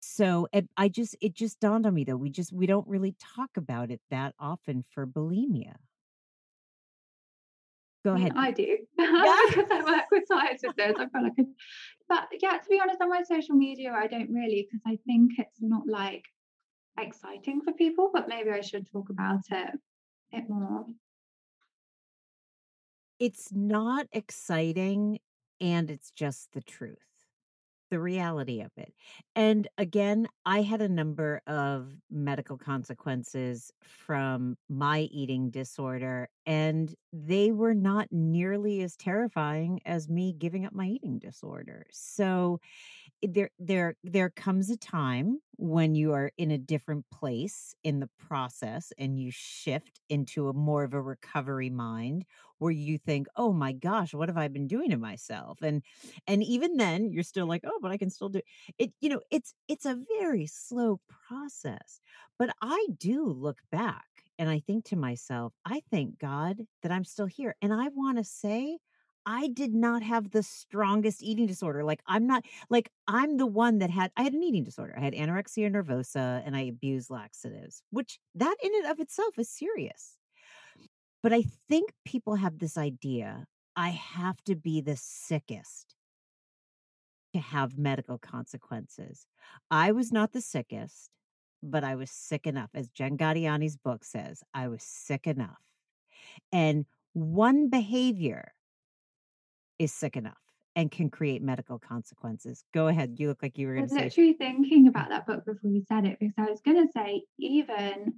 So 0.00 0.48
i 0.76 0.88
just 0.88 1.16
it 1.20 1.34
just 1.34 1.60
dawned 1.60 1.86
on 1.86 1.94
me 1.94 2.04
though 2.04 2.16
we 2.16 2.30
just 2.30 2.52
we 2.52 2.66
don't 2.66 2.86
really 2.88 3.16
talk 3.20 3.50
about 3.56 3.90
it 3.90 4.00
that 4.10 4.34
often 4.38 4.84
for 4.90 5.06
bulimia 5.06 5.76
go 8.06 8.14
ahead 8.14 8.32
I 8.36 8.50
do 8.50 8.78
yeah 8.98 9.40
because 9.48 9.70
I 9.70 9.82
work 9.92 10.06
with 10.10 10.28
this. 10.28 10.94
I 10.98 11.06
feel 11.08 11.22
like, 11.22 11.46
but 12.08 12.28
yeah, 12.40 12.56
to 12.58 12.68
be 12.68 12.80
honest, 12.80 13.00
on 13.00 13.08
my 13.08 13.22
social 13.22 13.56
media, 13.56 13.92
I 13.92 14.06
don't 14.06 14.30
really 14.30 14.60
because 14.66 14.84
I 14.86 14.98
think 15.06 15.32
it's 15.38 15.60
not 15.60 15.82
like 15.86 16.24
exciting 16.98 17.60
for 17.62 17.72
people. 17.72 18.10
But 18.12 18.28
maybe 18.28 18.50
I 18.50 18.60
should 18.60 18.86
talk 18.90 19.08
about 19.10 19.44
it 19.50 19.70
it 20.32 20.44
more. 20.48 20.86
it's 23.18 23.48
not 23.52 24.06
exciting 24.12 25.18
and 25.60 25.90
it's 25.90 26.10
just 26.10 26.52
the 26.52 26.60
truth 26.60 26.98
the 27.90 28.00
reality 28.00 28.60
of 28.60 28.72
it. 28.76 28.92
And 29.34 29.68
again, 29.78 30.28
I 30.44 30.62
had 30.62 30.80
a 30.82 30.88
number 30.88 31.40
of 31.46 31.96
medical 32.10 32.58
consequences 32.58 33.70
from 33.82 34.56
my 34.68 35.00
eating 35.12 35.50
disorder, 35.50 36.28
and 36.46 36.94
they 37.12 37.52
were 37.52 37.74
not 37.74 38.08
nearly 38.10 38.82
as 38.82 38.96
terrifying 38.96 39.80
as 39.84 40.08
me 40.08 40.32
giving 40.32 40.64
up 40.66 40.72
my 40.72 40.86
eating 40.86 41.18
disorder. 41.18 41.86
So 41.90 42.60
eh, 43.22 43.28
there 43.30 43.50
there 43.58 43.96
there 44.02 44.30
comes 44.30 44.70
a 44.70 44.76
time 44.76 45.38
when 45.56 45.94
you 45.94 46.12
are 46.12 46.30
in 46.36 46.50
a 46.50 46.58
different 46.58 47.06
place 47.10 47.74
in 47.82 48.00
the 48.00 48.10
process 48.18 48.92
and 48.98 49.18
you 49.18 49.30
shift 49.30 50.00
into 50.08 50.48
a 50.48 50.52
more 50.52 50.84
of 50.84 50.92
a 50.94 51.00
recovery 51.00 51.70
mind 51.70 52.24
where 52.58 52.72
you 52.72 52.98
think 52.98 53.26
oh 53.36 53.52
my 53.52 53.72
gosh 53.72 54.14
what 54.14 54.28
have 54.28 54.36
i 54.38 54.48
been 54.48 54.66
doing 54.66 54.90
to 54.90 54.96
myself 54.96 55.58
and 55.62 55.82
and 56.26 56.42
even 56.42 56.76
then 56.76 57.10
you're 57.10 57.22
still 57.22 57.46
like 57.46 57.62
oh 57.64 57.78
but 57.80 57.90
i 57.90 57.96
can 57.96 58.10
still 58.10 58.28
do 58.28 58.40
it 58.78 58.92
you 59.00 59.08
know 59.08 59.20
it's 59.30 59.54
it's 59.68 59.86
a 59.86 59.98
very 60.20 60.46
slow 60.46 61.00
process 61.28 62.00
but 62.38 62.50
i 62.62 62.86
do 62.98 63.26
look 63.26 63.58
back 63.70 64.04
and 64.38 64.48
i 64.48 64.60
think 64.60 64.84
to 64.84 64.96
myself 64.96 65.52
i 65.64 65.82
thank 65.90 66.18
god 66.18 66.62
that 66.82 66.92
i'm 66.92 67.04
still 67.04 67.26
here 67.26 67.54
and 67.62 67.72
i 67.72 67.88
want 67.94 68.18
to 68.18 68.24
say 68.24 68.78
I 69.26 69.48
did 69.48 69.74
not 69.74 70.04
have 70.04 70.30
the 70.30 70.44
strongest 70.44 71.20
eating 71.20 71.46
disorder. 71.46 71.82
Like 71.82 72.00
I'm 72.06 72.26
not 72.28 72.44
like 72.70 72.90
I'm 73.08 73.36
the 73.36 73.46
one 73.46 73.78
that 73.78 73.90
had 73.90 74.12
I 74.16 74.22
had 74.22 74.32
an 74.32 74.42
eating 74.44 74.62
disorder. 74.62 74.94
I 74.96 75.00
had 75.00 75.14
anorexia 75.14 75.68
nervosa 75.70 76.42
and 76.46 76.56
I 76.56 76.62
abused 76.62 77.10
laxatives, 77.10 77.82
which 77.90 78.20
that 78.36 78.54
in 78.62 78.70
and 78.76 78.86
of 78.86 79.00
itself 79.00 79.36
is 79.36 79.50
serious. 79.50 80.15
But 81.22 81.32
I 81.32 81.44
think 81.68 81.90
people 82.04 82.36
have 82.36 82.58
this 82.58 82.76
idea 82.78 83.46
I 83.76 83.90
have 83.90 84.42
to 84.44 84.56
be 84.56 84.80
the 84.80 84.96
sickest 84.96 85.94
to 87.34 87.40
have 87.40 87.76
medical 87.76 88.16
consequences. 88.18 89.26
I 89.70 89.92
was 89.92 90.10
not 90.10 90.32
the 90.32 90.40
sickest, 90.40 91.10
but 91.62 91.84
I 91.84 91.94
was 91.94 92.10
sick 92.10 92.46
enough. 92.46 92.70
As 92.74 92.88
Jen 92.88 93.18
Gaudiani's 93.18 93.76
book 93.76 94.02
says, 94.02 94.42
I 94.54 94.68
was 94.68 94.82
sick 94.82 95.26
enough. 95.26 95.60
And 96.52 96.86
one 97.12 97.68
behavior 97.68 98.54
is 99.78 99.92
sick 99.92 100.16
enough 100.16 100.38
and 100.74 100.90
can 100.90 101.10
create 101.10 101.42
medical 101.42 101.78
consequences. 101.78 102.64
Go 102.72 102.88
ahead. 102.88 103.16
You 103.18 103.28
look 103.28 103.42
like 103.42 103.58
you 103.58 103.66
were 103.66 103.74
I 103.74 103.76
going 103.76 103.84
was 103.84 103.92
to 103.92 103.98
say. 103.98 104.04
literally 104.04 104.32
thinking 104.34 104.88
about 104.88 105.10
that 105.10 105.26
book 105.26 105.44
before 105.44 105.70
you 105.70 105.82
said 105.86 106.06
it 106.06 106.18
because 106.18 106.34
I 106.38 106.50
was 106.50 106.60
going 106.62 106.86
to 106.86 106.92
say 106.92 107.24
even 107.38 108.14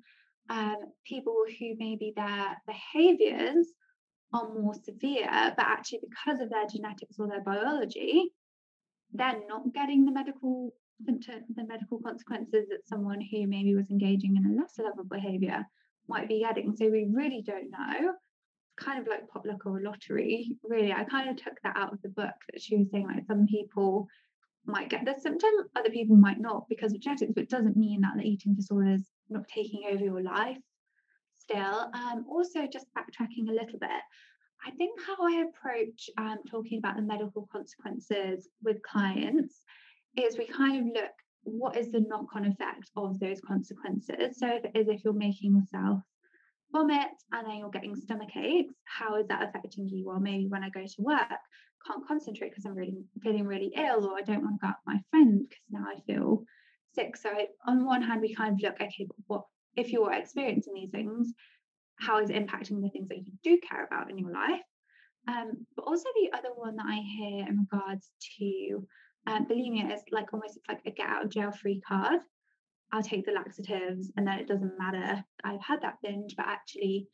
um, 0.49 0.77
people 1.05 1.37
who 1.59 1.75
maybe 1.79 2.13
their 2.17 2.57
behaviors 2.67 3.69
are 4.33 4.49
more 4.53 4.75
severe, 4.75 5.55
but 5.57 5.67
actually 5.67 6.01
because 6.09 6.41
of 6.41 6.51
their 6.51 6.67
genetics 6.67 7.19
or 7.19 7.29
their 7.29 7.43
biology, 7.43 8.31
they're 9.13 9.41
not 9.49 9.73
getting 9.75 10.05
the 10.05 10.13
medical 10.13 10.73
the 11.07 11.65
medical 11.65 12.01
consequences 12.01 12.67
that 12.69 12.87
someone 12.87 13.21
who 13.21 13.47
maybe 13.47 13.73
was 13.73 13.89
engaging 13.89 14.37
in 14.37 14.45
a 14.45 14.61
lesser 14.61 14.83
level 14.83 15.05
behavior 15.05 15.65
might 16.09 16.29
be 16.29 16.41
getting. 16.41 16.75
So 16.75 16.91
we 16.91 17.07
really 17.09 17.41
don't 17.41 17.71
know. 17.71 18.15
Kind 18.77 19.01
of 19.01 19.07
like 19.07 19.29
pop 19.29 19.47
luck 19.47 19.65
or 19.65 19.81
lottery, 19.81 20.57
really. 20.65 20.93
I 20.93 21.05
kind 21.05 21.29
of 21.31 21.37
took 21.37 21.55
that 21.63 21.77
out 21.77 21.93
of 21.93 22.03
the 22.03 22.09
book 22.09 22.35
that 22.53 22.61
she 22.61 22.77
was 22.77 22.91
saying, 22.91 23.07
like 23.07 23.27
some 23.27 23.47
people 23.47 24.09
might 24.67 24.91
get 24.91 25.05
the 25.05 25.15
symptom, 25.21 25.51
other 25.77 25.91
people 25.91 26.17
might 26.17 26.41
not 26.41 26.69
because 26.69 26.93
of 26.93 27.01
genetics, 27.01 27.33
but 27.33 27.45
it 27.45 27.51
doesn't 27.51 27.77
mean 27.77 28.01
that 28.01 28.17
the 28.17 28.25
eating 28.25 28.55
disorder 28.55 28.95
is 28.95 29.09
not 29.31 29.49
taking 29.49 29.85
over 29.91 30.03
your 30.03 30.23
life 30.23 30.59
still. 31.39 31.91
Um, 31.95 32.27
also, 32.29 32.67
just 32.67 32.87
backtracking 32.97 33.49
a 33.49 33.53
little 33.53 33.79
bit, 33.79 34.03
I 34.67 34.71
think 34.73 34.99
how 35.07 35.17
I 35.21 35.45
approach 35.49 36.11
um, 36.19 36.39
talking 36.51 36.79
about 36.79 36.97
the 36.97 37.03
medical 37.03 37.49
consequences 37.53 38.49
with 38.63 38.83
clients 38.83 39.63
is 40.17 40.37
we 40.37 40.47
kind 40.47 40.79
of 40.81 40.95
look 40.95 41.13
what 41.45 41.77
is 41.77 41.93
the 41.93 42.01
knock-on 42.01 42.45
effect 42.45 42.91
of 42.97 43.19
those 43.21 43.41
consequences. 43.41 44.39
So 44.39 44.49
if 44.49 44.65
it 44.65 44.73
is 44.75 44.89
if 44.89 45.05
you're 45.05 45.13
making 45.13 45.55
yourself 45.55 46.01
vomit 46.73 47.09
and 47.33 47.47
then 47.47 47.59
you're 47.59 47.71
getting 47.71 47.97
stomach 47.97 48.37
aches, 48.37 48.75
how 48.85 49.17
is 49.17 49.29
that 49.29 49.49
affecting 49.49 49.89
you? 49.89 50.07
Well, 50.07 50.21
maybe 50.21 50.49
when 50.49 50.65
I 50.65 50.71
go 50.71 50.85
to 50.85 51.03
work, 51.03 51.39
can't 51.87 52.07
concentrate 52.07 52.51
because 52.51 52.67
I'm 52.67 52.75
really 52.75 52.99
feeling 53.23 53.47
really 53.47 53.73
ill, 53.77 54.05
or 54.05 54.19
I 54.19 54.23
don't 54.23 54.43
want 54.43 54.61
to 54.61 54.67
go 54.67 54.69
out 54.69 54.77
with 54.85 54.95
my 54.95 55.01
friend 55.11 55.47
because 55.49 55.65
now 55.71 55.87
I 55.89 56.01
feel 56.01 56.45
sick. 56.95 57.17
So 57.17 57.31
I, 57.31 57.47
on 57.67 57.85
one 57.85 58.03
hand, 58.03 58.21
we 58.21 58.35
kind 58.35 58.55
of 58.55 58.61
look, 58.61 58.81
okay, 58.81 59.07
what 59.27 59.43
if 59.77 59.93
you're 59.93 60.13
experiencing 60.13 60.75
these 60.75 60.91
things, 60.91 61.33
how 62.01 62.21
is 62.21 62.31
it 62.31 62.37
impacting 62.37 62.81
the 62.83 62.91
things 62.91 63.09
that 63.09 63.19
you 63.19 63.33
do 63.43 63.59
care 63.69 63.85
about 63.85 64.11
in 64.11 64.19
your 64.19 64.33
life? 64.33 64.61
Um, 65.27 65.67
but 65.77 65.83
also 65.83 66.09
the 66.15 66.37
other 66.37 66.51
one 66.55 66.77
that 66.77 66.87
I 66.87 67.01
hear 67.01 67.47
in 67.47 67.67
regards 67.71 68.11
to 68.39 68.87
um, 69.27 69.47
bulimia 69.47 69.93
is 69.93 70.01
like 70.11 70.33
almost 70.33 70.57
it's 70.57 70.69
like 70.69 70.81
a 70.87 70.91
get 70.91 71.07
out 71.07 71.25
of 71.25 71.31
jail 71.31 71.53
free 71.53 71.81
card. 71.87 72.21
I'll 72.93 73.03
take 73.03 73.27
the 73.27 73.33
laxatives 73.33 74.11
and 74.17 74.27
then 74.27 74.39
it 74.39 74.49
doesn't 74.49 74.79
matter. 74.79 75.23
I've 75.45 75.61
had 75.61 75.83
that 75.83 75.99
binge, 76.03 76.35
but 76.37 76.47
actually 76.47 77.09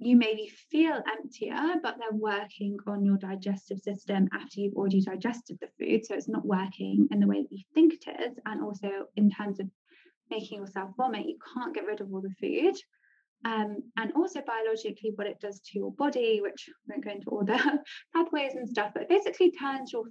you 0.00 0.16
maybe 0.16 0.50
feel 0.70 1.02
emptier, 1.18 1.74
but 1.82 1.96
they're 1.98 2.18
working 2.18 2.78
on 2.86 3.04
your 3.04 3.18
digestive 3.18 3.78
system 3.80 4.28
after 4.32 4.60
you've 4.60 4.74
already 4.74 5.02
digested 5.02 5.58
the 5.60 5.68
food. 5.78 6.06
So 6.06 6.14
it's 6.14 6.28
not 6.28 6.44
working 6.44 7.06
in 7.10 7.20
the 7.20 7.26
way 7.26 7.42
that 7.42 7.52
you 7.52 7.62
think 7.74 7.94
it 7.94 8.20
is. 8.22 8.38
And 8.46 8.62
also 8.62 8.88
in 9.16 9.30
terms 9.30 9.60
of 9.60 9.68
making 10.30 10.58
yourself 10.58 10.90
vomit, 10.96 11.26
you 11.26 11.36
can't 11.54 11.74
get 11.74 11.84
rid 11.84 12.00
of 12.00 12.12
all 12.12 12.22
the 12.22 12.34
food. 12.40 12.74
Um, 13.44 13.82
and 13.98 14.12
also 14.12 14.40
biologically, 14.46 15.12
what 15.14 15.26
it 15.26 15.40
does 15.40 15.60
to 15.60 15.78
your 15.78 15.92
body, 15.92 16.40
which 16.40 16.68
I 16.68 16.94
won't 16.94 17.04
go 17.04 17.10
into 17.10 17.30
all 17.30 17.44
the 17.44 17.80
pathways 18.14 18.54
and 18.54 18.68
stuff, 18.68 18.92
but 18.94 19.08
basically 19.08 19.50
turns 19.52 19.92
your 19.92 20.04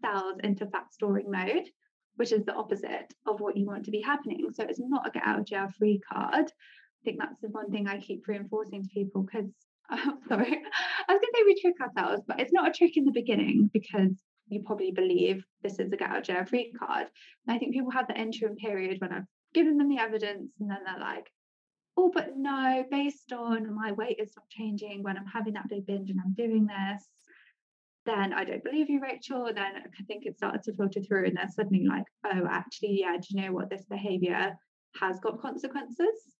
cells 0.00 0.36
into 0.42 0.66
fat 0.66 0.92
storing 0.92 1.30
mode, 1.30 1.68
which 2.16 2.32
is 2.32 2.44
the 2.44 2.54
opposite 2.54 3.12
of 3.26 3.40
what 3.40 3.58
you 3.58 3.66
want 3.66 3.84
to 3.84 3.90
be 3.90 4.00
happening. 4.00 4.46
So 4.52 4.64
it's 4.64 4.80
not 4.80 5.06
a 5.06 5.10
get 5.10 5.22
out 5.26 5.40
of 5.40 5.46
jail 5.46 5.68
free 5.78 6.00
card. 6.10 6.50
Think 7.04 7.18
that's 7.18 7.40
the 7.40 7.48
one 7.48 7.70
thing 7.70 7.86
I 7.86 8.00
keep 8.00 8.26
reinforcing 8.26 8.82
to 8.82 8.88
people 8.88 9.22
because, 9.22 9.50
oh, 9.90 10.14
sorry, 10.28 10.46
I 11.08 11.12
was 11.12 11.20
going 11.20 11.20
to 11.20 11.32
say 11.34 11.42
we 11.44 11.60
trick 11.60 11.74
ourselves, 11.80 12.22
but 12.26 12.40
it's 12.40 12.52
not 12.52 12.68
a 12.68 12.72
trick 12.72 12.96
in 12.96 13.04
the 13.04 13.12
beginning 13.12 13.70
because 13.72 14.12
you 14.48 14.62
probably 14.64 14.90
believe 14.90 15.44
this 15.62 15.78
is 15.78 15.92
a 15.92 15.96
get 15.96 16.10
out 16.10 16.24
jail 16.24 16.44
free 16.44 16.72
card. 16.78 17.06
And 17.46 17.54
I 17.54 17.58
think 17.58 17.72
people 17.72 17.90
have 17.90 18.08
the 18.08 18.18
interim 18.18 18.56
period 18.56 19.00
when 19.00 19.12
I've 19.12 19.26
given 19.52 19.76
them 19.78 19.88
the 19.88 19.98
evidence 19.98 20.52
and 20.60 20.70
then 20.70 20.78
they're 20.84 21.00
like, 21.00 21.30
oh, 21.96 22.10
but 22.12 22.36
no, 22.36 22.84
based 22.90 23.32
on 23.32 23.74
my 23.74 23.92
weight 23.92 24.18
is 24.18 24.32
not 24.36 24.48
changing 24.48 25.02
when 25.02 25.16
I'm 25.16 25.26
having 25.26 25.54
that 25.54 25.68
big 25.68 25.86
binge 25.86 26.10
and 26.10 26.20
I'm 26.24 26.34
doing 26.34 26.66
this, 26.66 27.06
then 28.06 28.32
I 28.32 28.44
don't 28.44 28.64
believe 28.64 28.90
you, 28.90 29.00
Rachel. 29.00 29.46
Then 29.46 29.58
I 29.58 30.02
think 30.06 30.26
it 30.26 30.36
started 30.36 30.62
to 30.64 30.74
filter 30.74 31.00
through, 31.00 31.26
and 31.26 31.36
they're 31.36 31.48
suddenly 31.48 31.86
like, 31.86 32.04
oh, 32.24 32.46
actually, 32.50 33.00
yeah, 33.00 33.16
do 33.16 33.26
you 33.30 33.42
know 33.42 33.52
what? 33.52 33.70
This 33.70 33.84
behavior 33.88 34.56
has 35.00 35.18
got 35.20 35.40
consequences. 35.40 36.33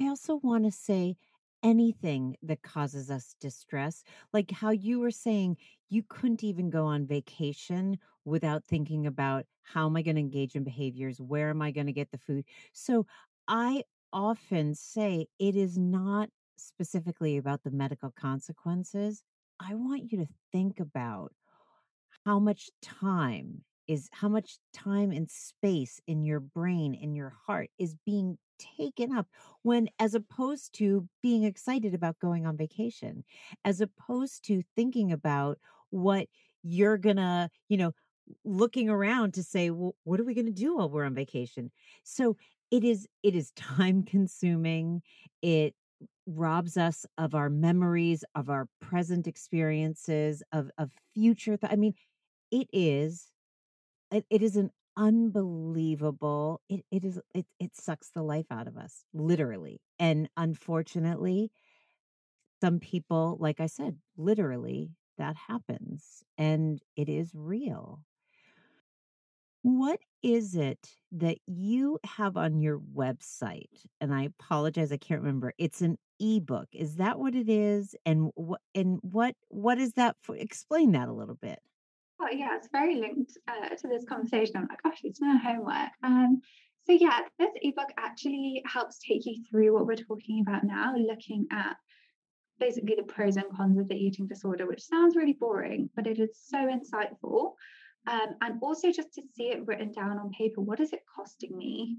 I 0.00 0.08
also 0.08 0.36
want 0.36 0.64
to 0.64 0.70
say 0.70 1.16
anything 1.62 2.36
that 2.42 2.62
causes 2.62 3.10
us 3.10 3.34
distress, 3.40 4.04
like 4.32 4.50
how 4.50 4.70
you 4.70 5.00
were 5.00 5.10
saying 5.10 5.56
you 5.88 6.04
couldn't 6.08 6.44
even 6.44 6.70
go 6.70 6.86
on 6.86 7.06
vacation 7.06 7.98
without 8.24 8.64
thinking 8.64 9.06
about 9.06 9.46
how 9.62 9.86
am 9.86 9.96
I 9.96 10.02
going 10.02 10.14
to 10.16 10.20
engage 10.20 10.54
in 10.54 10.62
behaviors? 10.64 11.20
Where 11.20 11.50
am 11.50 11.60
I 11.60 11.72
going 11.72 11.86
to 11.86 11.92
get 11.92 12.10
the 12.12 12.18
food? 12.18 12.44
So 12.72 13.06
I 13.48 13.82
often 14.12 14.74
say 14.74 15.26
it 15.38 15.56
is 15.56 15.76
not 15.76 16.30
specifically 16.56 17.36
about 17.36 17.64
the 17.64 17.70
medical 17.70 18.10
consequences. 18.10 19.22
I 19.60 19.74
want 19.74 20.12
you 20.12 20.18
to 20.18 20.28
think 20.52 20.78
about 20.78 21.32
how 22.24 22.38
much 22.38 22.70
time 22.82 23.64
is 23.88 24.08
how 24.12 24.28
much 24.28 24.58
time 24.72 25.10
and 25.10 25.30
space 25.30 26.00
in 26.06 26.22
your 26.22 26.40
brain 26.40 26.94
in 26.94 27.14
your 27.14 27.34
heart 27.46 27.70
is 27.78 27.96
being 28.06 28.38
taken 28.58 29.16
up 29.16 29.26
when 29.62 29.88
as 29.98 30.14
opposed 30.14 30.74
to 30.74 31.08
being 31.22 31.44
excited 31.44 31.94
about 31.94 32.18
going 32.18 32.46
on 32.46 32.56
vacation 32.56 33.24
as 33.64 33.80
opposed 33.80 34.44
to 34.44 34.62
thinking 34.76 35.12
about 35.12 35.58
what 35.90 36.26
you're 36.62 36.98
gonna 36.98 37.50
you 37.68 37.76
know 37.76 37.92
looking 38.44 38.88
around 38.90 39.34
to 39.34 39.42
say 39.42 39.70
well 39.70 39.94
what 40.04 40.20
are 40.20 40.24
we 40.24 40.34
to 40.34 40.52
do 40.52 40.76
while 40.76 40.90
we're 40.90 41.04
on 41.04 41.14
vacation? 41.14 41.70
So 42.04 42.36
it 42.70 42.84
is 42.84 43.06
it 43.22 43.34
is 43.34 43.50
time 43.56 44.02
consuming. 44.02 45.02
It 45.42 45.74
robs 46.26 46.76
us 46.76 47.06
of 47.16 47.34
our 47.34 47.50
memories 47.50 48.24
of 48.34 48.50
our 48.50 48.66
present 48.80 49.26
experiences 49.26 50.42
of 50.52 50.70
of 50.78 50.90
future 51.14 51.56
th- 51.56 51.72
i 51.72 51.76
mean 51.76 51.92
it 52.50 52.68
is 52.72 53.28
it, 54.12 54.24
it 54.30 54.42
is 54.42 54.56
an 54.56 54.70
unbelievable 54.96 56.60
it, 56.68 56.84
it 56.90 57.04
is 57.04 57.20
it, 57.32 57.46
it 57.60 57.76
sucks 57.76 58.10
the 58.10 58.22
life 58.22 58.46
out 58.50 58.66
of 58.66 58.76
us 58.76 59.04
literally 59.14 59.80
and 60.00 60.28
unfortunately 60.36 61.52
some 62.60 62.80
people 62.80 63.36
like 63.38 63.60
i 63.60 63.66
said 63.66 63.96
literally 64.16 64.90
that 65.18 65.36
happens 65.36 66.22
and 66.38 66.80
it 66.96 67.08
is 67.08 67.32
real. 67.34 68.00
What 69.62 69.98
is 70.22 70.54
it 70.54 70.88
that 71.12 71.38
you 71.46 71.98
have 72.04 72.36
on 72.36 72.60
your 72.60 72.78
website 72.78 73.86
and 74.00 74.12
i 74.12 74.22
apologize 74.22 74.90
i 74.90 74.96
can't 74.96 75.20
remember 75.20 75.52
it's 75.58 75.80
an 75.80 75.96
ebook 76.18 76.68
is 76.72 76.96
that 76.96 77.18
what 77.18 77.34
it 77.36 77.48
is 77.48 77.94
and 78.04 78.30
what 78.34 78.60
and 78.74 78.98
what 79.02 79.34
what 79.48 79.78
is 79.78 79.92
that 79.92 80.16
for 80.22 80.34
explain 80.36 80.92
that 80.92 81.08
a 81.08 81.12
little 81.12 81.36
bit 81.36 81.60
Oh, 82.20 82.28
yeah, 82.32 82.56
it's 82.56 82.68
very 82.72 82.96
linked 82.96 83.32
uh, 83.46 83.68
to 83.68 83.88
this 83.88 84.04
conversation. 84.04 84.56
I'm 84.56 84.66
like, 84.68 84.82
gosh, 84.82 85.00
it's 85.04 85.20
no 85.20 85.38
homework. 85.38 85.90
Um, 86.02 86.40
so 86.84 86.92
yeah, 86.92 87.20
this 87.38 87.50
ebook 87.62 87.90
actually 87.96 88.62
helps 88.66 88.98
take 88.98 89.24
you 89.26 89.44
through 89.48 89.74
what 89.74 89.86
we're 89.86 89.96
talking 89.96 90.44
about 90.46 90.64
now, 90.64 90.94
looking 90.96 91.46
at 91.52 91.76
basically 92.58 92.96
the 92.96 93.04
pros 93.04 93.36
and 93.36 93.44
cons 93.56 93.78
of 93.78 93.88
the 93.88 93.94
eating 93.94 94.26
disorder, 94.26 94.66
which 94.66 94.82
sounds 94.82 95.14
really 95.14 95.34
boring, 95.34 95.90
but 95.94 96.06
it 96.06 96.18
is 96.18 96.30
so 96.42 96.58
insightful. 96.58 97.52
Um, 98.06 98.34
and 98.40 98.58
also 98.62 98.90
just 98.90 99.12
to 99.14 99.22
see 99.34 99.50
it 99.50 99.66
written 99.66 99.92
down 99.92 100.18
on 100.18 100.30
paper, 100.30 100.60
what 100.60 100.80
is 100.80 100.92
it 100.92 101.00
costing 101.14 101.56
me 101.56 101.98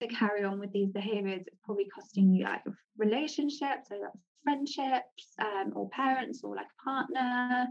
to 0.00 0.08
carry 0.08 0.42
on 0.42 0.58
with 0.58 0.72
these 0.72 0.90
behaviors? 0.90 1.42
It's 1.46 1.60
probably 1.64 1.86
costing 1.94 2.32
you 2.32 2.44
like 2.44 2.62
relationships, 2.96 3.88
so 3.88 3.98
friendships, 4.42 5.34
um, 5.38 5.72
or 5.76 5.88
parents, 5.90 6.40
or 6.42 6.56
like 6.56 6.66
a 6.66 6.82
partner, 6.82 7.66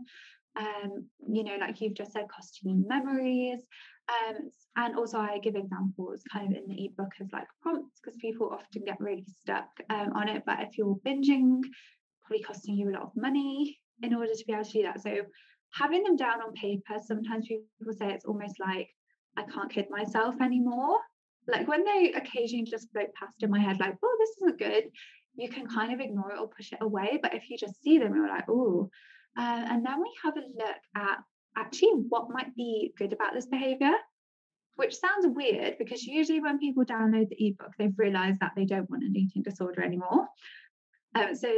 um, 0.60 1.06
you 1.28 1.44
know, 1.44 1.56
like 1.60 1.82
you've 1.82 1.94
just 1.94 2.14
said, 2.14 2.26
costing 2.34 2.72
you 2.72 2.86
memories. 2.88 3.62
Um, 4.10 4.50
and 4.76 4.98
also, 4.98 5.18
I 5.18 5.40
give 5.40 5.56
examples 5.56 6.22
kind 6.32 6.52
of 6.52 6.58
in 6.58 6.68
the 6.68 6.86
ebook 6.86 7.12
of 7.22 7.32
like 7.32 7.48
prompts 7.62 8.00
because 8.02 8.18
people 8.20 8.50
often 8.52 8.84
get 8.86 9.00
really 9.00 9.26
stuck 9.42 9.70
um, 9.90 10.12
on 10.14 10.28
it. 10.28 10.44
But 10.46 10.62
if 10.62 10.78
you're 10.78 11.00
binging, 11.06 11.62
probably 12.26 12.44
costing 12.44 12.76
you 12.76 12.90
a 12.90 12.94
lot 12.94 13.04
of 13.04 13.12
money 13.16 13.80
in 14.02 14.14
order 14.14 14.34
to 14.34 14.46
be 14.46 14.54
able 14.54 14.66
to 14.66 14.72
do 14.72 14.84
that. 14.84 15.02
So, 15.02 15.18
having 15.74 16.04
them 16.04 16.16
down 16.16 16.42
on 16.42 16.54
paper, 16.54 16.96
sometimes 17.04 17.48
people 17.48 17.94
say 17.94 18.12
it's 18.12 18.26
almost 18.26 18.60
like 18.60 18.90
I 19.38 19.44
can't 19.44 19.72
kid 19.72 19.88
myself 19.90 20.36
anymore. 20.42 20.98
Like 21.48 21.68
when 21.68 21.84
they 21.84 22.14
occasionally 22.16 22.66
just 22.66 22.92
float 22.92 23.14
past 23.14 23.42
in 23.42 23.50
my 23.50 23.60
head, 23.60 23.80
like, 23.80 23.96
oh, 24.04 24.18
this 24.20 24.38
isn't 24.42 24.60
good, 24.60 24.92
you 25.36 25.50
can 25.50 25.68
kind 25.68 25.94
of 25.94 26.00
ignore 26.00 26.32
it 26.32 26.40
or 26.40 26.48
push 26.48 26.72
it 26.72 26.80
away. 26.82 27.20
But 27.22 27.34
if 27.34 27.50
you 27.50 27.58
just 27.58 27.82
see 27.82 27.98
them, 27.98 28.16
you're 28.16 28.28
like, 28.28 28.46
oh, 28.50 28.90
uh, 29.38 29.66
and 29.70 29.86
then 29.86 30.02
we 30.02 30.12
have 30.24 30.36
a 30.38 30.42
look 30.42 30.82
at 30.96 31.18
actually 31.58 31.92
what 32.10 32.30
might 32.30 32.56
be 32.56 32.94
good 32.98 33.14
about 33.14 33.34
this 33.34 33.46
behavior, 33.46 33.94
which 34.76 34.98
sounds 34.98 35.26
weird 35.28 35.78
because 35.78 36.04
usually 36.04 36.42
when 36.42 36.60
people 36.60 36.84
download 36.84 37.30
the 37.30 37.48
ebook, 37.48 37.72
they've 37.78 37.98
realized 37.98 38.40
that 38.40 38.54
they 38.56 38.66
don't 38.66 38.90
want 38.90 39.04
an 39.04 39.16
eating 39.16 39.44
disorder 39.44 39.84
anymore. 39.84 40.28
Um, 41.16 41.36
so 41.36 41.52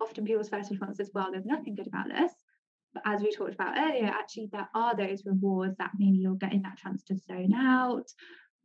often 0.00 0.24
people's 0.24 0.48
first 0.48 0.70
response 0.70 1.00
is, 1.00 1.10
well, 1.14 1.30
there's 1.30 1.46
nothing 1.46 1.74
good 1.74 1.86
about 1.86 2.08
this. 2.08 2.32
But 2.94 3.02
as 3.04 3.22
we 3.22 3.30
talked 3.30 3.54
about 3.54 3.78
earlier, 3.78 4.06
actually, 4.06 4.48
there 4.52 4.68
are 4.74 4.96
those 4.96 5.24
rewards 5.26 5.76
that 5.78 5.92
maybe 5.98 6.18
you're 6.18 6.34
getting 6.34 6.62
that 6.62 6.78
chance 6.78 7.02
to 7.04 7.16
zone 7.16 7.54
out 7.54 8.06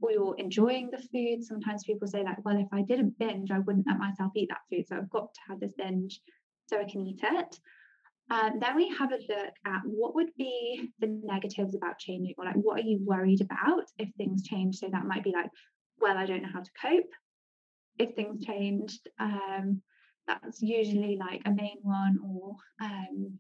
or 0.01 0.11
you're 0.11 0.35
enjoying 0.37 0.89
the 0.89 0.97
food. 0.97 1.43
Sometimes 1.43 1.83
people 1.83 2.07
say, 2.07 2.23
like, 2.23 2.43
well, 2.43 2.57
if 2.57 2.67
I 2.71 2.81
didn't 2.81 3.19
binge, 3.19 3.51
I 3.51 3.59
wouldn't 3.59 3.87
let 3.87 3.97
myself 3.99 4.31
eat 4.35 4.49
that 4.49 4.61
food. 4.69 4.87
So 4.87 4.95
I've 4.95 5.09
got 5.09 5.33
to 5.33 5.39
have 5.49 5.59
this 5.59 5.73
binge 5.77 6.21
so 6.67 6.79
I 6.79 6.85
can 6.85 7.05
eat 7.05 7.19
it. 7.21 7.59
Um, 8.31 8.59
then 8.61 8.77
we 8.77 8.87
have 8.97 9.11
a 9.11 9.17
look 9.17 9.53
at 9.65 9.81
what 9.83 10.15
would 10.15 10.33
be 10.37 10.89
the 10.99 11.07
negatives 11.07 11.75
about 11.75 11.99
changing, 11.99 12.33
or 12.37 12.45
like 12.45 12.55
what 12.55 12.79
are 12.79 12.83
you 12.83 12.99
worried 13.03 13.41
about 13.41 13.83
if 13.97 14.09
things 14.15 14.43
change? 14.43 14.77
So 14.77 14.87
that 14.89 15.05
might 15.05 15.23
be 15.23 15.33
like, 15.33 15.49
well, 15.99 16.17
I 16.17 16.25
don't 16.25 16.41
know 16.41 16.49
how 16.51 16.61
to 16.61 16.71
cope 16.81 17.11
if 17.99 18.15
things 18.15 18.45
changed. 18.45 19.05
Um, 19.19 19.81
that's 20.27 20.61
usually 20.61 21.17
like 21.17 21.41
a 21.45 21.51
main 21.51 21.79
one, 21.81 22.19
or 22.25 22.55
um, 22.81 23.37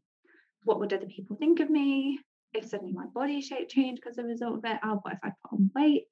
what 0.65 0.79
would 0.79 0.91
other 0.91 1.05
people 1.05 1.37
think 1.37 1.61
of 1.61 1.69
me 1.69 2.19
if 2.53 2.65
suddenly 2.65 2.91
my 2.91 3.05
body 3.13 3.39
shape 3.39 3.69
changed 3.69 4.01
because 4.03 4.17
of 4.17 4.25
a 4.25 4.27
result 4.27 4.57
of 4.57 4.65
it? 4.65 4.77
Oh, 4.83 4.99
what 5.03 5.13
if 5.13 5.19
I 5.23 5.29
put 5.29 5.53
on 5.53 5.71
weight? 5.73 6.09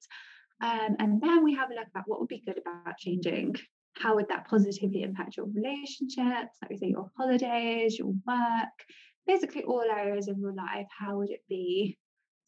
Um, 0.62 0.96
and 0.98 1.20
then 1.20 1.44
we 1.44 1.54
have 1.54 1.70
a 1.70 1.74
look 1.74 1.88
at 1.94 2.04
what 2.06 2.18
would 2.18 2.28
be 2.28 2.42
good 2.46 2.58
about 2.58 2.96
changing 2.96 3.56
how 3.94 4.14
would 4.14 4.28
that 4.28 4.46
positively 4.48 5.02
impact 5.02 5.36
your 5.36 5.46
relationships, 5.46 6.56
like 6.62 6.70
we 6.70 6.76
say, 6.76 6.86
your 6.86 7.10
holidays, 7.16 7.98
your 7.98 8.14
work, 8.26 8.68
basically 9.26 9.64
all 9.64 9.82
areas 9.82 10.28
of 10.28 10.38
your 10.38 10.54
life? 10.54 10.86
How 10.96 11.18
would 11.18 11.30
it 11.30 11.42
be 11.48 11.98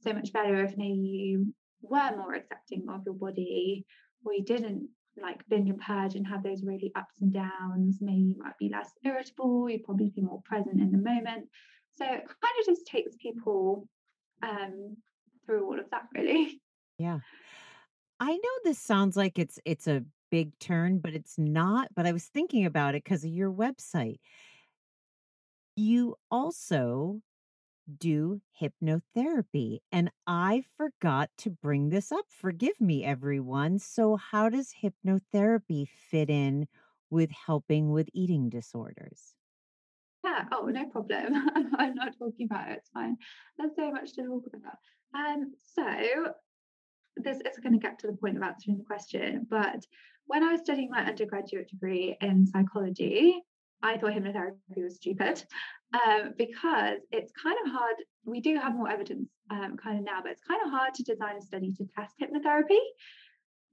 so 0.01 0.13
much 0.13 0.33
better 0.33 0.65
if 0.65 0.77
maybe 0.77 1.01
you 1.01 1.55
were 1.83 2.17
more 2.17 2.35
accepting 2.35 2.87
of 2.89 3.03
your 3.05 3.15
body 3.15 3.85
or 4.25 4.33
you 4.35 4.45
didn't 4.45 4.89
like 5.21 5.47
binge 5.49 5.69
and 5.69 5.81
purge 5.81 6.15
and 6.15 6.27
have 6.27 6.43
those 6.43 6.63
really 6.65 6.93
ups 6.97 7.21
and 7.21 7.33
downs? 7.33 7.99
Maybe 8.01 8.21
you 8.21 8.37
might 8.39 8.59
be 8.59 8.71
less 8.71 8.91
irritable, 9.05 9.69
you'd 9.69 9.85
probably 9.85 10.13
be 10.15 10.23
more 10.23 10.43
present 10.45 10.81
in 10.81 10.93
the 10.93 10.99
moment. 10.99 11.49
So 11.95 12.05
it 12.05 12.25
kind 12.25 12.55
of 12.61 12.67
just 12.67 12.87
takes 12.87 13.15
people 13.17 13.89
um, 14.43 14.97
through 15.45 15.67
all 15.67 15.79
of 15.79 15.91
that, 15.91 16.05
really. 16.15 16.61
Yeah. 16.99 17.19
I 18.21 18.31
know 18.31 18.57
this 18.65 18.79
sounds 18.79 19.17
like 19.17 19.39
it's 19.39 19.59
it's 19.65 19.89
a 19.89 20.05
big 20.33 20.59
turn, 20.59 20.99
but 20.99 21.15
it's 21.15 21.39
not. 21.39 21.89
But 21.95 22.07
I 22.07 22.13
was 22.13 22.25
thinking 22.25 22.65
about 22.65 22.97
it 22.97 23.05
because 23.05 23.23
of 23.23 23.31
your 23.31 23.53
website. 23.53 24.19
You 25.77 26.17
also 26.31 27.21
do 27.99 28.41
hypnotherapy. 28.61 29.81
And 29.93 30.11
I 30.27 30.65
forgot 30.77 31.29
to 31.39 31.51
bring 31.51 31.91
this 31.91 32.11
up. 32.11 32.25
Forgive 32.29 32.81
me, 32.81 33.05
everyone. 33.05 33.79
So, 33.79 34.17
how 34.17 34.49
does 34.49 34.73
hypnotherapy 34.83 35.89
fit 36.11 36.31
in 36.31 36.67
with 37.11 37.31
helping 37.31 37.91
with 37.91 38.09
eating 38.15 38.49
disorders? 38.49 39.35
Yeah, 40.25 40.45
oh, 40.53 40.67
no 40.67 40.87
problem. 40.87 41.35
I'm 41.77 41.95
not 41.95 42.17
talking 42.19 42.47
about 42.51 42.71
it. 42.71 42.79
It's 42.79 42.91
fine. 42.91 43.17
There's 43.59 43.77
so 43.77 43.91
much 43.91 44.15
to 44.15 44.23
talk 44.23 44.45
about. 44.55 44.79
Um, 45.15 45.53
so 45.75 46.33
this 47.17 47.39
is 47.39 47.59
going 47.63 47.73
to 47.73 47.79
get 47.79 47.99
to 47.99 48.07
the 48.07 48.15
point 48.15 48.37
of 48.37 48.43
answering 48.43 48.79
the 48.79 48.85
question, 48.85 49.47
but 49.51 49.85
when 50.27 50.43
I 50.43 50.53
was 50.53 50.61
studying 50.61 50.91
my 50.91 51.05
undergraduate 51.05 51.69
degree 51.69 52.17
in 52.21 52.47
psychology, 52.47 53.43
I 53.83 53.99
thought 53.99 54.13
hypnotherapy 54.13 54.83
was 54.83 54.97
stupid 54.97 55.45
um, 55.93 56.35
because 56.39 56.99
it's 57.11 57.33
kind 57.33 57.57
of 57.65 57.73
hard. 57.73 57.97
We 58.25 58.41
do 58.41 58.57
have 58.57 58.75
more 58.75 58.89
evidence 58.89 59.29
um, 59.51 59.77
kind 59.77 59.99
of 59.99 60.05
now, 60.05 60.21
but 60.23 60.33
it's 60.33 60.43
kind 60.47 60.61
of 60.65 60.71
hard 60.71 60.95
to 60.95 61.03
design 61.03 61.37
a 61.37 61.43
study 61.43 61.73
to 61.73 61.85
test 61.97 62.15
hypnotherapy 62.23 62.79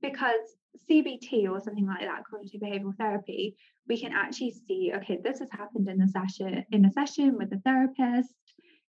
because 0.01 0.57
CBT 0.89 1.49
or 1.49 1.59
something 1.59 1.85
like 1.85 2.01
that, 2.01 2.23
cognitive 2.29 2.61
behavioral 2.61 2.95
therapy, 2.97 3.55
we 3.87 3.99
can 3.99 4.11
actually 4.13 4.53
see, 4.67 4.91
okay, 4.95 5.19
this 5.23 5.39
has 5.39 5.49
happened 5.51 5.87
in 5.87 5.97
the 5.97 6.07
session 6.07 6.63
in 6.71 6.85
a 6.85 6.91
session 6.91 7.37
with 7.37 7.49
the 7.49 7.59
therapist. 7.65 8.33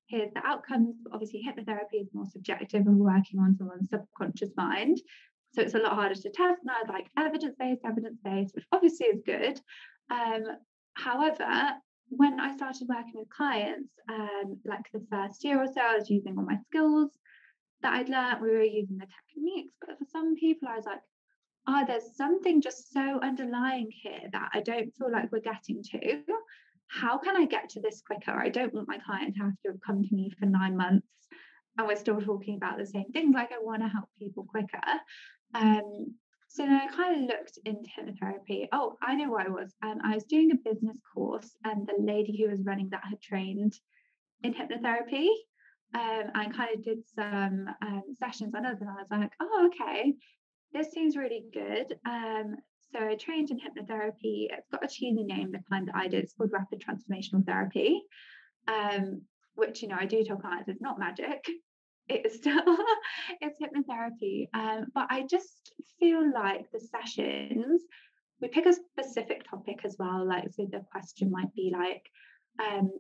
Here's 0.07 0.33
the 0.33 0.45
outcomes. 0.45 0.97
Obviously, 1.13 1.43
hypnotherapy 1.47 2.03
is 2.03 2.09
more 2.13 2.27
subjective 2.27 2.87
and 2.87 2.99
working 2.99 3.39
on 3.39 3.57
someone's 3.57 3.91
subconscious 3.91 4.51
mind. 4.57 5.01
So 5.53 5.63
it's 5.63 5.75
a 5.75 5.79
lot 5.79 5.95
harder 5.95 6.15
to 6.15 6.31
test. 6.31 6.61
And 6.63 6.71
I 6.71 6.81
was 6.81 6.89
like, 6.89 7.09
evidence 7.19 7.57
based, 7.59 7.83
evidence 7.85 8.19
based, 8.23 8.55
which 8.55 8.67
obviously 8.73 9.07
is 9.07 9.23
good. 9.25 9.61
Um, 10.11 10.45
however, 10.95 11.49
when 12.09 12.41
I 12.41 12.55
started 12.57 12.89
working 12.89 13.15
with 13.15 13.29
clients, 13.31 13.91
um, 14.09 14.59
like 14.65 14.91
the 14.93 15.05
first 15.11 15.45
year 15.45 15.63
or 15.63 15.67
so, 15.67 15.81
I 15.81 15.97
was 15.97 16.11
using 16.11 16.37
all 16.37 16.45
my 16.45 16.59
skills 16.69 17.11
that 17.83 17.95
I'd 17.95 18.09
learned. 18.09 18.43
We 18.43 18.51
were 18.51 18.63
using 18.63 18.99
the 18.99 19.07
techniques, 19.29 19.75
but 19.81 19.99
for 19.99 20.05
some 20.11 20.35
people, 20.37 20.69
I 20.69 20.77
was 20.77 20.87
like, 20.87 21.01
oh, 21.69 21.85
there's 21.87 22.17
something 22.17 22.61
just 22.61 22.93
so 22.93 23.21
underlying 23.21 23.91
here 23.91 24.29
that 24.33 24.51
I 24.53 24.61
don't 24.61 24.95
feel 24.97 25.11
like 25.11 25.31
we're 25.31 25.41
getting 25.41 25.83
to. 25.83 26.23
How 26.89 27.19
can 27.19 27.37
I 27.37 27.47
get 27.47 27.69
to 27.71 27.81
this 27.81 28.03
quicker? 28.05 28.33
I 28.33 28.49
don't 28.49 28.75
want 28.75 28.89
my 28.89 28.99
client 28.99 29.37
to 29.37 29.43
have 29.43 29.53
to 29.65 29.73
have 29.73 29.81
come 29.87 30.03
to 30.03 30.15
me 30.15 30.33
for 30.39 30.47
nine 30.47 30.77
months 30.77 31.07
and 31.79 31.89
we're 31.89 31.97
still 31.97 32.21
talking 32.21 32.57
about 32.57 32.79
the 32.79 32.87
same 32.87 33.11
things. 33.13 33.35
Like, 33.35 33.53
I 33.53 33.59
want 33.61 33.83
to 33.83 33.89
help 33.89 34.09
people 34.19 34.45
quicker. 34.45 34.81
Um, 35.55 36.15
so 36.49 36.65
then 36.65 36.81
I 36.81 36.89
kind 36.89 37.17
of 37.17 37.29
looked 37.29 37.59
into 37.65 37.89
hypnotherapy. 37.91 38.67
Oh, 38.73 38.97
I 39.03 39.15
know 39.15 39.31
where 39.31 39.47
I 39.47 39.49
was. 39.49 39.73
Um, 39.83 39.99
I 40.05 40.15
was 40.15 40.25
doing 40.25 40.51
a 40.51 40.69
business 40.69 40.97
course, 41.15 41.57
and 41.65 41.87
the 41.87 41.95
lady 41.99 42.37
who 42.43 42.51
was 42.51 42.65
running 42.65 42.89
that 42.91 43.05
had 43.09 43.21
trained 43.21 43.75
in 44.43 44.55
hypnotherapy. 44.55 45.29
Um, 45.93 46.31
and 46.37 46.57
kind 46.57 46.77
of 46.77 46.85
did 46.85 46.99
some 47.17 47.67
um, 47.83 48.03
sessions 48.17 48.55
on 48.55 48.65
us, 48.65 48.81
and 48.81 48.89
I 48.89 48.95
was 48.95 49.11
like, 49.11 49.33
oh, 49.41 49.69
okay. 49.73 50.15
this 50.73 50.93
seems 50.93 51.17
really 51.17 51.45
good. 51.53 51.97
Um, 52.07 52.57
so 52.93 53.01
I 53.01 53.15
trained 53.15 53.51
in 53.51 53.59
hypnotherapy. 53.59 54.47
It's 54.51 54.69
got 54.71 54.85
a 54.85 54.89
cheesy 54.89 55.25
name, 55.25 55.53
the 55.53 55.61
kind 55.71 55.89
that 55.89 55.97
I 55.97 56.09
did. 56.09 56.25
It's 56.25 56.33
called 56.33 56.53
rapid 56.53 56.83
transformational 56.83 57.45
therapy, 57.45 58.03
um, 58.69 59.23
which 59.55 59.83
you 59.83 59.89
know 59.89 59.97
I 59.99 60.07
do 60.07 60.23
tell 60.25 60.37
clients 60.37 60.69
it's 60.69 60.81
not 60.81 60.99
magic. 60.99 61.45
It's 62.11 62.37
still 62.37 62.63
it's 63.41 63.59
hypnotherapy. 63.61 64.49
Um, 64.55 64.87
but 64.95 65.07
I 65.11 65.27
just 65.29 65.73
feel 65.99 66.33
like 66.33 66.71
the 66.73 66.81
sessions 66.81 67.83
we 68.41 68.49
pick 68.49 68.67
a 68.67 68.73
specific 68.73 69.49
topic 69.49 69.81
as 69.85 69.97
well. 69.99 70.27
Like 70.27 70.49
so 70.53 70.67
the 70.71 70.83
question 70.91 71.31
might 71.31 71.55
be 71.55 71.73
like, 71.73 72.11
um, 72.59 72.91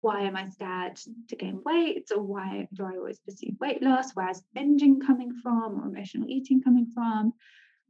why 0.00 0.22
am 0.22 0.36
I 0.36 0.48
scared 0.48 0.98
to 1.28 1.36
gain 1.36 1.60
weight? 1.64 2.10
Or 2.14 2.22
why 2.22 2.68
do 2.72 2.84
I 2.84 2.96
always 2.96 3.18
perceive 3.18 3.56
weight 3.60 3.82
loss? 3.82 4.12
Where's 4.14 4.42
binging 4.56 5.04
coming 5.04 5.32
from 5.42 5.80
or 5.80 5.88
emotional 5.88 6.28
eating 6.28 6.62
coming 6.62 6.86
from? 6.94 7.32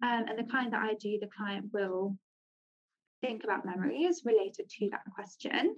Um, 0.03 0.25
and 0.29 0.39
the 0.39 0.51
kind 0.51 0.73
that 0.73 0.83
I 0.83 0.95
do, 0.95 1.19
the 1.21 1.29
client 1.37 1.67
will 1.73 2.17
think 3.21 3.45
about 3.45 3.65
memories 3.65 4.23
related 4.25 4.69
to 4.69 4.91
that 4.91 5.03
question. 5.15 5.77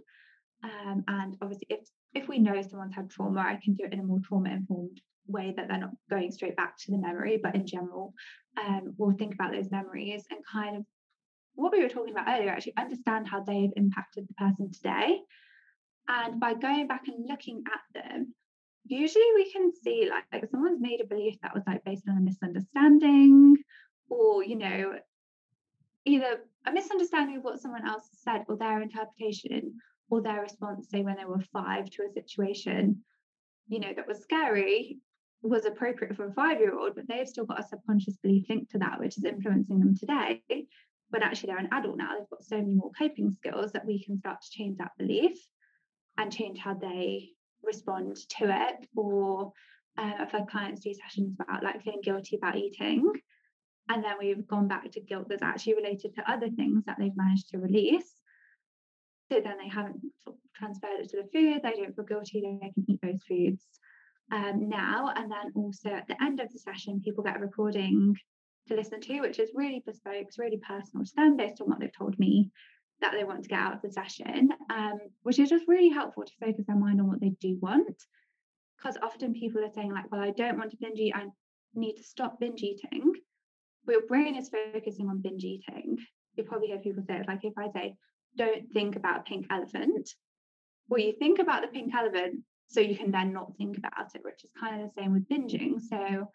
Um, 0.64 1.04
and 1.06 1.36
obviously, 1.40 1.66
if 1.70 1.80
if 2.14 2.28
we 2.28 2.38
know 2.38 2.60
someone's 2.62 2.94
had 2.94 3.10
trauma, 3.10 3.40
I 3.40 3.60
can 3.62 3.74
do 3.74 3.84
it 3.84 3.92
in 3.92 4.00
a 4.00 4.04
more 4.04 4.20
trauma 4.20 4.50
informed 4.50 5.00
way 5.26 5.52
that 5.56 5.68
they're 5.68 5.78
not 5.78 5.90
going 6.10 6.32
straight 6.32 6.56
back 6.56 6.78
to 6.78 6.90
the 6.90 6.98
memory, 6.98 7.38
but 7.42 7.54
in 7.54 7.66
general, 7.66 8.14
um, 8.56 8.94
we'll 8.96 9.16
think 9.16 9.34
about 9.34 9.52
those 9.52 9.70
memories 9.70 10.24
and 10.30 10.40
kind 10.50 10.76
of 10.76 10.84
what 11.54 11.72
we 11.72 11.82
were 11.82 11.88
talking 11.88 12.12
about 12.12 12.28
earlier, 12.28 12.50
actually 12.50 12.76
understand 12.76 13.28
how 13.28 13.42
they've 13.42 13.72
impacted 13.76 14.26
the 14.26 14.34
person 14.34 14.70
today. 14.72 15.20
And 16.08 16.40
by 16.40 16.54
going 16.54 16.86
back 16.86 17.08
and 17.08 17.28
looking 17.28 17.62
at 17.66 18.02
them, 18.02 18.34
usually 18.86 19.24
we 19.34 19.52
can 19.52 19.72
see 19.72 20.08
like, 20.08 20.24
like 20.32 20.50
someone's 20.50 20.80
made 20.80 21.00
a 21.00 21.06
belief 21.06 21.36
that 21.42 21.54
was 21.54 21.64
like 21.66 21.84
based 21.84 22.04
on 22.08 22.16
a 22.16 22.20
misunderstanding 22.20 23.56
or 24.08 24.42
you 24.42 24.56
know 24.56 24.94
either 26.06 26.38
a 26.66 26.72
misunderstanding 26.72 27.36
of 27.36 27.44
what 27.44 27.60
someone 27.60 27.86
else 27.86 28.08
said 28.22 28.44
or 28.48 28.56
their 28.56 28.80
interpretation 28.80 29.74
or 30.10 30.20
their 30.20 30.42
response 30.42 30.88
say 30.90 31.02
when 31.02 31.16
they 31.16 31.24
were 31.24 31.40
five 31.52 31.88
to 31.90 32.02
a 32.02 32.12
situation 32.12 33.02
you 33.68 33.80
know 33.80 33.92
that 33.94 34.08
was 34.08 34.22
scary 34.22 34.98
was 35.42 35.64
appropriate 35.64 36.16
for 36.16 36.26
a 36.26 36.32
five 36.32 36.58
year 36.58 36.76
old 36.76 36.94
but 36.94 37.06
they've 37.08 37.28
still 37.28 37.44
got 37.44 37.60
a 37.60 37.66
subconscious 37.68 38.16
belief 38.22 38.48
linked 38.48 38.70
to 38.72 38.78
that 38.78 38.98
which 38.98 39.16
is 39.16 39.24
influencing 39.24 39.78
them 39.78 39.96
today. 39.96 40.42
But 41.10 41.22
actually 41.22 41.48
they're 41.48 41.58
an 41.58 41.68
adult 41.72 41.96
now. 41.96 42.18
They've 42.18 42.28
got 42.28 42.42
so 42.42 42.56
many 42.56 42.74
more 42.74 42.90
coping 42.98 43.30
skills 43.30 43.72
that 43.72 43.86
we 43.86 44.02
can 44.02 44.18
start 44.18 44.42
to 44.42 44.50
change 44.50 44.78
that 44.78 44.92
belief 44.98 45.38
and 46.18 46.32
change 46.32 46.58
how 46.58 46.74
they 46.74 47.30
respond 47.62 48.16
to 48.38 48.50
it. 48.50 48.88
Or 48.96 49.52
uh, 49.96 50.12
i've 50.20 50.30
had 50.30 50.48
clients 50.48 50.82
do 50.82 50.92
sessions 50.94 51.34
about 51.40 51.62
like 51.62 51.82
feeling 51.82 52.00
guilty 52.02 52.36
about 52.36 52.56
eating 52.56 53.10
and 53.88 54.04
then 54.04 54.14
we've 54.18 54.46
gone 54.46 54.68
back 54.68 54.90
to 54.92 55.00
guilt 55.00 55.26
that's 55.28 55.42
actually 55.42 55.74
related 55.74 56.14
to 56.14 56.30
other 56.30 56.50
things 56.50 56.84
that 56.84 56.96
they've 56.98 57.16
managed 57.16 57.48
to 57.50 57.58
release. 57.58 58.17
So 59.30 59.40
then 59.40 59.56
they 59.62 59.68
haven't 59.68 60.00
transferred 60.54 61.00
it 61.00 61.10
to 61.10 61.18
the 61.18 61.28
food, 61.32 61.60
they 61.62 61.72
don't 61.72 61.94
feel 61.94 62.04
guilty, 62.04 62.40
they 62.40 62.70
can 62.72 62.84
eat 62.88 63.00
those 63.02 63.22
foods 63.28 63.64
um, 64.32 64.68
now. 64.68 65.12
And 65.14 65.30
then 65.30 65.52
also 65.54 65.90
at 65.90 66.08
the 66.08 66.16
end 66.22 66.40
of 66.40 66.52
the 66.52 66.58
session, 66.58 67.00
people 67.00 67.24
get 67.24 67.36
a 67.36 67.40
recording 67.40 68.16
to 68.68 68.74
listen 68.74 69.00
to, 69.00 69.20
which 69.20 69.38
is 69.38 69.50
really 69.54 69.82
bespoke, 69.84 70.14
it's 70.14 70.38
really 70.38 70.60
personal 70.66 71.04
to 71.04 71.12
them 71.16 71.36
based 71.36 71.60
on 71.60 71.68
what 71.68 71.80
they've 71.80 71.96
told 71.96 72.18
me 72.18 72.50
that 73.00 73.12
they 73.12 73.24
want 73.24 73.42
to 73.42 73.48
get 73.48 73.60
out 73.60 73.74
of 73.74 73.82
the 73.82 73.92
session, 73.92 74.50
um, 74.70 74.98
which 75.22 75.38
is 75.38 75.48
just 75.48 75.68
really 75.68 75.88
helpful 75.88 76.24
to 76.24 76.32
focus 76.40 76.64
their 76.66 76.76
mind 76.76 77.00
on 77.00 77.06
what 77.06 77.20
they 77.20 77.32
do 77.40 77.56
want. 77.60 78.02
Because 78.76 78.96
often 79.02 79.34
people 79.34 79.64
are 79.64 79.72
saying, 79.74 79.92
like, 79.92 80.10
well, 80.10 80.20
I 80.20 80.30
don't 80.30 80.58
want 80.58 80.70
to 80.72 80.76
binge 80.80 80.98
eat, 80.98 81.14
I 81.14 81.26
need 81.74 81.96
to 81.96 82.02
stop 82.02 82.40
binge 82.40 82.62
eating 82.62 83.12
your 83.92 84.06
brain 84.06 84.36
is 84.36 84.50
focusing 84.50 85.08
on 85.08 85.20
binge 85.20 85.44
eating. 85.44 85.98
You 86.36 86.44
probably 86.44 86.68
hear 86.68 86.78
people 86.78 87.02
say 87.06 87.22
like 87.26 87.44
if 87.44 87.54
I 87.58 87.70
say, 87.72 87.96
don't 88.36 88.70
think 88.72 88.96
about 88.96 89.20
a 89.20 89.22
pink 89.22 89.46
elephant, 89.50 90.10
well, 90.88 91.00
you 91.00 91.12
think 91.18 91.38
about 91.38 91.62
the 91.62 91.68
pink 91.68 91.94
elephant 91.94 92.42
so 92.68 92.80
you 92.80 92.96
can 92.96 93.10
then 93.10 93.32
not 93.32 93.56
think 93.56 93.78
about 93.78 94.14
it, 94.14 94.22
which 94.24 94.44
is 94.44 94.50
kind 94.58 94.80
of 94.80 94.88
the 94.88 95.00
same 95.00 95.12
with 95.12 95.28
binging. 95.28 95.80
So 95.80 96.30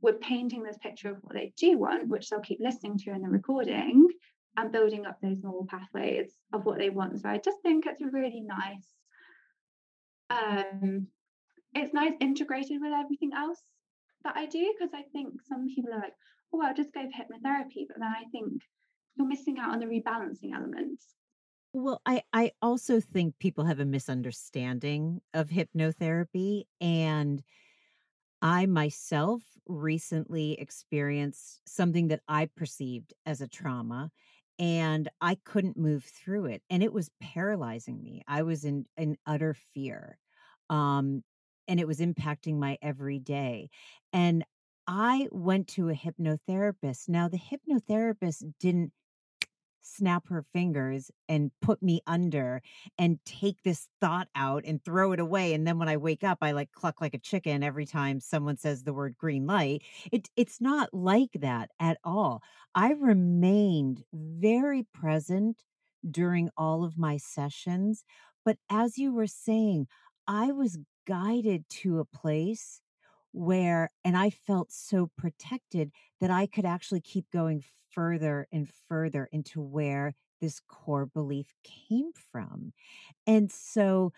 we're 0.00 0.14
painting 0.14 0.62
this 0.62 0.78
picture 0.78 1.10
of 1.10 1.18
what 1.22 1.34
they 1.34 1.52
do 1.56 1.78
want, 1.78 2.08
which 2.08 2.28
they'll 2.28 2.40
keep 2.40 2.60
listening 2.60 2.98
to 2.98 3.10
in 3.10 3.22
the 3.22 3.28
recording 3.28 4.08
and 4.56 4.72
building 4.72 5.06
up 5.06 5.18
those 5.20 5.38
neural 5.42 5.66
pathways 5.66 6.32
of 6.52 6.64
what 6.64 6.78
they 6.78 6.90
want. 6.90 7.20
So 7.20 7.28
I 7.28 7.38
just 7.38 7.58
think 7.62 7.84
it's 7.86 8.02
really 8.12 8.40
nice. 8.40 8.86
Um, 10.30 11.08
it's 11.74 11.94
nice 11.94 12.12
integrated 12.20 12.80
with 12.80 12.92
everything 12.92 13.30
else 13.36 13.62
that 14.24 14.36
I 14.36 14.46
do 14.46 14.74
because 14.78 14.92
I 14.94 15.02
think 15.12 15.34
some 15.48 15.68
people 15.68 15.92
are 15.92 16.00
like, 16.00 16.14
oh, 16.52 16.62
I'll 16.62 16.74
just 16.74 16.92
go 16.92 17.02
for 17.02 17.08
hypnotherapy. 17.08 17.86
But 17.88 17.98
then 17.98 18.08
I 18.08 18.24
think 18.32 18.62
you're 19.16 19.28
missing 19.28 19.58
out 19.58 19.70
on 19.70 19.80
the 19.80 19.86
rebalancing 19.86 20.54
elements. 20.54 21.04
Well, 21.72 22.00
I, 22.06 22.22
I 22.32 22.52
also 22.62 23.00
think 23.00 23.38
people 23.38 23.64
have 23.64 23.80
a 23.80 23.84
misunderstanding 23.84 25.20
of 25.34 25.48
hypnotherapy. 25.50 26.64
And 26.80 27.42
I 28.40 28.66
myself 28.66 29.42
recently 29.66 30.52
experienced 30.60 31.60
something 31.66 32.08
that 32.08 32.22
I 32.28 32.46
perceived 32.46 33.12
as 33.26 33.40
a 33.40 33.48
trauma 33.48 34.10
and 34.58 35.08
I 35.20 35.36
couldn't 35.44 35.76
move 35.76 36.04
through 36.04 36.46
it. 36.46 36.62
And 36.70 36.82
it 36.82 36.92
was 36.92 37.10
paralyzing 37.20 38.02
me. 38.02 38.22
I 38.26 38.42
was 38.42 38.64
in, 38.64 38.86
in 38.96 39.16
utter 39.26 39.54
fear. 39.54 40.18
Um, 40.70 41.22
and 41.66 41.78
it 41.78 41.86
was 41.86 42.00
impacting 42.00 42.58
my 42.58 42.78
everyday. 42.80 43.68
And 44.12 44.44
I 44.86 45.28
went 45.30 45.68
to 45.68 45.90
a 45.90 45.94
hypnotherapist. 45.94 47.08
Now, 47.08 47.28
the 47.28 47.38
hypnotherapist 47.38 48.42
didn't 48.58 48.92
snap 49.88 50.28
her 50.28 50.44
fingers 50.52 51.10
and 51.28 51.50
put 51.62 51.82
me 51.82 52.00
under 52.06 52.62
and 52.98 53.18
take 53.24 53.62
this 53.62 53.88
thought 54.00 54.28
out 54.34 54.64
and 54.66 54.84
throw 54.84 55.12
it 55.12 55.20
away 55.20 55.54
and 55.54 55.66
then 55.66 55.78
when 55.78 55.88
i 55.88 55.96
wake 55.96 56.24
up 56.24 56.38
i 56.42 56.52
like 56.52 56.70
cluck 56.72 57.00
like 57.00 57.14
a 57.14 57.18
chicken 57.18 57.62
every 57.62 57.86
time 57.86 58.20
someone 58.20 58.56
says 58.56 58.82
the 58.82 58.92
word 58.92 59.16
green 59.18 59.46
light. 59.46 59.82
It 60.12 60.28
it's 60.36 60.60
not 60.60 60.92
like 60.92 61.32
that 61.34 61.70
at 61.80 61.98
all. 62.04 62.42
I 62.74 62.92
remained 62.92 64.04
very 64.12 64.84
present 64.94 65.62
during 66.08 66.50
all 66.56 66.84
of 66.84 66.98
my 66.98 67.16
sessions 67.16 68.04
but 68.44 68.56
as 68.70 68.98
you 68.98 69.12
were 69.12 69.26
saying 69.26 69.86
i 70.26 70.52
was 70.52 70.78
guided 71.06 71.64
to 71.68 71.98
a 71.98 72.04
place 72.04 72.80
where, 73.38 73.90
and 74.04 74.16
I 74.16 74.30
felt 74.30 74.72
so 74.72 75.10
protected 75.16 75.92
that 76.20 76.30
I 76.30 76.46
could 76.46 76.64
actually 76.64 77.00
keep 77.00 77.30
going 77.30 77.62
further 77.90 78.46
and 78.52 78.68
further 78.88 79.28
into 79.32 79.60
where 79.60 80.14
this 80.40 80.60
core 80.68 81.06
belief 81.06 81.54
came 81.64 82.12
from. 82.12 82.72
And 83.26 83.50
so, 83.52 84.12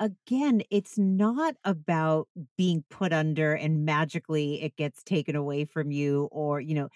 again, 0.00 0.62
it's 0.70 0.98
not 0.98 1.56
about 1.64 2.28
being 2.58 2.84
put 2.90 3.12
under 3.12 3.54
and 3.54 3.84
magically 3.84 4.62
it 4.62 4.76
gets 4.76 5.04
taken 5.04 5.36
away 5.36 5.64
from 5.64 5.90
you 5.90 6.28
or, 6.32 6.60
you 6.60 6.74
know, 6.74 6.88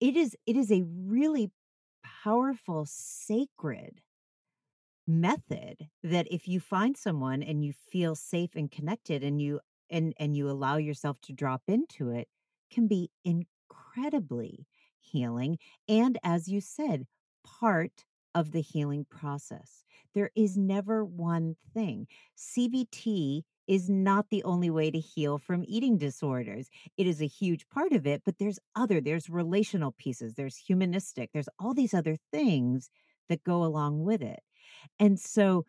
it 0.00 0.16
is 0.16 0.36
it 0.46 0.56
is 0.56 0.72
a 0.72 0.84
really 0.84 1.50
powerful 2.24 2.86
sacred 2.86 4.00
method 5.06 5.88
that 6.02 6.26
if 6.30 6.46
you 6.46 6.60
find 6.60 6.96
someone 6.96 7.42
and 7.42 7.64
you 7.64 7.72
feel 7.72 8.14
safe 8.14 8.54
and 8.54 8.70
connected 8.70 9.24
and 9.24 9.40
you 9.40 9.60
and 9.90 10.14
and 10.18 10.36
you 10.36 10.48
allow 10.50 10.76
yourself 10.76 11.20
to 11.22 11.32
drop 11.32 11.62
into 11.68 12.10
it 12.10 12.28
can 12.70 12.86
be 12.86 13.10
incredibly 13.24 14.66
healing 15.00 15.58
and 15.88 16.18
as 16.22 16.48
you 16.48 16.60
said 16.60 17.06
part 17.44 18.04
of 18.34 18.52
the 18.52 18.60
healing 18.60 19.06
process. 19.08 19.84
There 20.14 20.30
is 20.36 20.56
never 20.56 21.04
one 21.04 21.56
thing. 21.74 22.06
Cbt 22.36 23.42
is 23.66 23.90
not 23.90 24.30
the 24.30 24.44
only 24.44 24.70
way 24.70 24.90
to 24.90 24.98
heal 24.98 25.38
from 25.38 25.64
eating 25.66 25.98
disorders. 25.98 26.68
It 26.96 27.06
is 27.06 27.20
a 27.20 27.26
huge 27.26 27.68
part 27.68 27.92
of 27.92 28.06
it 28.06 28.22
but 28.24 28.38
there's 28.38 28.58
other 28.76 29.00
there's 29.00 29.28
relational 29.28 29.92
pieces 29.98 30.34
there's 30.34 30.56
humanistic 30.56 31.30
there's 31.32 31.48
all 31.58 31.74
these 31.74 31.94
other 31.94 32.16
things 32.32 32.90
that 33.28 33.44
go 33.44 33.64
along 33.64 34.04
with 34.04 34.22
it. 34.22 34.40
And 34.98 35.18
so 35.18 35.64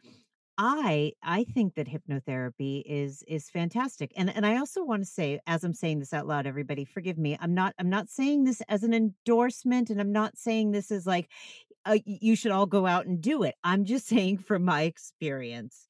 I 0.61 1.13
I 1.23 1.45
think 1.45 1.75
that 1.75 1.87
hypnotherapy 1.87 2.83
is 2.85 3.23
is 3.29 3.49
fantastic. 3.49 4.11
And 4.17 4.29
and 4.29 4.45
I 4.45 4.57
also 4.57 4.83
want 4.83 5.01
to 5.01 5.09
say 5.09 5.39
as 5.47 5.63
I'm 5.63 5.73
saying 5.73 5.99
this 5.99 6.13
out 6.13 6.27
loud 6.27 6.45
everybody 6.45 6.83
forgive 6.83 7.17
me. 7.17 7.37
I'm 7.39 7.53
not 7.53 7.73
I'm 7.79 7.89
not 7.89 8.09
saying 8.09 8.43
this 8.43 8.61
as 8.67 8.83
an 8.83 8.93
endorsement 8.93 9.89
and 9.89 10.01
I'm 10.01 10.11
not 10.11 10.37
saying 10.37 10.71
this 10.71 10.91
is 10.91 11.07
like 11.07 11.29
uh, 11.85 11.99
you 12.05 12.35
should 12.35 12.51
all 12.51 12.65
go 12.65 12.85
out 12.85 13.05
and 13.05 13.21
do 13.21 13.43
it. 13.43 13.55
I'm 13.63 13.85
just 13.85 14.07
saying 14.13 14.39
from 14.39 14.65
my 14.65 14.81
experience 14.81 15.87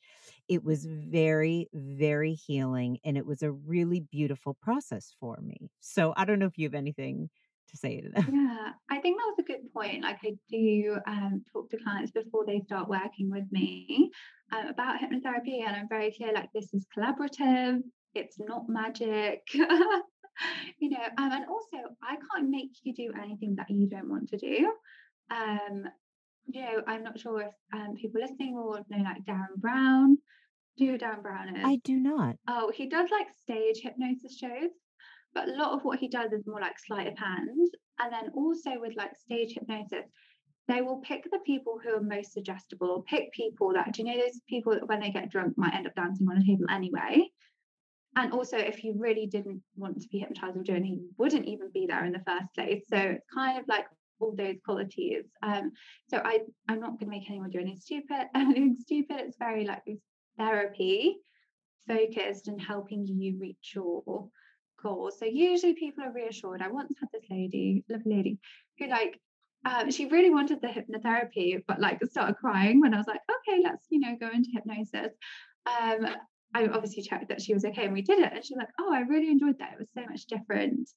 it 0.48 0.64
was 0.64 0.86
very 0.86 1.68
very 1.74 2.36
healing 2.36 3.00
and 3.04 3.18
it 3.18 3.26
was 3.26 3.42
a 3.42 3.52
really 3.52 4.02
beautiful 4.02 4.56
process 4.62 5.16
for 5.20 5.40
me. 5.42 5.72
So 5.80 6.14
I 6.16 6.26
don't 6.26 6.38
know 6.38 6.46
if 6.46 6.60
you 6.60 6.68
have 6.68 6.76
anything 6.76 7.32
to 7.70 7.78
say 7.78 8.02
to 8.02 8.10
them. 8.10 8.30
Yeah, 8.34 8.72
I 8.90 9.00
think 9.00 9.18
that 9.18 9.26
was 9.28 9.40
a 9.40 9.44
good 9.44 9.72
point. 9.74 10.04
Like 10.04 10.20
I 10.24 10.34
do 10.50 10.98
um, 11.08 11.44
talk 11.52 11.70
to 11.70 11.78
clients 11.78 12.12
before 12.12 12.46
they 12.46 12.60
start 12.62 12.90
working 12.90 13.30
with 13.30 13.46
me 13.52 14.12
um, 14.52 14.68
about 14.68 15.00
hypnotherapy, 15.00 15.66
and 15.66 15.76
I'm 15.76 15.90
very 15.90 16.12
clear 16.12 16.34
like 16.34 16.50
this 16.54 16.74
is 16.74 16.86
collaborative. 16.98 17.82
It's 18.16 18.40
not 18.40 18.68
magic. 18.68 19.42
you 19.54 20.90
know, 20.90 21.04
um, 21.18 21.32
and 21.32 21.46
also 21.48 21.96
I 22.04 22.16
can't 22.16 22.50
make 22.50 22.72
you 22.84 22.94
do 22.94 23.12
anything 23.22 23.56
that 23.56 23.70
you 23.70 23.88
don't 23.88 24.10
want 24.10 24.30
to 24.30 24.38
do. 24.38 24.72
Um, 25.32 25.84
you 26.48 26.62
know, 26.62 26.82
I'm 26.88 27.04
not 27.04 27.20
sure 27.20 27.42
if 27.42 27.54
um, 27.74 27.96
people 27.96 28.22
listening 28.22 28.56
will 28.56 28.84
know 28.90 29.04
like 29.04 29.24
Derren 29.26 29.56
Brown. 29.58 30.18
Do 30.78 30.86
you 30.86 30.92
know 30.94 30.98
Derren 30.98 31.22
Brown 31.22 31.56
is? 31.56 31.64
I 31.66 31.80
do 31.84 31.98
not. 31.98 32.36
Oh, 32.48 32.72
he 32.74 32.88
does 32.88 33.10
like 33.12 33.28
stage 33.42 33.82
hypnosis 33.84 34.38
shows, 34.38 34.72
but 35.34 35.48
a 35.48 35.54
lot 35.54 35.74
of 35.74 35.84
what 35.84 36.00
he 36.00 36.08
does 36.08 36.32
is 36.32 36.48
more 36.48 36.62
like 36.62 36.80
sleight 36.80 37.08
of 37.08 37.18
hand. 37.18 37.70
And 38.00 38.14
then 38.14 38.32
also 38.34 38.80
with 38.80 38.96
like 38.96 39.16
stage 39.16 39.54
hypnosis, 39.54 40.06
they 40.68 40.82
will 40.82 40.98
pick 40.98 41.24
the 41.24 41.40
people 41.46 41.80
who 41.84 41.96
are 41.96 42.02
most 42.02 42.34
suggestible 42.34 42.90
or 42.90 43.04
pick 43.04 43.32
people 43.34 43.74
that 43.74 43.92
do 43.92 44.04
you 44.04 44.08
know 44.08 44.22
those 44.22 44.40
people 44.48 44.74
that 44.74 44.88
when 44.88 45.00
they 45.00 45.10
get 45.10 45.32
drunk 45.32 45.58
might 45.58 45.74
end 45.74 45.88
up 45.88 45.96
dancing 45.96 46.28
on 46.30 46.38
a 46.38 46.46
table 46.46 46.66
anyway? 46.70 47.28
And 48.16 48.32
also 48.34 48.58
if 48.58 48.84
you 48.84 48.94
really 48.98 49.28
didn't 49.28 49.62
want 49.76 50.02
to 50.02 50.08
be 50.10 50.20
hypnotized 50.20 50.58
or 50.58 50.64
doing 50.64 50.84
he 50.84 51.00
wouldn't 51.18 51.46
even 51.46 51.70
be 51.74 51.86
there 51.88 52.06
in 52.06 52.12
the 52.12 52.24
first 52.26 52.54
place. 52.56 52.84
So 52.88 52.98
it's 52.98 53.26
kind 53.34 53.60
of 53.60 53.68
like 53.68 53.86
all 54.20 54.36
those 54.36 54.58
qualities. 54.64 55.26
Um 55.42 55.72
so 56.10 56.18
i 56.24 56.40
i'm 56.68 56.80
not 56.80 57.00
going 57.00 57.12
to 57.12 57.18
make 57.18 57.30
anyone 57.30 57.50
do 57.50 57.60
anything 57.60 57.80
stupid 57.80 58.28
anything 58.36 58.78
stupid. 58.80 59.18
It's 59.20 59.38
very 59.38 59.66
like 59.66 59.84
therapy 60.38 61.18
focused 61.88 62.48
and 62.48 62.62
helping 62.62 63.06
you 63.08 63.38
reach 63.40 63.74
your 63.74 64.30
goals 64.82 65.18
so 65.20 65.26
usually 65.26 65.74
people 65.74 66.04
are 66.04 66.12
reassured 66.12 66.62
i 66.62 66.68
once 66.68 66.94
had 67.00 67.10
this 67.14 67.30
lady 67.30 67.84
lovely 67.90 68.16
lady 68.16 68.40
who 68.78 68.88
like 68.88 69.20
um, 69.66 69.92
she 69.92 70.06
really 70.06 70.30
wanted 70.30 70.62
the 70.62 70.68
hypnotherapy, 70.68 71.62
but 71.68 71.82
like 71.82 72.00
started 72.06 72.38
crying 72.38 72.80
when 72.80 72.94
I 72.94 72.98
was 72.98 73.08
like, 73.08 73.20
okay, 73.30 73.62
let's, 73.62 73.86
you 73.90 74.00
know, 74.00 74.16
go 74.20 74.30
into 74.30 74.50
hypnosis. 74.54 75.14
Um, 75.66 76.08
I 76.56 76.68
obviously 76.68 77.04
checked 77.04 77.30
that 77.30 77.42
she 77.42 77.54
was 77.54 77.66
okay 77.66 77.86
and 77.86 77.94
we 77.94 78.02
did 78.02 78.20
it. 78.20 78.32
And 78.34 78.44
she's 78.44 78.58
like, 78.58 78.70
oh, 78.80 78.94
I 78.94 79.02
really 79.02 79.30
enjoyed 79.30 79.60
that. 79.60 79.74
It 79.74 79.80
was 79.80 79.90
so 79.94 80.02
much 80.10 80.26
different 80.26 80.90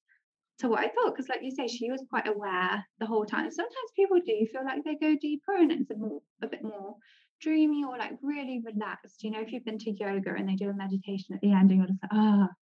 to 0.61 0.68
what 0.68 0.80
I 0.80 0.89
thought. 0.89 1.14
Because, 1.14 1.28
like 1.28 1.43
you 1.43 1.51
say, 1.51 1.66
she 1.66 1.91
was 1.91 2.05
quite 2.09 2.28
aware 2.28 2.85
the 3.01 3.07
whole 3.07 3.26
time. 3.26 3.51
Sometimes 3.51 3.91
people 3.97 4.18
do 4.24 4.47
feel 4.51 4.64
like 4.64 4.85
they 4.85 4.95
go 4.95 5.16
deeper 5.20 5.57
and 5.57 5.72
it's 5.72 5.91
a, 5.91 5.97
more, 5.97 6.20
a 6.43 6.47
bit 6.47 6.62
more 6.62 6.95
dreamy 7.41 7.85
or 7.85 7.99
like 7.99 8.12
really 8.22 8.62
relaxed. 8.64 9.24
You 9.24 9.33
know, 9.33 9.41
if 9.41 9.53
you've 9.53 9.64
been 9.64 9.78
to 9.78 9.91
yoga 9.91 10.35
and 10.35 10.49
they 10.49 10.55
do 10.55 10.70
a 10.70 10.74
meditation 10.74 11.35
at 11.35 11.41
the 11.41 11.53
end 11.53 11.70
and 11.70 11.80
you're 11.80 11.89
just 11.89 12.03
like, 12.03 12.12
ah, 12.14 12.49
oh, 12.49 12.55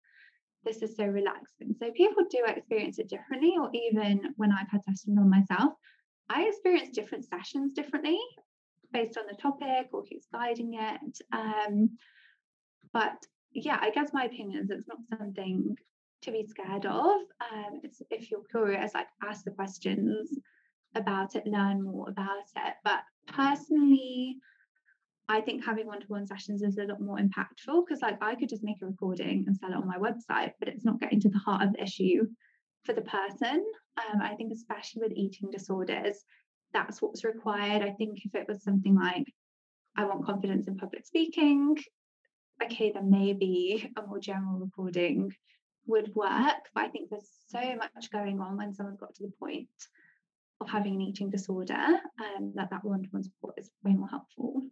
this 0.64 0.82
is 0.82 0.96
so 0.96 1.06
relaxing. 1.06 1.74
So 1.78 1.90
people 1.92 2.24
do 2.30 2.44
experience 2.46 2.98
it 2.98 3.08
differently, 3.08 3.54
or 3.58 3.70
even 3.72 4.34
when 4.36 4.52
I've 4.52 4.70
had 4.70 4.84
sessions 4.84 5.18
on 5.18 5.30
myself, 5.30 5.72
I 6.28 6.44
experience 6.44 6.90
different 6.90 7.24
sessions 7.24 7.72
differently 7.72 8.18
based 8.92 9.16
on 9.16 9.24
the 9.28 9.36
topic 9.36 9.88
or 9.92 10.04
who's 10.10 10.26
guiding 10.32 10.74
it. 10.74 11.18
Um, 11.32 11.90
but 12.92 13.16
yeah, 13.52 13.78
I 13.80 13.90
guess 13.90 14.12
my 14.12 14.24
opinion 14.24 14.62
is 14.62 14.70
it's 14.70 14.88
not 14.88 14.98
something 15.18 15.76
to 16.22 16.30
be 16.30 16.46
scared 16.46 16.86
of. 16.86 17.20
Um, 17.52 17.80
if 18.10 18.30
you're 18.30 18.44
curious, 18.50 18.94
like 18.94 19.08
ask 19.22 19.44
the 19.44 19.50
questions 19.50 20.30
about 20.94 21.34
it, 21.36 21.46
learn 21.46 21.82
more 21.82 22.08
about 22.08 22.44
it. 22.56 22.74
But 22.84 23.00
personally, 23.26 24.36
I 25.30 25.40
think 25.40 25.64
having 25.64 25.86
one-to-one 25.86 26.26
sessions 26.26 26.60
is 26.60 26.76
a 26.76 26.84
lot 26.84 27.00
more 27.00 27.16
impactful 27.16 27.86
because 27.86 28.02
like 28.02 28.18
I 28.20 28.34
could 28.34 28.48
just 28.48 28.64
make 28.64 28.82
a 28.82 28.86
recording 28.86 29.44
and 29.46 29.56
sell 29.56 29.70
it 29.70 29.76
on 29.76 29.86
my 29.86 29.96
website, 29.96 30.54
but 30.58 30.66
it's 30.68 30.84
not 30.84 30.98
getting 30.98 31.20
to 31.20 31.28
the 31.28 31.38
heart 31.38 31.62
of 31.62 31.72
the 31.72 31.82
issue 31.84 32.26
for 32.84 32.94
the 32.94 33.02
person. 33.02 33.64
Um, 33.96 34.20
I 34.20 34.34
think 34.34 34.52
especially 34.52 35.02
with 35.02 35.12
eating 35.12 35.48
disorders, 35.52 36.24
that's 36.72 37.00
what's 37.00 37.22
required. 37.22 37.80
I 37.80 37.92
think 37.92 38.18
if 38.24 38.34
it 38.34 38.48
was 38.48 38.64
something 38.64 38.96
like 38.96 39.32
I 39.96 40.04
want 40.04 40.26
confidence 40.26 40.66
in 40.66 40.76
public 40.76 41.06
speaking, 41.06 41.76
okay, 42.60 42.90
then 42.90 43.08
maybe 43.08 43.88
a 43.96 44.02
more 44.04 44.18
general 44.18 44.58
recording 44.58 45.32
would 45.86 46.12
work. 46.12 46.62
But 46.74 46.84
I 46.84 46.88
think 46.88 47.08
there's 47.08 47.30
so 47.46 47.76
much 47.76 48.10
going 48.10 48.40
on 48.40 48.56
when 48.56 48.74
someone's 48.74 48.98
got 48.98 49.14
to 49.14 49.22
the 49.22 49.32
point 49.38 49.68
of 50.60 50.68
having 50.68 50.96
an 50.96 51.02
eating 51.02 51.30
disorder 51.30 51.74
um, 51.74 52.52
that 52.56 52.70
that 52.70 52.84
one-to-one 52.84 53.22
support 53.22 53.54
is 53.58 53.70
way 53.84 53.94
more 53.94 54.08
helpful. 54.08 54.64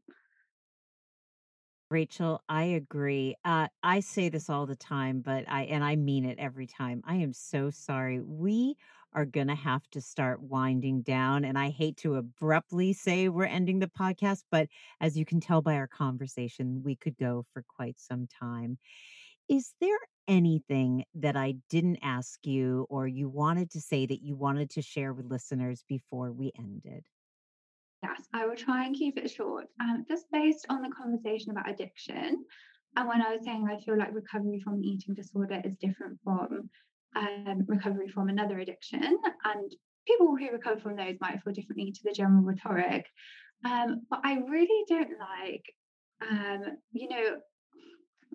Rachel, 1.91 2.43
I 2.51 2.65
agree. 2.65 3.35
Uh, 3.45 3.69
I 3.83 4.01
say 4.01 4.29
this 4.29 4.51
all 4.51 4.67
the 4.67 4.77
time, 4.77 5.21
but 5.23 5.45
I 5.49 5.63
and 5.65 5.83
I 5.83 5.97
mean 5.97 6.27
it 6.27 6.39
every 6.39 6.67
time. 6.67 7.03
I 7.07 7.17
am 7.17 7.33
so 7.33 7.71
sorry. 7.71 8.21
We 8.21 8.77
are 9.15 9.25
going 9.25 9.47
to 9.49 9.55
have 9.55 9.89
to 9.93 10.01
start 10.03 10.43
winding 10.43 11.01
down, 11.01 11.47
and 11.47 11.59
I 11.59 11.71
hate 11.71 11.97
to 11.99 12.17
abruptly 12.17 12.93
say 12.93 13.31
we're 13.31 13.47
ending 13.47 13.79
the 13.79 13.87
podcast, 13.87 14.45
but 14.51 14.69
as 15.01 15.17
you 15.17 15.25
can 15.25 15.41
tell 15.41 15.63
by 15.63 15.77
our 15.77 15.87
conversation, 15.89 16.83
we 16.85 16.95
could 16.95 17.17
go 17.17 17.47
for 17.55 17.65
quite 17.67 17.99
some 17.99 18.27
time. 18.27 18.77
Is 19.49 19.75
there 19.81 19.99
anything 20.29 21.05
that 21.15 21.37
I 21.37 21.57
didn't 21.71 22.01
ask 22.03 22.47
you, 22.47 22.87
or 22.91 23.09
you 23.09 23.29
wanted 23.29 23.71
to 23.73 23.81
say 23.81 24.07
that 24.07 24.23
you 24.23 24.37
wanted 24.37 24.71
to 24.71 24.83
share 24.83 25.13
with 25.15 25.27
listeners 25.27 25.85
before 25.89 26.33
we 26.33 26.53
ended? 26.59 27.05
I 28.35 28.47
will 28.47 28.57
try 28.57 28.85
and 28.85 28.95
keep 28.95 29.17
it 29.17 29.31
short. 29.31 29.67
Um, 29.81 30.05
just 30.09 30.27
based 30.31 30.67
on 30.69 30.83
the 30.83 30.91
conversation 30.91 31.51
about 31.51 31.71
addiction, 31.71 32.45
and 32.97 33.09
when 33.09 33.23
I 33.23 33.33
was 33.33 33.45
saying 33.45 33.67
I 33.69 33.81
feel 33.81 33.99
like 33.99 34.15
recovery 34.15 34.61
from 34.61 34.75
an 34.75 34.85
eating 34.85 35.15
disorder 35.15 35.61
is 35.65 35.77
different 35.77 36.19
from 36.23 36.69
um, 37.17 37.65
recovery 37.67 38.09
from 38.09 38.29
another 38.29 38.59
addiction, 38.59 39.03
and 39.45 39.73
people 40.07 40.37
who 40.37 40.51
recover 40.51 40.81
from 40.81 40.97
those 40.97 41.17
might 41.21 41.41
feel 41.43 41.53
differently 41.53 41.93
to 41.93 42.01
the 42.05 42.13
general 42.13 42.43
rhetoric. 42.43 43.07
Um, 43.65 44.03
but 44.09 44.21
I 44.25 44.39
really 44.39 44.85
don't 44.89 45.11
like, 45.19 45.65
um, 46.31 46.63
you 46.93 47.09
know, 47.09 47.39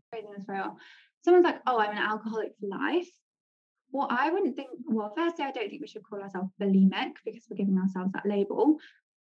phrasing 0.09 0.31
this 0.35 0.45
very 0.45 0.59
well. 0.59 0.77
Someone's 1.23 1.45
like, 1.45 1.61
"Oh, 1.67 1.79
I'm 1.79 1.91
an 1.91 1.97
alcoholic 1.97 2.51
for 2.59 2.67
life." 2.67 3.09
Well, 3.91 4.07
I 4.09 4.31
wouldn't 4.31 4.55
think. 4.55 4.69
Well, 4.85 5.13
firstly, 5.15 5.45
I 5.45 5.51
don't 5.51 5.69
think 5.69 5.81
we 5.81 5.87
should 5.87 6.03
call 6.03 6.21
ourselves 6.21 6.51
bulimic 6.59 7.13
because 7.25 7.45
we're 7.49 7.57
giving 7.57 7.77
ourselves 7.77 8.11
that 8.13 8.25
label. 8.25 8.77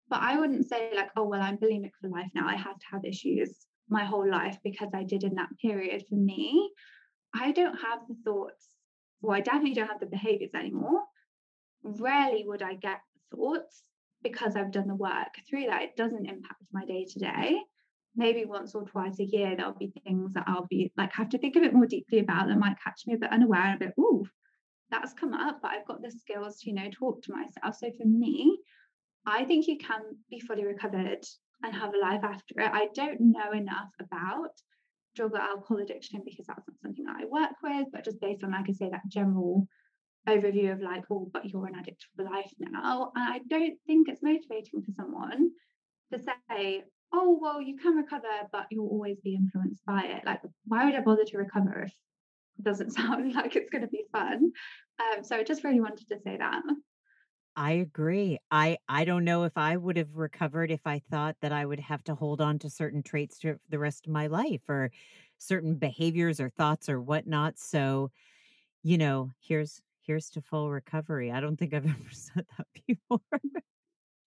But 0.08 0.20
I 0.22 0.38
wouldn't 0.38 0.68
say, 0.68 0.90
like, 0.94 1.10
oh, 1.16 1.24
well, 1.24 1.40
I'm 1.40 1.58
bulimic 1.58 1.92
for 2.00 2.08
life 2.08 2.30
now. 2.34 2.46
I 2.46 2.56
have 2.56 2.78
to 2.78 2.86
have 2.92 3.04
issues 3.04 3.66
my 3.88 4.04
whole 4.04 4.28
life 4.28 4.58
because 4.62 4.90
I 4.94 5.04
did 5.04 5.24
in 5.24 5.34
that 5.36 5.48
period. 5.60 6.04
For 6.08 6.16
me, 6.16 6.70
I 7.34 7.52
don't 7.52 7.76
have 7.76 8.00
the 8.08 8.16
thoughts, 8.24 8.68
well, 9.20 9.36
I 9.36 9.40
definitely 9.40 9.74
don't 9.74 9.88
have 9.88 10.00
the 10.00 10.06
behaviors 10.06 10.54
anymore. 10.54 11.02
Rarely 11.82 12.44
would 12.46 12.62
I 12.62 12.74
get 12.74 13.00
thoughts 13.34 13.82
because 14.22 14.56
I've 14.56 14.72
done 14.72 14.88
the 14.88 14.94
work 14.94 15.34
through 15.48 15.66
that. 15.66 15.82
It 15.82 15.96
doesn't 15.96 16.26
impact 16.26 16.62
my 16.72 16.84
day 16.84 17.06
to 17.08 17.18
day. 17.18 17.58
Maybe 18.14 18.44
once 18.44 18.74
or 18.74 18.84
twice 18.84 19.18
a 19.20 19.24
year, 19.24 19.56
there'll 19.56 19.72
be 19.72 19.92
things 20.04 20.34
that 20.34 20.44
I'll 20.46 20.66
be 20.68 20.92
like, 20.96 21.12
have 21.14 21.30
to 21.30 21.38
think 21.38 21.56
a 21.56 21.60
bit 21.60 21.72
more 21.72 21.86
deeply 21.86 22.18
about 22.18 22.48
that 22.48 22.58
might 22.58 22.76
catch 22.82 23.02
me 23.06 23.14
a 23.14 23.18
bit 23.18 23.32
unaware 23.32 23.74
a 23.74 23.78
bit, 23.78 23.94
ooh, 23.98 24.26
that's 24.90 25.14
come 25.14 25.32
up, 25.32 25.60
but 25.62 25.70
I've 25.70 25.86
got 25.86 26.02
the 26.02 26.10
skills 26.10 26.60
to, 26.60 26.68
you 26.68 26.76
know, 26.76 26.90
talk 26.92 27.22
to 27.22 27.32
myself. 27.32 27.76
So 27.76 27.90
for 27.98 28.06
me, 28.06 28.58
I 29.26 29.44
think 29.44 29.66
you 29.66 29.78
can 29.78 30.00
be 30.30 30.40
fully 30.40 30.64
recovered 30.64 31.24
and 31.62 31.74
have 31.74 31.94
a 31.94 31.98
life 31.98 32.24
after 32.24 32.60
it. 32.60 32.70
I 32.72 32.88
don't 32.94 33.20
know 33.20 33.52
enough 33.52 33.90
about 34.00 34.50
drug 35.14 35.32
or 35.32 35.40
alcohol 35.40 35.78
addiction 35.78 36.22
because 36.24 36.46
that's 36.46 36.66
not 36.66 36.80
something 36.82 37.04
that 37.04 37.16
I 37.20 37.24
work 37.26 37.52
with, 37.62 37.88
but 37.92 38.04
just 38.04 38.20
based 38.20 38.42
on, 38.42 38.52
like 38.52 38.66
I 38.68 38.72
say, 38.72 38.88
that 38.90 39.08
general 39.08 39.66
overview 40.28 40.72
of 40.72 40.80
like, 40.80 41.04
oh, 41.10 41.28
but 41.32 41.46
you're 41.46 41.66
an 41.66 41.74
addict 41.76 42.06
for 42.16 42.24
life 42.24 42.52
now. 42.58 43.12
And 43.14 43.32
I 43.32 43.40
don't 43.48 43.76
think 43.86 44.08
it's 44.08 44.22
motivating 44.22 44.82
for 44.82 44.92
someone 44.96 45.50
to 46.12 46.18
say, 46.18 46.84
oh, 47.12 47.38
well, 47.40 47.60
you 47.60 47.76
can 47.76 47.94
recover, 47.94 48.28
but 48.50 48.66
you'll 48.70 48.88
always 48.88 49.20
be 49.20 49.34
influenced 49.34 49.84
by 49.84 50.02
it. 50.04 50.24
Like, 50.24 50.40
why 50.66 50.84
would 50.84 50.94
I 50.94 51.00
bother 51.00 51.24
to 51.24 51.38
recover 51.38 51.82
if 51.82 51.92
it 52.58 52.64
doesn't 52.64 52.90
sound 52.94 53.34
like 53.34 53.56
it's 53.56 53.70
going 53.70 53.82
to 53.82 53.88
be 53.88 54.04
fun? 54.12 54.52
Um, 55.00 55.24
so 55.24 55.36
I 55.36 55.44
just 55.44 55.64
really 55.64 55.80
wanted 55.80 56.08
to 56.08 56.18
say 56.24 56.36
that. 56.38 56.62
I 57.56 57.72
agree. 57.72 58.38
I 58.50 58.78
I 58.88 59.04
don't 59.04 59.24
know 59.24 59.44
if 59.44 59.56
I 59.58 59.76
would 59.76 59.96
have 59.98 60.16
recovered 60.16 60.70
if 60.70 60.86
I 60.86 61.00
thought 61.10 61.36
that 61.42 61.52
I 61.52 61.66
would 61.66 61.80
have 61.80 62.02
to 62.04 62.14
hold 62.14 62.40
on 62.40 62.58
to 62.60 62.70
certain 62.70 63.02
traits 63.02 63.40
for 63.40 63.58
the 63.68 63.78
rest 63.78 64.06
of 64.06 64.12
my 64.12 64.26
life 64.26 64.62
or 64.68 64.90
certain 65.38 65.74
behaviors 65.74 66.40
or 66.40 66.48
thoughts 66.48 66.88
or 66.88 67.00
whatnot. 67.00 67.58
So, 67.58 68.10
you 68.82 68.98
know, 68.98 69.32
here's 69.40 69.82
here's 70.02 70.30
to 70.30 70.42
full 70.42 70.70
recovery. 70.70 71.32
I 71.32 71.40
don't 71.40 71.56
think 71.58 71.74
I've 71.74 71.86
ever 71.88 72.10
said 72.12 72.46
that 72.58 72.66
before. 72.86 73.20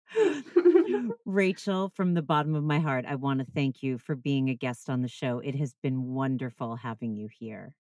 Rachel, 1.25 1.91
from 1.91 2.15
the 2.15 2.23
bottom 2.23 2.55
of 2.55 2.65
my 2.65 2.79
heart, 2.81 3.05
I 3.07 3.15
want 3.17 3.41
to 3.41 3.47
thank 3.55 3.83
you 3.83 3.99
for 3.99 4.15
being 4.15 4.49
a 4.51 4.55
guest 4.55 4.91
on 4.91 5.03
the 5.03 5.09
show. 5.09 5.39
It 5.39 5.55
has 5.57 5.75
been 5.83 6.15
wonderful 6.15 6.77
having 6.77 7.17
you 7.17 7.29
here. 7.29 7.75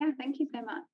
Yeah, 0.00 0.10
thank 0.18 0.38
you 0.38 0.46
so 0.52 0.62
much. 0.62 0.84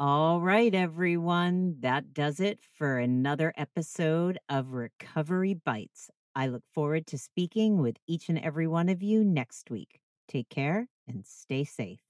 All 0.00 0.40
right, 0.40 0.74
everyone. 0.74 1.76
That 1.78 2.12
does 2.12 2.40
it 2.40 2.58
for 2.76 2.98
another 2.98 3.52
episode 3.56 4.40
of 4.48 4.72
Recovery 4.72 5.54
Bites. 5.54 6.10
I 6.34 6.48
look 6.48 6.64
forward 6.74 7.06
to 7.06 7.16
speaking 7.16 7.80
with 7.80 7.94
each 8.08 8.28
and 8.28 8.40
every 8.40 8.66
one 8.66 8.88
of 8.88 9.04
you 9.04 9.22
next 9.22 9.70
week. 9.70 10.00
Take 10.26 10.48
care 10.48 10.88
and 11.06 11.24
stay 11.24 11.62
safe. 11.62 12.00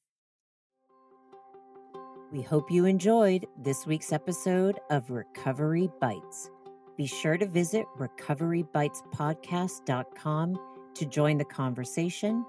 We 2.33 2.41
hope 2.41 2.71
you 2.71 2.87
enjoyed 2.87 3.45
this 3.63 3.87
week's 3.87 4.15
episode 4.15 4.81
of 4.89 5.11
Recovery 5.11 5.91
Bites. 6.01 6.51
Be 6.97 7.07
sure 7.07 7.37
to 7.37 7.45
visit 7.45 7.85
recoverybitespodcast.com 7.99 10.59
to 10.95 11.05
join 11.05 11.37
the 11.37 11.45
conversation, 11.45 12.47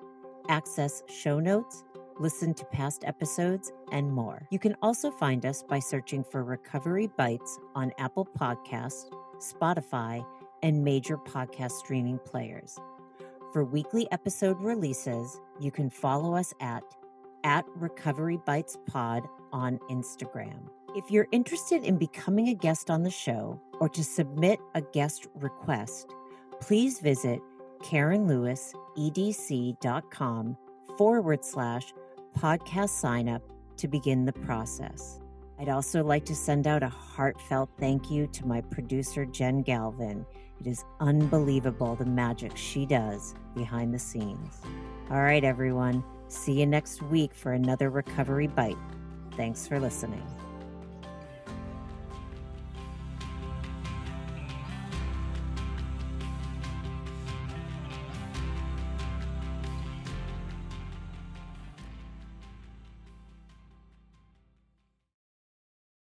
access 0.48 1.04
show 1.10 1.42
notes, 1.42 1.84
listen 2.20 2.54
to 2.56 2.66
past 2.66 3.06
episodes, 3.06 3.72
and 3.92 4.12
more. 4.12 4.48
You 4.52 4.60
can 4.60 4.76
also 4.82 5.10
find 5.12 5.46
us 5.46 5.64
by 5.64 5.80
searching 5.80 6.24
for 6.24 6.44
Recovery 6.44 7.08
Bites 7.18 7.60
on 7.76 7.92
Apple 7.98 8.28
Podcasts, 8.38 9.06
Spotify, 9.38 10.26
and 10.64 10.84
major 10.84 11.18
podcast 11.18 11.72
streaming 11.72 12.20
players. 12.20 12.78
For 13.54 13.64
weekly 13.64 14.08
episode 14.12 14.60
releases, 14.60 15.40
you 15.60 15.72
can 15.72 15.90
follow 15.90 16.36
us 16.36 16.54
at 16.60 16.84
at 17.44 17.66
Recovery 17.76 18.38
Bites 18.46 18.78
Pod 18.88 19.24
on 19.54 19.80
Instagram. 19.90 20.68
If 20.96 21.12
you're 21.12 21.28
interested 21.32 21.84
in 21.84 21.98
becoming 21.98 22.50
a 22.50 22.56
guest 22.56 22.90
on 22.90 23.04
the 23.04 23.12
show 23.12 23.62
or 23.80 23.88
to 23.90 24.04
submit 24.04 24.60
a 24.74 24.82
guest 24.82 25.28
request, 25.36 26.10
please 26.60 27.00
visit 27.00 27.40
KarenLewisEDC.com 27.84 30.58
forward 30.98 31.46
slash 31.46 31.94
podcast 32.38 32.90
sign 32.90 33.30
up 33.30 33.42
to 33.78 33.88
begin 33.88 34.26
the 34.26 34.34
process. 34.34 35.20
I'd 35.60 35.70
also 35.70 36.04
like 36.04 36.26
to 36.26 36.36
send 36.36 36.68
out 36.68 36.84
a 36.84 36.90
heartfelt 36.90 37.70
thank 37.80 38.12
you 38.12 38.28
to 38.28 38.46
my 38.46 38.62
producer, 38.62 39.26
Jen 39.26 39.62
Galvin. 39.62 40.26
It 40.60 40.68
is 40.68 40.84
unbelievable 41.00 41.96
the 41.96 42.06
magic 42.06 42.56
she 42.56 42.86
does 42.86 43.36
behind 43.56 43.94
the 43.94 44.00
scenes. 44.00 44.62
All 45.10 45.22
right, 45.22 45.44
everyone. 45.44 46.04
See 46.28 46.60
you 46.60 46.66
next 46.66 47.02
week 47.04 47.34
for 47.34 47.54
another 47.54 47.90
Recovery 47.90 48.48
Bite. 48.48 48.78
Thanks 49.36 49.68
for 49.68 49.80
listening. 49.80 50.26